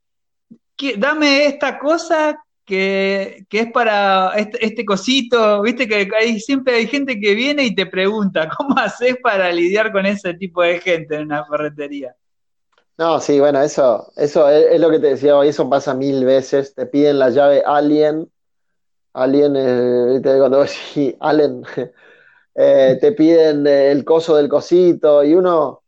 dame 0.97 1.45
esta 1.45 1.79
cosa 1.79 2.37
que, 2.65 3.45
es 3.49 3.71
para 3.71 4.33
este, 4.35 4.65
este, 4.65 4.85
cosito, 4.85 5.61
viste 5.61 5.87
que 5.87 6.39
siempre 6.39 6.75
hay 6.75 6.87
gente 6.87 7.19
que 7.19 7.35
viene 7.35 7.63
y 7.63 7.75
te 7.75 7.85
pregunta, 7.85 8.49
¿cómo 8.57 8.77
haces 8.77 9.17
para 9.21 9.51
lidiar 9.51 9.91
con 9.91 10.05
ese 10.05 10.33
tipo 10.33 10.61
de 10.63 10.79
gente 10.79 11.15
en 11.15 11.23
una 11.23 11.45
ferretería? 11.45 12.15
No, 12.97 13.19
sí, 13.19 13.39
bueno, 13.39 13.61
eso, 13.61 14.11
eso 14.15 14.49
es, 14.49 14.79
lo 14.79 14.89
que 14.89 14.99
te 14.99 15.07
decía 15.07 15.35
hoy, 15.35 15.49
eso 15.49 15.69
pasa 15.69 15.93
mil 15.93 16.23
veces, 16.23 16.73
te 16.73 16.85
piden 16.85 17.19
la 17.19 17.29
llave 17.29 17.61
Alien 17.65 18.29
Alien, 19.15 19.55
eh, 19.55 20.21
cuando 20.21 20.61
decís 20.61 21.15
Allen, 21.19 21.63
eh, 22.55 22.97
te 22.99 23.11
piden 23.13 23.65
el 23.65 24.03
coso 24.03 24.35
del 24.35 24.49
cosito 24.49 25.23
y 25.23 25.33
uno, 25.33 25.83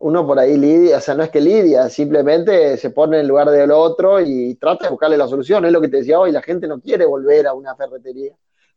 uno 0.00 0.26
por 0.26 0.38
ahí 0.38 0.56
lidia, 0.56 0.96
o 0.96 1.00
sea, 1.00 1.14
no 1.14 1.22
es 1.22 1.30
que 1.30 1.40
lidia, 1.40 1.88
simplemente 1.88 2.76
se 2.78 2.90
pone 2.90 3.20
en 3.20 3.28
lugar 3.28 3.50
del 3.50 3.70
otro 3.70 4.20
y 4.20 4.54
trata 4.54 4.84
de 4.84 4.90
buscarle 4.90 5.16
la 5.16 5.28
solución. 5.28 5.64
Es 5.64 5.72
lo 5.72 5.80
que 5.80 5.88
te 5.88 5.98
decía 5.98 6.18
hoy, 6.18 6.32
la 6.32 6.42
gente 6.42 6.66
no 6.66 6.80
quiere 6.80 7.04
volver 7.04 7.46
a 7.46 7.52
una 7.52 7.74
ferretería, 7.76 8.34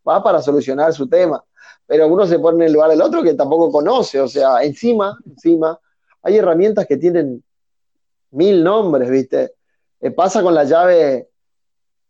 va 0.07 0.21
para 0.21 0.41
solucionar 0.41 0.93
su 0.93 1.07
tema, 1.07 1.43
pero 1.85 2.07
uno 2.07 2.25
se 2.25 2.39
pone 2.39 2.63
en 2.63 2.67
el 2.67 2.73
lugar 2.73 2.89
del 2.89 3.01
otro 3.01 3.23
que 3.23 3.33
tampoco 3.35 3.71
conoce, 3.71 4.19
o 4.19 4.27
sea, 4.27 4.63
encima, 4.63 5.17
encima, 5.25 5.79
hay 6.21 6.37
herramientas 6.37 6.85
que 6.85 6.97
tienen 6.97 7.43
mil 8.31 8.63
nombres, 8.63 9.09
¿viste? 9.09 9.53
Eh, 10.01 10.11
pasa 10.11 10.43
con 10.43 10.53
la 10.53 10.65
llave 10.65 11.29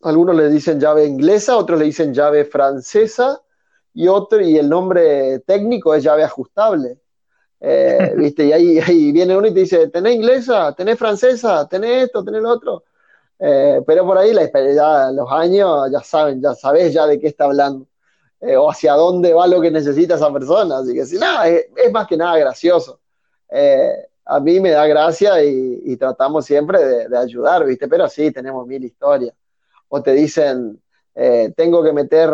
algunos 0.04 0.36
le 0.36 0.50
dicen 0.50 0.80
llave 0.80 1.06
inglesa, 1.06 1.58
otros 1.58 1.80
le 1.80 1.86
dicen 1.86 2.14
llave 2.14 2.46
francesa 2.46 3.42
y 3.94 4.08
otro, 4.08 4.42
y 4.42 4.58
el 4.58 4.70
nombre 4.70 5.40
técnico 5.40 5.94
es 5.94 6.04
llave 6.04 6.24
ajustable. 6.24 7.00
Eh, 7.66 8.14
¿viste? 8.18 8.44
Y 8.44 8.52
ahí, 8.52 9.12
viene 9.14 9.38
uno 9.38 9.48
y 9.48 9.54
te 9.54 9.62
dice, 9.62 9.88
¿tenés 9.88 10.16
inglesa? 10.16 10.76
¿Tenés 10.76 11.00
francesa? 11.00 11.66
¿Tenés 11.70 12.04
esto? 12.04 12.22
¿Tenés 12.22 12.42
lo 12.42 12.50
otro? 12.50 12.84
Eh, 13.40 13.82
pero 13.88 14.06
por 14.06 14.18
ahí 14.18 14.34
la, 14.34 14.52
ya, 14.52 15.12
los 15.12 15.32
años 15.32 15.90
ya 15.90 16.02
saben, 16.02 16.42
ya 16.42 16.54
sabes 16.56 16.94
ya 16.94 17.08
de 17.08 17.18
qué 17.18 17.28
está 17.28 17.46
hablando. 17.46 17.88
Eh, 18.42 18.58
o 18.58 18.70
hacia 18.70 18.94
dónde 18.96 19.34
va 19.34 19.48
lo 19.48 19.62
que 19.62 19.72
necesita 19.72 20.16
esa 20.16 20.32
persona. 20.34 20.80
Así 20.80 20.94
que 20.94 21.06
si 21.06 21.18
nada, 21.18 21.48
es, 21.48 21.68
más 21.94 22.06
que 22.06 22.18
nada 22.18 22.38
gracioso. 22.38 23.00
a 24.26 24.40
mí 24.42 24.60
me 24.60 24.72
da 24.72 24.86
gracia 24.86 25.42
y, 25.44 25.96
tratamos 25.98 26.46
siempre 26.46 27.08
de, 27.08 27.18
ayudar, 27.18 27.66
¿viste? 27.66 27.88
Pero 27.88 28.10
sí, 28.10 28.32
tenemos 28.32 28.68
mil 28.68 28.84
historias 28.84 29.34
o 29.88 30.02
te 30.02 30.12
dicen, 30.12 30.82
tengo 31.56 31.82
que 31.82 31.94
meter, 31.94 32.30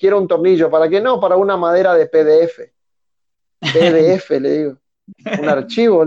quiero 0.00 0.18
un 0.18 0.26
tornillo, 0.26 0.68
¿para 0.68 0.88
qué 0.88 1.00
no? 1.00 1.20
Para 1.20 1.36
una 1.36 1.56
madera 1.56 1.94
de 1.94 2.06
PDF. 2.06 2.72
PDF, 3.72 4.30
le 4.40 4.50
digo. 4.50 4.78
Un 5.40 5.48
archivo, 5.48 6.04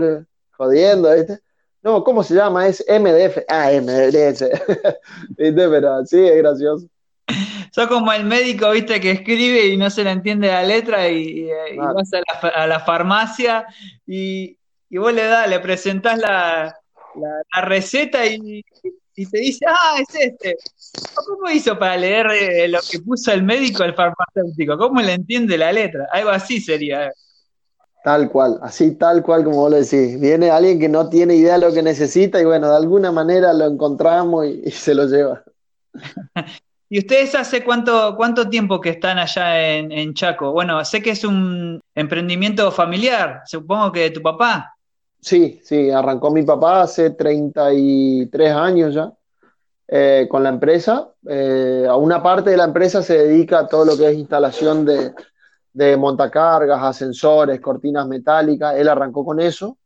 jodiendo, 0.52 1.14
¿viste? 1.14 1.40
No, 1.82 2.02
¿cómo 2.02 2.22
se 2.22 2.34
llama? 2.34 2.66
Es 2.66 2.84
MDF. 2.88 3.38
Ah, 3.48 3.70
MDF. 3.72 4.42
¿Viste? 5.36 5.68
Pero 5.68 6.04
sí, 6.06 6.26
es 6.26 6.36
gracioso. 6.36 6.86
Sos 7.72 7.86
como 7.88 8.12
el 8.12 8.24
médico, 8.24 8.70
viste, 8.70 9.00
que 9.00 9.10
escribe 9.10 9.66
y 9.66 9.76
no 9.76 9.90
se 9.90 10.04
le 10.04 10.10
entiende 10.10 10.48
la 10.48 10.62
letra 10.62 11.08
y, 11.08 11.48
vas 11.76 12.10
a 12.54 12.66
la, 12.66 12.80
farmacia 12.80 13.66
y, 14.06 14.56
vos 14.90 15.12
le 15.12 15.26
das, 15.26 15.48
le 15.48 15.60
presentás 15.60 16.18
la, 16.18 16.74
la 17.14 17.60
receta 17.62 18.24
y 18.24 18.64
y 19.16 19.26
te 19.26 19.38
dice, 19.38 19.64
ah, 19.66 19.96
es 19.98 20.14
este. 20.14 20.56
¿Cómo 21.14 21.50
hizo 21.50 21.78
para 21.78 21.96
leer 21.96 22.26
eh, 22.26 22.68
lo 22.68 22.78
que 22.88 23.00
puso 23.00 23.32
el 23.32 23.42
médico 23.42 23.82
el 23.82 23.94
farmacéutico? 23.94 24.76
¿Cómo 24.76 25.00
le 25.00 25.14
entiende 25.14 25.56
la 25.56 25.72
letra? 25.72 26.06
Algo 26.12 26.30
así 26.30 26.60
sería. 26.60 27.10
Tal 28.06 28.30
cual, 28.30 28.60
así 28.62 28.92
tal 28.92 29.20
cual 29.20 29.42
como 29.42 29.56
vos 29.56 29.70
lo 29.72 29.78
decís. 29.78 30.20
Viene 30.20 30.48
alguien 30.48 30.78
que 30.78 30.88
no 30.88 31.08
tiene 31.08 31.34
idea 31.34 31.54
de 31.54 31.66
lo 31.66 31.74
que 31.74 31.82
necesita 31.82 32.40
y 32.40 32.44
bueno, 32.44 32.70
de 32.70 32.76
alguna 32.76 33.10
manera 33.10 33.52
lo 33.52 33.64
encontramos 33.64 34.46
y, 34.46 34.70
se 34.70 34.94
lo 34.94 35.06
lleva. 35.06 35.42
¿Y 36.88 37.00
ustedes 37.00 37.34
hace 37.34 37.64
cuánto, 37.64 38.14
cuánto 38.16 38.48
tiempo 38.48 38.80
que 38.80 38.90
están 38.90 39.18
allá 39.18 39.60
en, 39.60 39.90
en, 39.90 40.14
Chaco? 40.14 40.52
Bueno, 40.52 40.84
sé 40.84 41.02
que 41.02 41.10
es 41.10 41.24
un 41.24 41.80
emprendimiento 41.96 42.70
familiar, 42.70 43.42
supongo 43.44 43.90
que 43.90 44.02
de 44.02 44.10
tu 44.10 44.22
papá. 44.22 44.76
Sí, 45.20 45.60
sí, 45.64 45.90
arrancó 45.90 46.30
mi 46.30 46.44
papá 46.44 46.82
hace 46.82 47.10
33 47.10 48.52
años 48.52 48.94
ya 48.94 49.12
eh, 49.88 50.28
con 50.30 50.44
la 50.44 50.50
empresa. 50.50 51.08
Eh, 51.28 51.86
a 51.90 51.96
una 51.96 52.22
parte 52.22 52.50
de 52.50 52.56
la 52.56 52.66
empresa 52.66 53.02
se 53.02 53.18
dedica 53.18 53.58
a 53.58 53.66
todo 53.66 53.84
lo 53.84 53.98
que 53.98 54.10
es 54.10 54.16
instalación 54.16 54.84
de, 54.84 55.12
de 55.76 55.94
montacargas, 55.94 56.82
ascensores, 56.82 57.60
cortinas 57.60 58.08
metálicas. 58.08 58.76
Él 58.76 58.88
arrancó 58.88 59.26
con 59.26 59.38
eso 59.38 59.76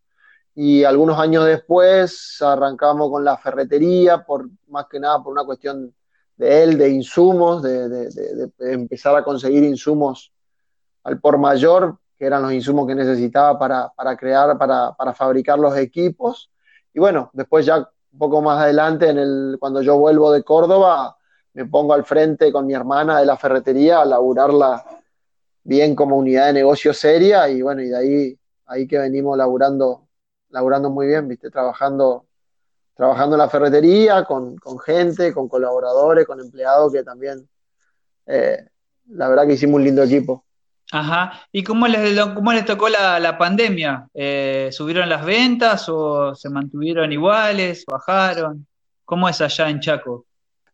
y 0.55 0.84
algunos 0.84 1.18
años 1.18 1.45
después 1.45 2.41
arrancamos 2.41 3.11
con 3.11 3.24
la 3.24 3.36
ferretería, 3.36 4.22
por, 4.22 4.49
más 4.68 4.86
que 4.86 5.01
nada 5.01 5.20
por 5.20 5.32
una 5.32 5.43
cuestión 5.43 5.93
de 6.36 6.62
él, 6.62 6.78
de 6.78 6.91
insumos, 6.91 7.61
de, 7.62 7.88
de 7.88 8.72
empezar 8.72 9.16
a 9.16 9.24
conseguir 9.24 9.64
insumos 9.64 10.32
al 11.03 11.18
por 11.18 11.38
mayor 11.38 11.99
que 12.16 12.26
eran 12.26 12.43
los 12.43 12.53
insumos 12.53 12.86
que 12.86 12.95
necesitaba 12.95 13.59
para, 13.59 14.16
crear, 14.16 14.57
para, 14.57 15.12
fabricar 15.12 15.59
los 15.59 15.76
equipos. 15.76 16.53
Y 16.95 17.01
bueno, 17.01 17.30
después 17.32 17.66
ya 17.66 17.78
un 17.78 18.18
poco 18.18 18.41
más 18.43 18.61
adelante, 18.61 19.09
en 19.09 19.18
el, 19.18 19.57
cuando 19.59 19.82
yo 19.82 19.99
vuelvo 19.99 20.30
de 20.30 20.45
Córdoba, 20.45 21.16
me 21.55 21.64
pongo 21.64 21.95
al 21.95 22.05
frente 22.05 22.53
con 22.53 22.64
mi 22.64 22.74
hermana 22.74 23.18
de 23.18 23.26
la 23.26 23.36
ferretería 23.36 24.03
a 24.03 24.05
laburarla 24.05 24.99
bien 25.62 25.94
como 25.94 26.16
unidad 26.16 26.46
de 26.46 26.54
negocio 26.54 26.92
seria 26.94 27.48
y 27.48 27.62
bueno, 27.62 27.82
y 27.82 27.88
de 27.88 27.96
ahí, 27.96 28.38
ahí 28.66 28.86
que 28.86 28.98
venimos 28.98 29.36
laburando, 29.36 30.08
laburando 30.50 30.90
muy 30.90 31.06
bien, 31.06 31.28
viste, 31.28 31.50
trabajando, 31.50 32.26
trabajando 32.94 33.36
en 33.36 33.40
la 33.40 33.48
ferretería 33.48 34.24
con, 34.24 34.56
gente, 34.84 35.32
con 35.32 35.48
colaboradores, 35.48 36.26
con 36.26 36.40
empleados 36.40 36.92
que 36.92 37.02
también, 37.02 37.48
eh, 38.26 38.64
la 39.08 39.28
verdad 39.28 39.46
que 39.46 39.54
hicimos 39.54 39.76
un 39.76 39.84
lindo 39.84 40.02
equipo. 40.02 40.44
Ajá. 40.92 41.46
¿Y 41.52 41.62
cómo 41.62 41.86
les, 41.86 42.20
cómo 42.20 42.52
les 42.52 42.64
tocó 42.64 42.88
la, 42.88 43.36
pandemia? 43.38 44.08
Eh, 44.12 44.70
¿Subieron 44.72 45.08
las 45.08 45.24
ventas 45.24 45.88
o 45.88 46.34
se 46.34 46.50
mantuvieron 46.50 47.12
iguales? 47.12 47.84
¿Bajaron? 47.86 48.66
¿Cómo 49.04 49.28
es 49.28 49.40
allá 49.40 49.68
en 49.68 49.80
Chaco? 49.80 50.26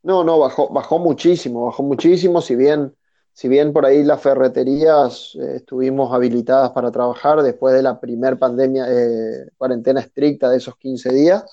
No, 0.03 0.25
no, 0.25 0.39
bajó, 0.39 0.69
bajó 0.73 0.99
muchísimo, 0.99 1.67
bajó 1.67 1.83
muchísimo, 1.83 2.41
si 2.41 2.55
bien, 2.55 2.95
si 3.37 3.49
bien 3.49 3.75
por 3.75 3.85
ahí 3.85 4.03
las 4.03 4.23
ferreterías 4.23 5.37
eh, 5.37 5.57
estuvimos 5.57 6.15
habilitadas 6.15 6.71
para 6.71 6.91
trabajar 6.91 7.43
después 7.43 7.75
de 7.75 7.83
la 7.83 8.01
primer 8.01 8.39
pandemia, 8.39 8.87
eh, 8.89 9.51
cuarentena 9.59 10.01
estricta 10.01 10.49
de 10.49 10.57
esos 10.57 10.77
15 10.79 11.13
días, 11.13 11.45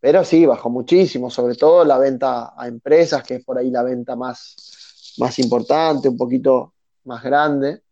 pero 0.00 0.24
sí, 0.24 0.46
bajó 0.46 0.70
muchísimo, 0.70 1.28
sobre 1.30 1.54
todo 1.54 1.84
la 1.84 1.98
venta 1.98 2.54
a 2.56 2.68
empresas, 2.68 3.22
que 3.22 3.36
es 3.36 3.44
por 3.44 3.58
ahí 3.58 3.70
la 3.70 3.82
venta 3.82 4.16
más, 4.16 5.14
más 5.18 5.38
importante, 5.38 6.08
un 6.08 6.16
poquito 6.16 6.74
más 7.04 7.22
grande. 7.22 7.82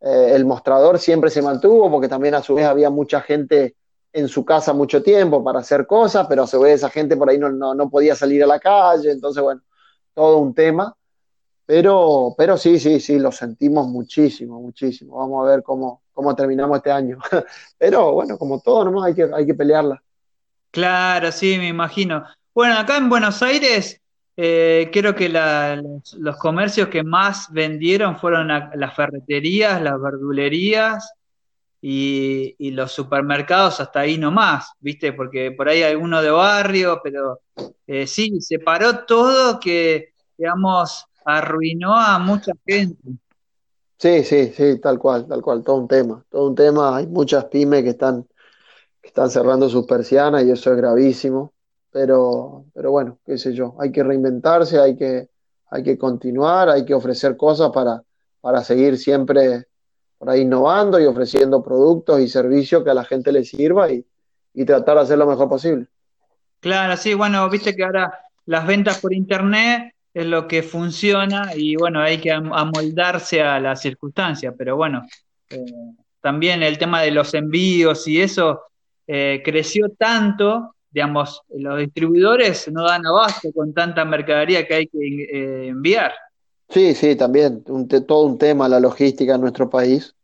Eh, 0.00 0.32
el 0.34 0.46
mostrador 0.46 0.98
siempre 0.98 1.30
se 1.30 1.42
mantuvo 1.42 1.90
porque 1.90 2.08
también 2.08 2.34
a 2.34 2.42
su 2.42 2.54
vez 2.54 2.66
había 2.66 2.88
mucha 2.88 3.20
gente 3.20 3.76
en 4.12 4.28
su 4.28 4.44
casa 4.44 4.72
mucho 4.72 5.02
tiempo 5.02 5.44
para 5.44 5.60
hacer 5.60 5.86
cosas, 5.86 6.26
pero 6.28 6.44
a 6.44 6.46
su 6.46 6.58
vez 6.60 6.76
esa 6.76 6.90
gente 6.90 7.16
por 7.16 7.28
ahí 7.28 7.38
no, 7.38 7.50
no, 7.50 7.90
podía 7.90 8.16
salir 8.16 8.42
a 8.42 8.46
la 8.46 8.58
calle, 8.58 9.12
entonces 9.12 9.42
bueno, 9.42 9.60
todo 10.14 10.38
un 10.38 10.54
tema. 10.54 10.96
Pero, 11.70 12.34
pero 12.36 12.56
sí, 12.56 12.80
sí, 12.80 12.98
sí, 12.98 13.16
lo 13.20 13.30
sentimos 13.30 13.86
muchísimo, 13.86 14.60
muchísimo. 14.60 15.18
Vamos 15.18 15.46
a 15.46 15.52
ver 15.52 15.62
cómo, 15.62 16.02
cómo 16.12 16.34
terminamos 16.34 16.78
este 16.78 16.90
año. 16.90 17.16
pero 17.78 18.10
bueno, 18.10 18.36
como 18.36 18.58
todo, 18.58 18.84
nomás 18.84 19.04
hay 19.04 19.14
que, 19.14 19.30
hay 19.32 19.46
que 19.46 19.54
pelearla. 19.54 20.02
Claro, 20.72 21.30
sí, 21.30 21.58
me 21.58 21.68
imagino. 21.68 22.24
Bueno, 22.52 22.76
acá 22.76 22.96
en 22.96 23.08
Buenos 23.08 23.40
Aires 23.44 24.00
eh, 24.36 24.90
creo 24.92 25.14
que 25.14 25.28
los, 25.28 26.36
comercios 26.38 26.88
que 26.88 27.04
más 27.04 27.46
vendieron 27.52 28.18
fueron 28.18 28.48
las 28.48 28.96
ferreterías, 28.96 29.80
las 29.80 30.00
verdulerías 30.00 31.12
y, 31.80 32.72
los 32.72 32.90
supermercados 32.90 33.78
hasta 33.78 34.00
ahí 34.00 34.18
nomás, 34.18 34.72
¿viste? 34.80 35.12
Porque 35.12 35.52
por 35.52 35.68
ahí 35.68 35.84
hay 35.84 35.92
alguno 35.92 36.20
de 36.20 36.32
barrio, 36.32 37.00
pero 37.00 37.42
eh, 37.86 38.08
sí, 38.08 38.40
se 38.40 38.58
paró 38.58 39.04
todo 39.04 39.60
que, 39.60 40.14
digamos, 40.36 41.06
arruinó 41.24 41.96
a 41.96 42.18
mucha 42.18 42.52
gente. 42.66 43.02
Sí, 43.98 44.24
sí, 44.24 44.52
sí, 44.56 44.80
tal 44.80 44.98
cual, 44.98 45.26
tal 45.26 45.42
cual, 45.42 45.62
todo 45.62 45.76
un 45.76 45.88
tema, 45.88 46.24
todo 46.30 46.48
un 46.48 46.54
tema. 46.54 46.96
Hay 46.96 47.06
muchas 47.06 47.44
pymes 47.46 47.82
que 47.82 47.90
están, 47.90 48.26
que 49.02 49.08
están 49.08 49.30
cerrando 49.30 49.68
sus 49.68 49.86
persianas 49.86 50.44
y 50.44 50.50
eso 50.50 50.70
es 50.70 50.76
gravísimo, 50.78 51.52
pero, 51.90 52.64
pero 52.72 52.90
bueno, 52.90 53.18
qué 53.26 53.36
sé 53.36 53.52
yo, 53.52 53.76
hay 53.78 53.92
que 53.92 54.02
reinventarse, 54.02 54.78
hay 54.78 54.96
que, 54.96 55.28
hay 55.70 55.82
que 55.82 55.98
continuar, 55.98 56.70
hay 56.70 56.84
que 56.84 56.94
ofrecer 56.94 57.36
cosas 57.36 57.70
para, 57.72 58.02
para 58.40 58.64
seguir 58.64 58.96
siempre 58.96 59.66
por 60.20 60.30
ahí 60.30 60.42
innovando 60.42 61.00
y 61.00 61.06
ofreciendo 61.06 61.62
productos 61.62 62.20
y 62.20 62.28
servicios 62.28 62.84
que 62.84 62.90
a 62.90 62.94
la 62.94 63.04
gente 63.04 63.32
le 63.32 63.44
sirva 63.44 63.90
y, 63.90 64.04
tratar 64.66 64.96
de 64.96 65.02
hacer 65.02 65.16
lo 65.16 65.26
mejor 65.26 65.48
posible. 65.48 65.86
Claro, 66.60 66.94
sí, 66.98 67.14
bueno, 67.14 67.48
viste 67.48 67.74
que 67.74 67.84
ahora 67.84 68.12
las 68.44 68.66
ventas 68.66 68.98
por 68.98 69.14
internet 69.14 69.94
es 70.12 70.26
lo 70.26 70.48
que 70.48 70.62
funciona 70.62 71.52
y 71.54 71.76
bueno, 71.76 72.00
hay 72.00 72.18
que 72.18 72.32
amoldarse 72.32 73.42
a 73.42 73.60
las 73.60 73.80
circunstancias, 73.80 74.54
pero 74.56 74.76
bueno, 74.76 75.06
eh, 75.48 75.64
también 76.20 76.62
el 76.62 76.78
tema 76.78 77.02
de 77.02 77.12
los 77.12 77.32
envíos 77.34 78.06
y 78.08 78.20
eso 78.20 78.62
eh, 79.06 79.40
creció 79.44 79.90
tanto, 79.96 80.74
digamos, 80.90 81.42
los 81.50 81.78
distribuidores 81.78 82.70
no 82.72 82.84
dan 82.84 83.06
abasto 83.06 83.52
con 83.52 83.72
tanta 83.72 84.04
mercadería 84.04 84.66
que 84.66 84.74
hay 84.74 84.86
que 84.88 84.98
eh, 84.98 85.68
enviar. 85.68 86.12
Sí, 86.68 86.94
sí, 86.94 87.16
también, 87.16 87.64
todo 88.06 88.26
un 88.26 88.38
tema 88.38 88.68
la 88.68 88.78
logística 88.78 89.34
en 89.34 89.40
nuestro 89.40 89.68
país, 89.68 90.14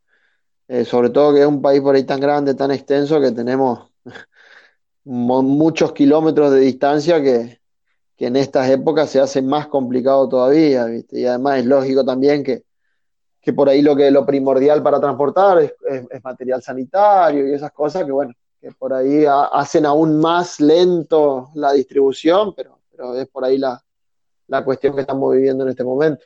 sobre 0.84 1.11
todo 1.11 1.34
que 1.34 1.41
es 1.41 1.47
un 1.47 1.61
país 1.61 1.80
por 1.80 1.95
ahí 1.95 2.05
tan 2.05 2.20
grande, 2.20 2.55
tan 2.55 2.70
extenso, 2.70 3.20
que 3.20 3.32
tenemos 3.32 3.91
muchos 5.05 5.93
kilómetros 5.93 6.53
de 6.53 6.61
distancia 6.61 7.20
que, 7.20 7.59
en 8.19 8.37
estas 8.37 8.71
épocas 8.71 9.11
se 9.11 9.21
hace 9.21 9.43
más 9.43 9.67
complicado 9.67 10.29
todavía, 10.29 10.87
¿viste? 10.87 11.21
Y 11.21 11.27
además 11.27 11.59
es 11.59 11.67
lógico 11.67 12.05
también 12.05 12.43
que, 12.43 12.62
que 13.41 13.53
por 13.53 13.69
ahí 13.69 13.83
lo 13.83 13.95
que 13.95 14.11
lo 14.11 14.25
primordial 14.25 14.83
para 14.83 15.01
transportar 15.01 15.59
es, 15.61 15.75
material 16.25 16.62
sanitario 16.62 17.47
y 17.47 17.53
esas 17.53 17.73
cosas 17.73 18.05
que, 18.05 18.12
bueno, 18.12 18.33
que 18.61 18.73
por 18.73 18.95
ahí 18.95 19.25
hacen 19.53 19.85
aún 19.85 20.19
más 20.19 20.61
lento 20.61 21.51
la 21.55 21.73
distribución, 21.73 22.55
pero, 22.55 22.79
pero 22.91 23.14
es 23.14 23.29
por 23.29 23.45
ahí 23.45 23.59
la, 23.59 23.81
la 24.49 24.64
cuestión 24.64 24.95
que 24.95 25.03
estamos 25.03 25.35
viviendo 25.35 25.64
en 25.64 25.71
este 25.71 25.85
momento. 25.85 26.25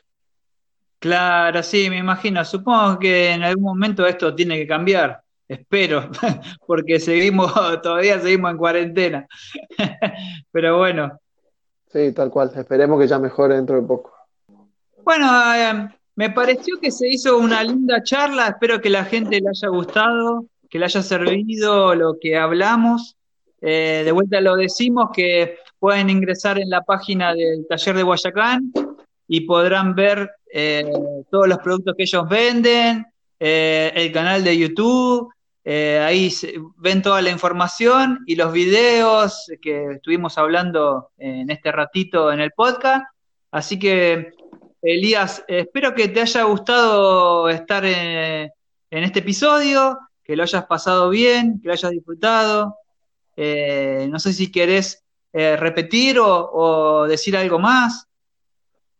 Claro, 0.99 1.63
sí, 1.63 1.89
me 1.89 1.97
imagino. 1.97 2.45
Supongo 2.45 2.99
que 2.99 3.31
en 3.31 3.43
algún 3.43 3.63
momento 3.63 4.05
esto 4.05 4.35
tiene 4.35 4.57
que 4.57 4.67
cambiar. 4.67 5.21
Espero, 5.47 6.09
porque 6.67 6.99
seguimos, 6.99 7.53
todavía 7.83 8.19
seguimos 8.19 8.51
en 8.51 8.57
cuarentena. 8.57 9.27
Pero 10.51 10.77
bueno. 10.77 11.19
Sí, 11.91 12.11
tal 12.13 12.29
cual. 12.29 12.51
Esperemos 12.55 12.99
que 12.99 13.07
ya 13.07 13.19
mejore 13.19 13.55
dentro 13.55 13.75
de 13.79 13.87
poco. 13.87 14.13
Bueno, 15.03 15.27
eh, 15.55 15.89
me 16.15 16.29
pareció 16.29 16.79
que 16.79 16.91
se 16.91 17.07
hizo 17.09 17.37
una 17.37 17.63
linda 17.63 18.01
charla. 18.03 18.47
Espero 18.47 18.79
que 18.79 18.89
la 18.89 19.03
gente 19.03 19.41
le 19.41 19.49
haya 19.49 19.67
gustado, 19.67 20.45
que 20.69 20.79
le 20.79 20.85
haya 20.85 21.01
servido 21.01 21.93
lo 21.95 22.17
que 22.19 22.37
hablamos. 22.37 23.17
Eh, 23.61 24.03
de 24.05 24.11
vuelta 24.11 24.41
lo 24.41 24.55
decimos 24.55 25.09
que 25.13 25.57
pueden 25.79 26.09
ingresar 26.09 26.59
en 26.59 26.69
la 26.69 26.81
página 26.81 27.33
del 27.33 27.67
taller 27.67 27.95
de 27.95 28.03
Guayacán 28.03 28.71
y 29.27 29.41
podrán 29.41 29.93
ver 29.93 30.31
eh, 30.51 30.91
todos 31.29 31.47
los 31.47 31.57
productos 31.59 31.95
que 31.95 32.03
ellos 32.03 32.27
venden, 32.27 33.05
el 33.39 34.11
canal 34.11 34.43
de 34.43 34.57
YouTube, 34.57 35.31
eh, 35.63 35.99
ahí 35.99 36.33
ven 36.77 37.01
toda 37.01 37.21
la 37.21 37.29
información 37.29 38.19
y 38.25 38.35
los 38.35 38.51
videos 38.51 39.45
que 39.61 39.93
estuvimos 39.93 40.37
hablando 40.37 41.11
en 41.17 41.49
este 41.49 41.71
ratito 41.71 42.31
en 42.31 42.41
el 42.41 42.51
podcast. 42.51 43.05
Así 43.51 43.77
que, 43.77 44.31
Elías, 44.81 45.43
espero 45.47 45.93
que 45.93 46.07
te 46.07 46.21
haya 46.21 46.43
gustado 46.43 47.49
estar 47.49 47.85
en, 47.85 48.51
este 48.89 49.19
episodio, 49.19 49.97
que 50.23 50.35
lo 50.35 50.43
hayas 50.43 50.65
pasado 50.65 51.09
bien, 51.09 51.59
que 51.61 51.67
lo 51.67 51.73
hayas 51.73 51.91
disfrutado. 51.91 52.75
no 53.37 54.19
sé 54.19 54.33
si 54.33 54.51
querés 54.51 55.03
repetir 55.33 56.17
o 56.19 57.05
decir 57.07 57.37
algo 57.37 57.59
más. 57.59 58.07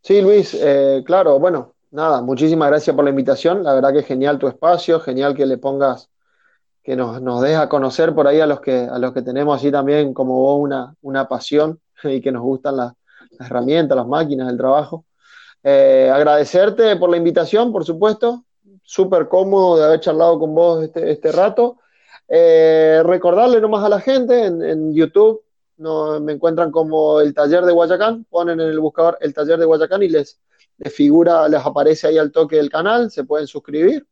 Sí, 0.03 0.19
Luis, 0.19 0.57
eh, 0.59 1.03
claro, 1.05 1.37
bueno, 1.37 1.75
nada, 1.91 2.21
muchísimas 2.23 2.69
gracias 2.69 2.95
por 2.95 3.05
la 3.05 3.11
invitación. 3.11 3.63
La 3.63 3.75
verdad 3.75 3.93
que 3.93 4.01
genial 4.01 4.39
tu 4.39 4.47
espacio, 4.47 4.99
genial 4.99 5.35
que 5.35 5.45
le 5.45 5.59
pongas, 5.59 6.09
que 6.83 6.95
nos, 6.95 7.21
nos 7.21 7.41
des 7.41 7.57
a 7.57 7.69
conocer 7.69 8.13
por 8.13 8.27
ahí 8.27 8.39
a 8.39 8.47
los 8.47 8.59
que, 8.61 8.87
a 8.91 8.97
los 8.97 9.13
que 9.13 9.21
tenemos 9.21 9.55
así 9.55 9.71
también 9.71 10.13
como 10.13 10.39
vos 10.39 10.59
una, 10.59 10.95
una 11.01 11.27
pasión 11.27 11.79
y 12.03 12.21
que 12.21 12.31
nos 12.31 12.41
gustan 12.41 12.77
las, 12.77 12.93
herramientas, 13.39 13.95
las 13.95 14.07
máquinas, 14.07 14.49
el 14.49 14.57
trabajo. 14.57 15.05
Eh, 15.63 16.11
agradecerte 16.13 16.95
por 16.97 17.09
la 17.09 17.17
invitación, 17.17 17.71
por 17.71 17.85
supuesto. 17.85 18.45
Súper 18.83 19.27
cómodo 19.27 19.77
de 19.77 19.85
haber 19.85 19.99
charlado 19.99 20.37
con 20.37 20.53
vos 20.53 20.83
este, 20.83 21.11
este 21.11 21.31
rato. 21.31 21.77
Eh, 22.27 23.01
recordarle 23.03 23.59
nomás 23.61 23.83
a 23.83 23.89
la 23.89 23.99
gente 23.99 24.45
en, 24.45 24.61
en 24.63 24.93
YouTube 24.93 25.43
no, 25.81 26.19
me 26.19 26.33
encuentran 26.33 26.71
como 26.71 27.19
el 27.19 27.33
taller 27.33 27.65
de 27.65 27.71
Guayacán, 27.71 28.25
ponen 28.29 28.59
en 28.59 28.69
el 28.69 28.79
buscador 28.79 29.17
el 29.19 29.33
taller 29.33 29.57
de 29.57 29.65
Guayacán 29.65 30.03
y 30.03 30.09
les, 30.09 30.39
les 30.77 30.93
figura, 30.93 31.49
les 31.49 31.65
aparece 31.65 32.07
ahí 32.07 32.17
al 32.17 32.31
toque 32.31 32.57
del 32.57 32.69
canal, 32.69 33.09
se 33.09 33.23
pueden 33.23 33.47
suscribir. 33.47 34.05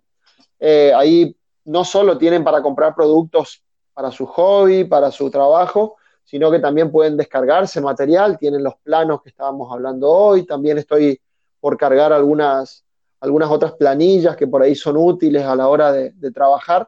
Eh, 0.59 0.93
ahí 0.95 1.35
no 1.65 1.83
solo 1.83 2.17
tienen 2.17 2.41
para 2.43 2.61
comprar 2.61 2.95
productos 2.95 3.63
para 3.93 4.11
su 4.11 4.25
hobby, 4.25 4.85
para 4.85 5.11
su 5.11 5.29
trabajo, 5.29 5.97
sino 6.23 6.49
que 6.51 6.59
también 6.59 6.91
pueden 6.91 7.17
descargarse 7.17 7.81
material, 7.81 8.37
tienen 8.37 8.63
los 8.63 8.75
planos 8.83 9.21
que 9.21 9.29
estábamos 9.29 9.69
hablando 9.71 10.09
hoy, 10.09 10.45
también 10.45 10.77
estoy 10.77 11.19
por 11.59 11.75
cargar 11.75 12.13
algunas, 12.13 12.85
algunas 13.19 13.49
otras 13.49 13.73
planillas 13.73 14.37
que 14.37 14.47
por 14.47 14.61
ahí 14.61 14.75
son 14.75 14.95
útiles 14.97 15.43
a 15.43 15.55
la 15.55 15.67
hora 15.67 15.91
de, 15.91 16.31
trabajar. 16.31 16.87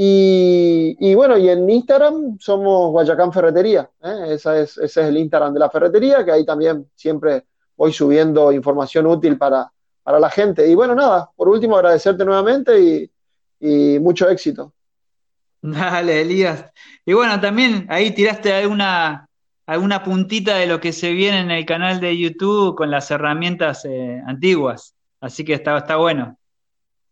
Y, 0.00 1.12
bueno, 1.16 1.36
y 1.36 1.48
en 1.48 1.68
Instagram 1.68 2.38
somos 2.38 2.92
Guayacán 2.92 3.32
Ferretería, 3.32 3.90
¿eh? 4.00 4.26
ese 4.34 4.62
es 4.62 4.96
el 4.96 5.16
Instagram 5.16 5.52
de 5.52 5.58
la 5.58 5.70
ferretería, 5.70 6.24
que 6.24 6.30
ahí 6.30 6.46
también 6.46 6.88
siempre 6.94 7.46
voy 7.76 7.92
subiendo 7.92 8.52
información 8.52 9.08
útil 9.08 9.36
para, 9.36 9.72
para 10.04 10.20
la 10.20 10.30
gente. 10.30 10.68
Y 10.68 10.76
bueno, 10.76 10.94
nada, 10.94 11.28
por 11.34 11.48
último 11.48 11.74
agradecerte 11.74 12.24
nuevamente 12.24 12.80
y, 12.80 13.10
y 13.58 13.98
mucho 13.98 14.28
éxito. 14.28 14.72
Dale, 15.62 16.20
Elías. 16.20 16.64
Y 17.04 17.14
bueno, 17.14 17.40
también 17.40 17.84
ahí 17.88 18.12
tiraste 18.12 18.52
alguna, 18.52 19.28
alguna 19.66 20.04
puntita 20.04 20.58
de 20.58 20.68
lo 20.68 20.78
que 20.78 20.92
se 20.92 21.10
viene 21.10 21.40
en 21.40 21.50
el 21.50 21.66
canal 21.66 21.98
de 21.98 22.16
YouTube 22.16 22.76
con 22.76 22.92
las 22.92 23.10
herramientas 23.10 23.84
eh, 23.84 24.22
antiguas. 24.28 24.94
Así 25.20 25.44
que 25.44 25.54
está, 25.54 25.76
está 25.76 25.96
bueno. 25.96 26.37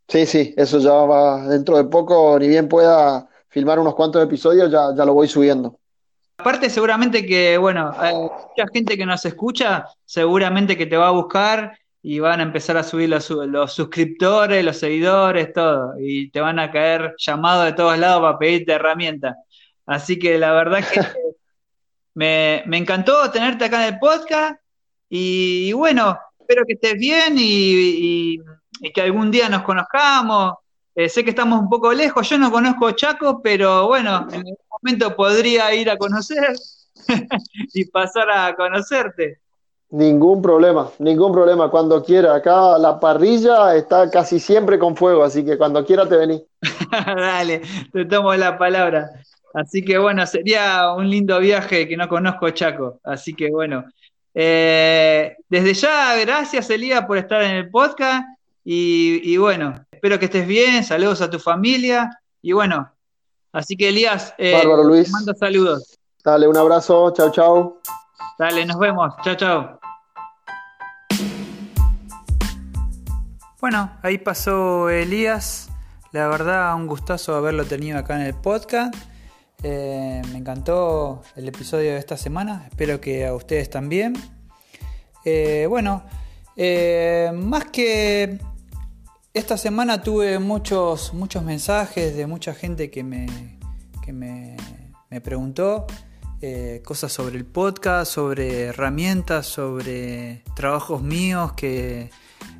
Sí, 0.09 0.26
sí, 0.26 0.54
eso 0.57 0.78
ya 0.78 0.92
va 0.92 1.48
dentro 1.48 1.76
de 1.76 1.84
poco, 1.84 2.38
ni 2.38 2.48
bien 2.48 2.68
pueda 2.68 3.28
filmar 3.48 3.78
unos 3.78 3.94
cuantos 3.94 4.22
episodios, 4.22 4.70
ya, 4.70 4.94
ya 4.96 5.04
lo 5.04 5.14
voy 5.14 5.28
subiendo. 5.28 5.78
Aparte, 6.38 6.68
seguramente 6.70 7.24
que, 7.24 7.57
bueno, 7.59 7.92
hay 7.96 8.14
mucha 8.14 8.70
gente 8.72 8.96
que 8.96 9.07
nos 9.07 9.24
escucha, 9.24 9.86
seguramente 10.04 10.76
que 10.76 10.86
te 10.86 10.96
va 10.96 11.09
a 11.09 11.12
buscar 11.12 11.76
y 12.02 12.20
van 12.20 12.40
a 12.40 12.44
empezar 12.44 12.76
a 12.76 12.84
subir 12.84 13.09
los, 13.09 13.28
los 13.30 13.72
suscriptores, 13.72 14.64
los 14.64 14.76
seguidores, 14.76 15.52
todo, 15.52 15.94
y 15.98 16.30
te 16.30 16.40
van 16.40 16.59
a 16.59 16.70
caer 16.70 17.14
llamados 17.18 17.64
de 17.64 17.72
todos 17.72 17.98
lados 17.98 18.20
para 18.20 18.38
pedirte 18.38 18.72
herramientas. 18.72 19.34
Así 19.86 20.18
que 20.18 20.38
la 20.38 20.52
verdad 20.52 20.84
que 20.88 21.00
me, 22.14 22.62
me 22.66 22.76
encantó 22.76 23.30
tenerte 23.30 23.64
acá 23.64 23.86
en 23.86 23.94
el 23.94 23.98
podcast 23.98 24.61
y 25.09 25.72
bueno, 25.72 26.18
espero 26.38 26.64
que 26.64 26.74
estés 26.74 26.94
bien 26.94 27.34
y, 27.38 28.38
que 28.95 29.01
algún 29.01 29.31
día 29.31 29.49
nos 29.49 29.62
conozcamos. 29.62 30.55
Eh, 30.95 31.09
sé 31.09 31.22
que 31.24 31.31
estamos 31.31 31.61
un 31.61 31.68
poco 31.68 31.93
lejos, 31.93 32.29
yo 32.29 32.39
no 32.39 32.51
conozco 32.51 32.91
Chaco, 32.93 33.43
pero 33.43 33.87
bueno, 33.87 34.27
en 34.31 34.39
algún 34.39 34.57
momento 34.70 35.14
podría 35.14 35.74
ir 35.74 35.91
a 35.91 35.99
conocer 35.99 36.55
y 37.74 37.85
pasar 37.85 38.31
a 38.31 38.57
conocerte. 38.57 39.41
Ningún 39.91 40.43
problema, 40.43 40.91
ningún 40.99 41.33
problema, 41.33 41.70
cuando 41.70 42.03
quiera. 42.03 42.35
Acá 42.35 42.77
la 42.79 42.99
parrilla 42.99 43.77
está 43.77 44.11
casi 44.11 44.41
siempre 44.41 44.79
con 44.79 44.97
fuego, 44.97 45.22
así 45.22 45.45
que 45.45 45.57
cuando 45.57 45.85
quiera 45.85 46.09
te 46.09 46.16
vení. 46.16 46.43
Dale, 46.91 47.62
te 47.93 48.05
tomo 48.07 48.35
la 48.35 48.59
palabra. 48.59 49.11
Así 49.55 49.85
que 49.85 49.97
bueno, 49.99 50.27
sería 50.27 50.93
un 50.93 51.09
lindo 51.09 51.39
viaje 51.39 51.87
que 51.87 51.97
no 51.97 52.09
conozco 52.09 52.51
Chaco. 52.51 53.01
Así 53.05 53.35
que 53.35 53.51
bueno, 53.51 53.85
eh, 54.35 55.37
desde 55.49 55.74
ya, 55.74 56.16
gracias 56.16 56.68
Elías 56.68 57.07
por 57.07 57.16
estar 57.16 57.43
en 57.43 57.53
el 57.53 57.70
podcast 57.70 58.24
y, 58.68 59.36
bueno, 59.36 59.74
espero 59.92 60.18
que 60.18 60.24
estés 60.24 60.44
bien, 60.44 60.82
saludos 60.82 61.20
a 61.20 61.30
tu 61.30 61.38
familia 61.38 62.10
y 62.42 62.50
bueno, 62.50 62.92
así 63.52 63.76
que 63.76 63.90
Elías, 63.90 64.34
eh, 64.38 64.60
Luis. 64.84 65.08
mando 65.12 65.32
saludos. 65.34 65.96
Dale, 66.24 66.48
un 66.48 66.56
abrazo, 66.56 67.12
chao, 67.12 67.30
chao. 67.30 67.80
Dale, 68.36 68.66
nos 68.66 68.76
vemos, 68.80 69.14
chao, 69.22 69.36
chao. 69.36 69.80
Bueno, 73.60 73.96
ahí 74.02 74.18
pasó 74.18 74.90
Elías. 74.90 75.68
La 76.10 76.26
verdad, 76.26 76.74
un 76.74 76.88
gustazo 76.88 77.36
haberlo 77.36 77.66
tenido 77.66 77.98
acá 77.98 78.16
en 78.16 78.22
el 78.22 78.34
podcast. 78.34 78.94
Eh, 79.62 80.22
me 80.32 80.38
encantó 80.38 81.22
el 81.36 81.46
episodio 81.46 81.92
de 81.92 81.98
esta 81.98 82.16
semana. 82.16 82.66
Espero 82.68 83.00
que 83.00 83.26
a 83.26 83.34
ustedes 83.34 83.70
también. 83.70 84.14
Eh, 85.24 85.66
bueno, 85.68 86.02
eh, 86.56 87.30
más 87.34 87.66
que 87.66 88.40
esta 89.39 89.57
semana 89.57 90.03
tuve 90.03 90.39
muchos, 90.39 91.12
muchos 91.12 91.43
mensajes 91.43 92.16
de 92.16 92.26
mucha 92.26 92.55
gente 92.55 92.91
que 92.91 93.05
me, 93.05 93.26
que 94.05 94.12
me, 94.12 94.57
me 95.11 95.20
preguntó 95.20 95.87
cosas 96.84 97.12
sobre 97.12 97.37
el 97.37 97.45
podcast, 97.45 98.12
sobre 98.12 98.64
herramientas, 98.66 99.47
sobre 99.47 100.43
trabajos 100.55 101.03
míos 101.03 101.53
que 101.55 102.11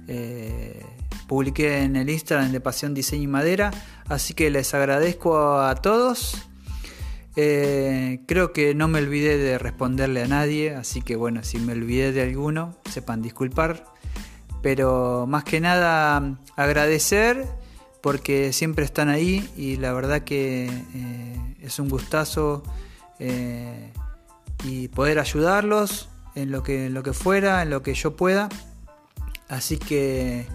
eh, 0.09 0.85
publiqué 1.27 1.83
en 1.83 1.97
el 1.97 2.11
Instagram 2.11 2.53
de 2.53 2.61
Pasión 2.61 2.95
Diseño 2.95 3.25
y 3.25 3.29
Madera. 3.29 3.71
Así 4.09 4.35
que 4.35 4.51
les 4.51 4.75
agradezco 4.75 5.61
a 5.61 5.75
todos. 5.77 6.37
Eh, 7.37 8.23
creo 8.27 8.53
que 8.53 8.75
no 8.75 8.89
me 8.89 8.99
olvidé 8.99 9.37
de 9.37 9.59
responderle 9.59 10.23
a 10.23 10.27
nadie, 10.27 10.75
así 10.75 11.03
que 11.03 11.17
bueno, 11.17 11.45
si 11.45 11.59
me 11.59 11.73
olvidé 11.73 12.13
de 12.13 12.23
alguno, 12.23 12.77
sepan 12.91 13.21
disculpar. 13.23 13.85
Pero 14.67 15.27
más 15.29 15.45
que 15.45 15.61
nada 15.61 16.41
agradecer 16.57 17.47
porque 18.01 18.53
siempre 18.53 18.85
están 18.85 19.09
ahí 19.09 19.49
y 19.57 19.77
la 19.77 19.93
verdad 19.93 20.23
que 20.23 20.67
eh, 20.67 21.57
es 21.61 21.79
un 21.79 21.89
gustazo 21.89 22.65
y 24.65 24.89
poder 24.89 25.21
ayudarlos 25.21 26.09
en 26.35 26.51
lo 26.51 26.65
que, 26.65 26.87
en 26.87 26.95
lo 26.95 27.05
que 27.05 27.13
fuera, 27.13 27.63
en 27.63 27.71
lo 27.71 27.85
que 27.85 27.95
yo 27.95 28.17
pueda. 28.17 28.49
Así 29.47 29.79
que, 29.79 30.47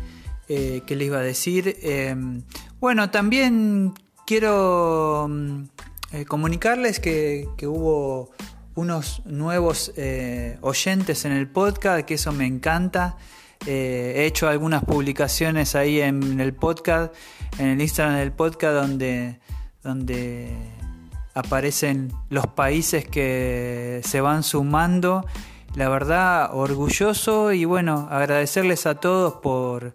eh, 0.49 0.81
¿qué 0.85 0.95
les 0.97 1.07
iba 1.07 1.19
a 1.19 1.21
decir? 1.21 1.77
Em, 1.81 2.43
bueno, 2.81 3.11
también 3.11 3.93
quiero 4.27 5.27
mm, 5.29 5.63
eh, 6.11 6.25
comunicarles 6.25 6.99
que, 6.99 7.47
hubo 7.63 8.31
unos 8.75 9.21
nuevos 9.25 9.93
eh, 9.95 10.57
oyentes 10.59 11.23
en 11.23 11.31
el 11.31 11.47
podcast, 11.47 12.05
que 12.05 12.15
eso 12.15 12.33
me 12.33 12.45
encanta. 12.45 13.15
He 13.65 14.25
hecho 14.25 14.47
algunas 14.47 14.83
publicaciones 14.83 15.75
ahí 15.75 16.01
en 16.01 16.39
el 16.39 16.53
podcast, 16.53 17.13
en 17.57 17.67
el 17.67 17.81
Instagram 17.81 18.17
del 18.17 18.31
podcast, 18.31 18.73
donde, 18.73 19.39
donde 19.83 20.55
aparecen 21.33 22.11
los 22.29 22.47
países 22.47 23.05
que 23.07 24.01
se 24.03 24.21
van 24.21 24.43
sumando 24.43 25.25
la 25.75 25.87
verdad 25.87 26.49
orgulloso 26.53 27.53
y 27.53 27.65
bueno, 27.65 28.07
agradecerles 28.11 28.85
a 28.85 28.95
todos 28.95 29.35
por, 29.35 29.93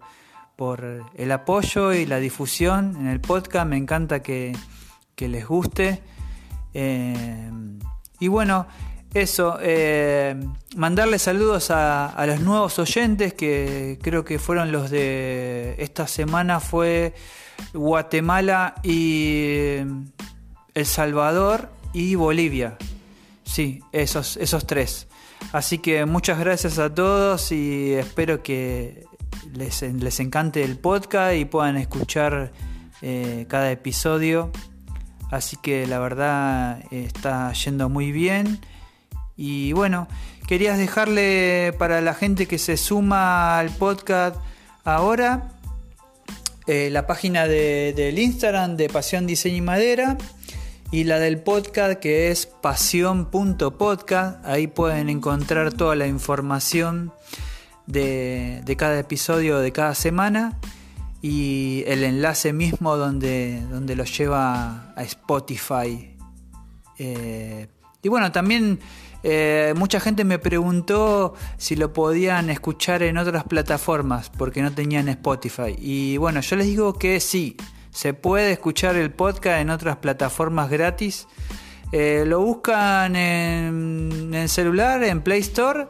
el 1.15 1.31
apoyo 1.31 1.93
y 1.93 2.07
la 2.07 2.17
difusión 2.17 2.95
en 2.99 3.07
el 3.07 3.21
podcast, 3.21 3.67
me 3.67 3.77
encanta 3.77 4.23
que, 4.23 4.57
les 5.17 5.47
guste. 5.47 6.01
Eh, 6.73 7.51
y 8.19 8.27
bueno, 8.27 8.65
eso, 9.21 9.57
eh, 9.61 10.35
mandarles 10.75 11.23
saludos 11.23 11.71
a, 11.71 12.23
los 12.27 12.41
nuevos 12.41 12.79
oyentes 12.79 13.33
que 13.33 13.99
creo 14.01 14.23
que 14.25 14.39
fueron 14.39 14.71
los 14.71 14.89
de 14.89 15.75
esta 15.79 16.07
semana, 16.07 16.59
fue 16.59 17.13
Guatemala 17.73 18.75
y 18.83 19.77
El 20.73 20.85
Salvador 20.85 21.69
y 21.93 22.15
Bolivia. 22.15 22.77
Sí, 23.43 23.81
esos, 23.91 24.37
esos 24.37 24.67
tres. 24.67 25.07
Así 25.51 25.77
que 25.77 26.05
muchas 26.05 26.39
gracias 26.39 26.79
a 26.79 26.93
todos 26.93 27.51
y 27.51 27.93
espero 27.93 28.43
que 28.43 29.05
les, 29.53 29.81
encante 30.19 30.63
el 30.63 30.77
podcast 30.77 31.35
y 31.35 31.45
puedan 31.45 31.77
escuchar 31.77 32.51
eh, 33.01 33.45
cada 33.47 33.71
episodio. 33.71 34.51
Así 35.31 35.57
que 35.57 35.87
la 35.87 35.99
verdad 35.99 36.83
está 36.91 37.51
yendo 37.53 37.89
muy 37.89 38.11
bien. 38.11 38.59
Y 39.37 39.71
bueno, 39.73 40.07
querías 40.47 40.77
dejarle 40.77 41.73
para 41.77 42.01
la 42.01 42.15
gente 42.15 42.47
que 42.47 42.57
se 42.57 42.75
suma 42.75 43.59
al 43.59 43.69
podcast 43.69 44.35
ahora 44.83 45.51
eh, 46.65 46.89
la 46.91 47.07
página 47.07 47.47
del 47.47 48.19
Instagram 48.19 48.75
de 48.75 48.89
Pasión 48.89 49.25
Diseño 49.25 49.55
y 49.55 49.61
Madera 49.61 50.17
y 50.91 51.05
la 51.05 51.19
del 51.19 51.39
podcast 51.39 51.99
que 51.99 52.29
es 52.29 52.45
pasión.podcast. 52.45 54.45
Ahí 54.45 54.67
pueden 54.67 55.09
encontrar 55.09 55.71
toda 55.71 55.95
la 55.95 56.07
información 56.07 57.13
de, 57.85 58.61
cada 58.77 58.99
episodio 58.99 59.59
de 59.59 59.71
cada 59.71 59.95
semana 59.95 60.59
y 61.21 61.85
el 61.87 62.03
enlace 62.03 62.51
mismo 62.51 62.97
donde, 62.97 63.61
donde 63.69 63.95
los 63.95 64.17
lleva 64.17 64.93
a 64.93 65.03
Spotify. 65.03 66.17
Eh, 66.97 67.67
y 68.01 68.09
bueno, 68.09 68.33
también 68.33 68.79
eh, 69.29 69.73
mucha 69.75 69.99
gente 69.99 70.23
me 70.23 70.39
preguntó 70.39 71.33
si 71.57 71.75
lo 71.75 71.91
podían 71.91 72.49
escuchar 72.49 73.03
en 73.03 73.17
otras 73.17 73.43
plataformas 73.43 74.29
porque 74.29 74.61
no 74.61 74.71
tenían 74.71 75.09
Spotify. 75.09 75.75
Y 75.77 76.15
bueno, 76.15 76.39
yo 76.39 76.55
les 76.55 76.67
digo 76.67 76.93
que 76.93 77.19
sí. 77.19 77.57
Se 77.91 78.13
puede 78.13 78.53
escuchar 78.53 78.95
el 78.95 79.11
podcast 79.11 79.59
en 79.59 79.69
otras 79.69 79.97
plataformas 79.97 80.69
gratis. 80.69 81.27
Eh, 81.91 82.23
lo 82.25 82.39
buscan 82.39 83.17
en, 83.17 84.33
el 84.33 84.47
celular, 84.47 85.03
en 85.03 85.21
Play 85.21 85.41
Store. 85.41 85.89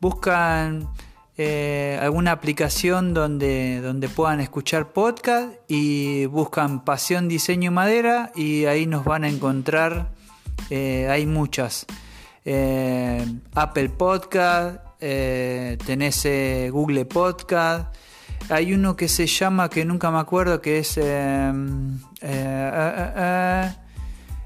Buscan 0.00 0.90
eh, 1.38 1.98
alguna 2.00 2.30
aplicación 2.30 3.14
donde, 3.14 3.80
donde 3.80 4.08
puedan 4.08 4.38
escuchar 4.38 4.92
podcast 4.92 5.54
y 5.66 6.26
buscan 6.26 6.84
Pasión 6.84 7.26
Diseño 7.26 7.72
Madera 7.72 8.30
y 8.36 8.66
ahí 8.66 8.86
nos 8.86 9.04
van 9.04 9.24
a 9.24 9.28
encontrar. 9.28 10.12
Hay 10.70 11.26
muchas. 11.26 11.84
Apple 13.54 13.88
Podcast, 13.90 14.80
tenés 14.98 16.26
Google 16.70 17.04
Podcast. 17.04 17.94
Hay 18.48 18.74
uno 18.74 18.96
que 18.96 19.06
se 19.06 19.26
llama, 19.26 19.68
que 19.68 19.84
nunca 19.84 20.10
me 20.10 20.18
acuerdo, 20.18 20.60
que 20.60 20.78
es... 20.78 20.98
Eh, 20.98 21.52
eh, 22.22 23.72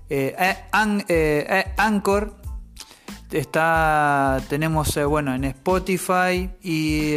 eh, 0.08 1.64
Anchor. 1.76 2.34
Está, 3.30 4.40
tenemos, 4.48 4.98
bueno, 5.08 5.34
en 5.34 5.44
Spotify 5.44 6.50
y... 6.62 7.14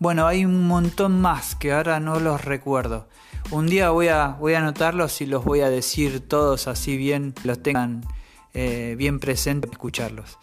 Bueno, 0.00 0.26
hay 0.26 0.44
un 0.44 0.66
montón 0.66 1.20
más 1.20 1.56
que 1.56 1.72
ahora 1.72 2.00
no 2.00 2.20
los 2.20 2.44
recuerdo. 2.44 3.08
Un 3.50 3.66
día 3.66 3.90
voy 3.90 4.08
a, 4.08 4.28
voy 4.28 4.54
a 4.54 4.60
anotarlos 4.60 5.20
y 5.20 5.26
los 5.26 5.44
voy 5.44 5.60
a 5.60 5.70
decir 5.70 6.26
todos 6.26 6.68
así 6.68 6.96
bien, 6.96 7.34
los 7.42 7.62
tengan 7.62 8.02
bien 8.96 9.20
presentes, 9.20 9.70
escucharlos. 9.70 10.38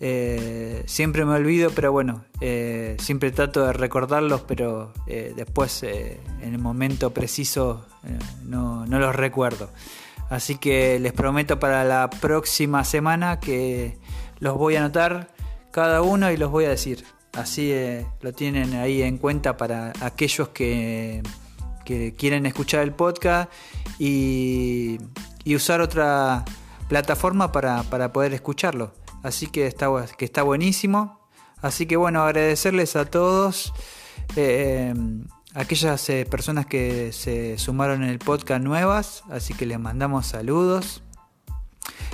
Eh, 0.00 0.84
siempre 0.86 1.24
me 1.24 1.34
olvido, 1.34 1.70
pero 1.70 1.90
bueno, 1.90 2.24
eh, 2.40 2.96
siempre 3.00 3.32
trato 3.32 3.66
de 3.66 3.72
recordarlos, 3.72 4.42
pero 4.42 4.92
eh, 5.08 5.32
después 5.34 5.82
en 5.82 6.54
el 6.54 6.58
momento 6.58 7.10
preciso 7.12 7.84
no, 8.44 8.86
los 8.86 9.14
recuerdo. 9.14 9.70
Así 10.30 10.56
que 10.56 10.98
les 11.00 11.12
prometo 11.12 11.58
para 11.58 11.84
la 11.84 12.10
próxima 12.10 12.84
semana 12.84 13.40
que 13.40 13.96
los 14.40 14.56
voy 14.56 14.76
a 14.76 14.80
anotar 14.80 15.28
cada 15.72 16.02
uno 16.02 16.30
y 16.30 16.36
los 16.36 16.50
voy 16.50 16.66
a 16.66 16.70
decir. 16.70 17.04
Así 17.32 17.72
lo 18.20 18.32
tienen 18.32 18.74
ahí 18.74 19.02
en 19.02 19.18
cuenta 19.18 19.56
para 19.56 19.92
aquellos 20.00 20.48
que, 20.50 21.22
quieren 22.18 22.44
escuchar 22.44 22.82
el 22.82 22.92
podcast 22.92 23.50
y, 23.98 24.98
usar 25.46 25.80
otra 25.80 26.44
plataforma 26.88 27.52
para 27.52 28.12
poder 28.12 28.32
escucharlo. 28.34 28.92
Así 29.22 29.48
que 29.48 29.66
está, 29.66 29.88
que 30.16 30.24
está 30.24 30.42
buenísimo. 30.42 31.18
Así 31.60 31.86
que 31.86 31.96
bueno, 31.96 32.22
agradecerles 32.22 32.96
a 32.96 33.04
todos. 33.04 33.72
Eh, 34.36 34.94
aquellas 35.54 36.08
eh, 36.10 36.26
personas 36.28 36.66
que 36.66 37.12
se 37.12 37.58
sumaron 37.58 38.02
en 38.04 38.10
el 38.10 38.18
podcast 38.18 38.62
nuevas. 38.62 39.24
Así 39.30 39.54
que 39.54 39.66
les 39.66 39.78
mandamos 39.78 40.26
saludos. 40.26 41.02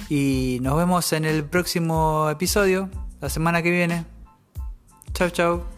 Y 0.09 0.59
nos 0.63 0.77
vemos 0.77 1.13
en 1.13 1.25
el 1.25 1.45
próximo 1.45 2.29
episodio, 2.31 2.91
la 3.21 3.29
semana 3.31 3.63
que 3.63 3.71
viene. 3.71 4.05
Chao, 5.13 5.31
chao. 5.31 5.74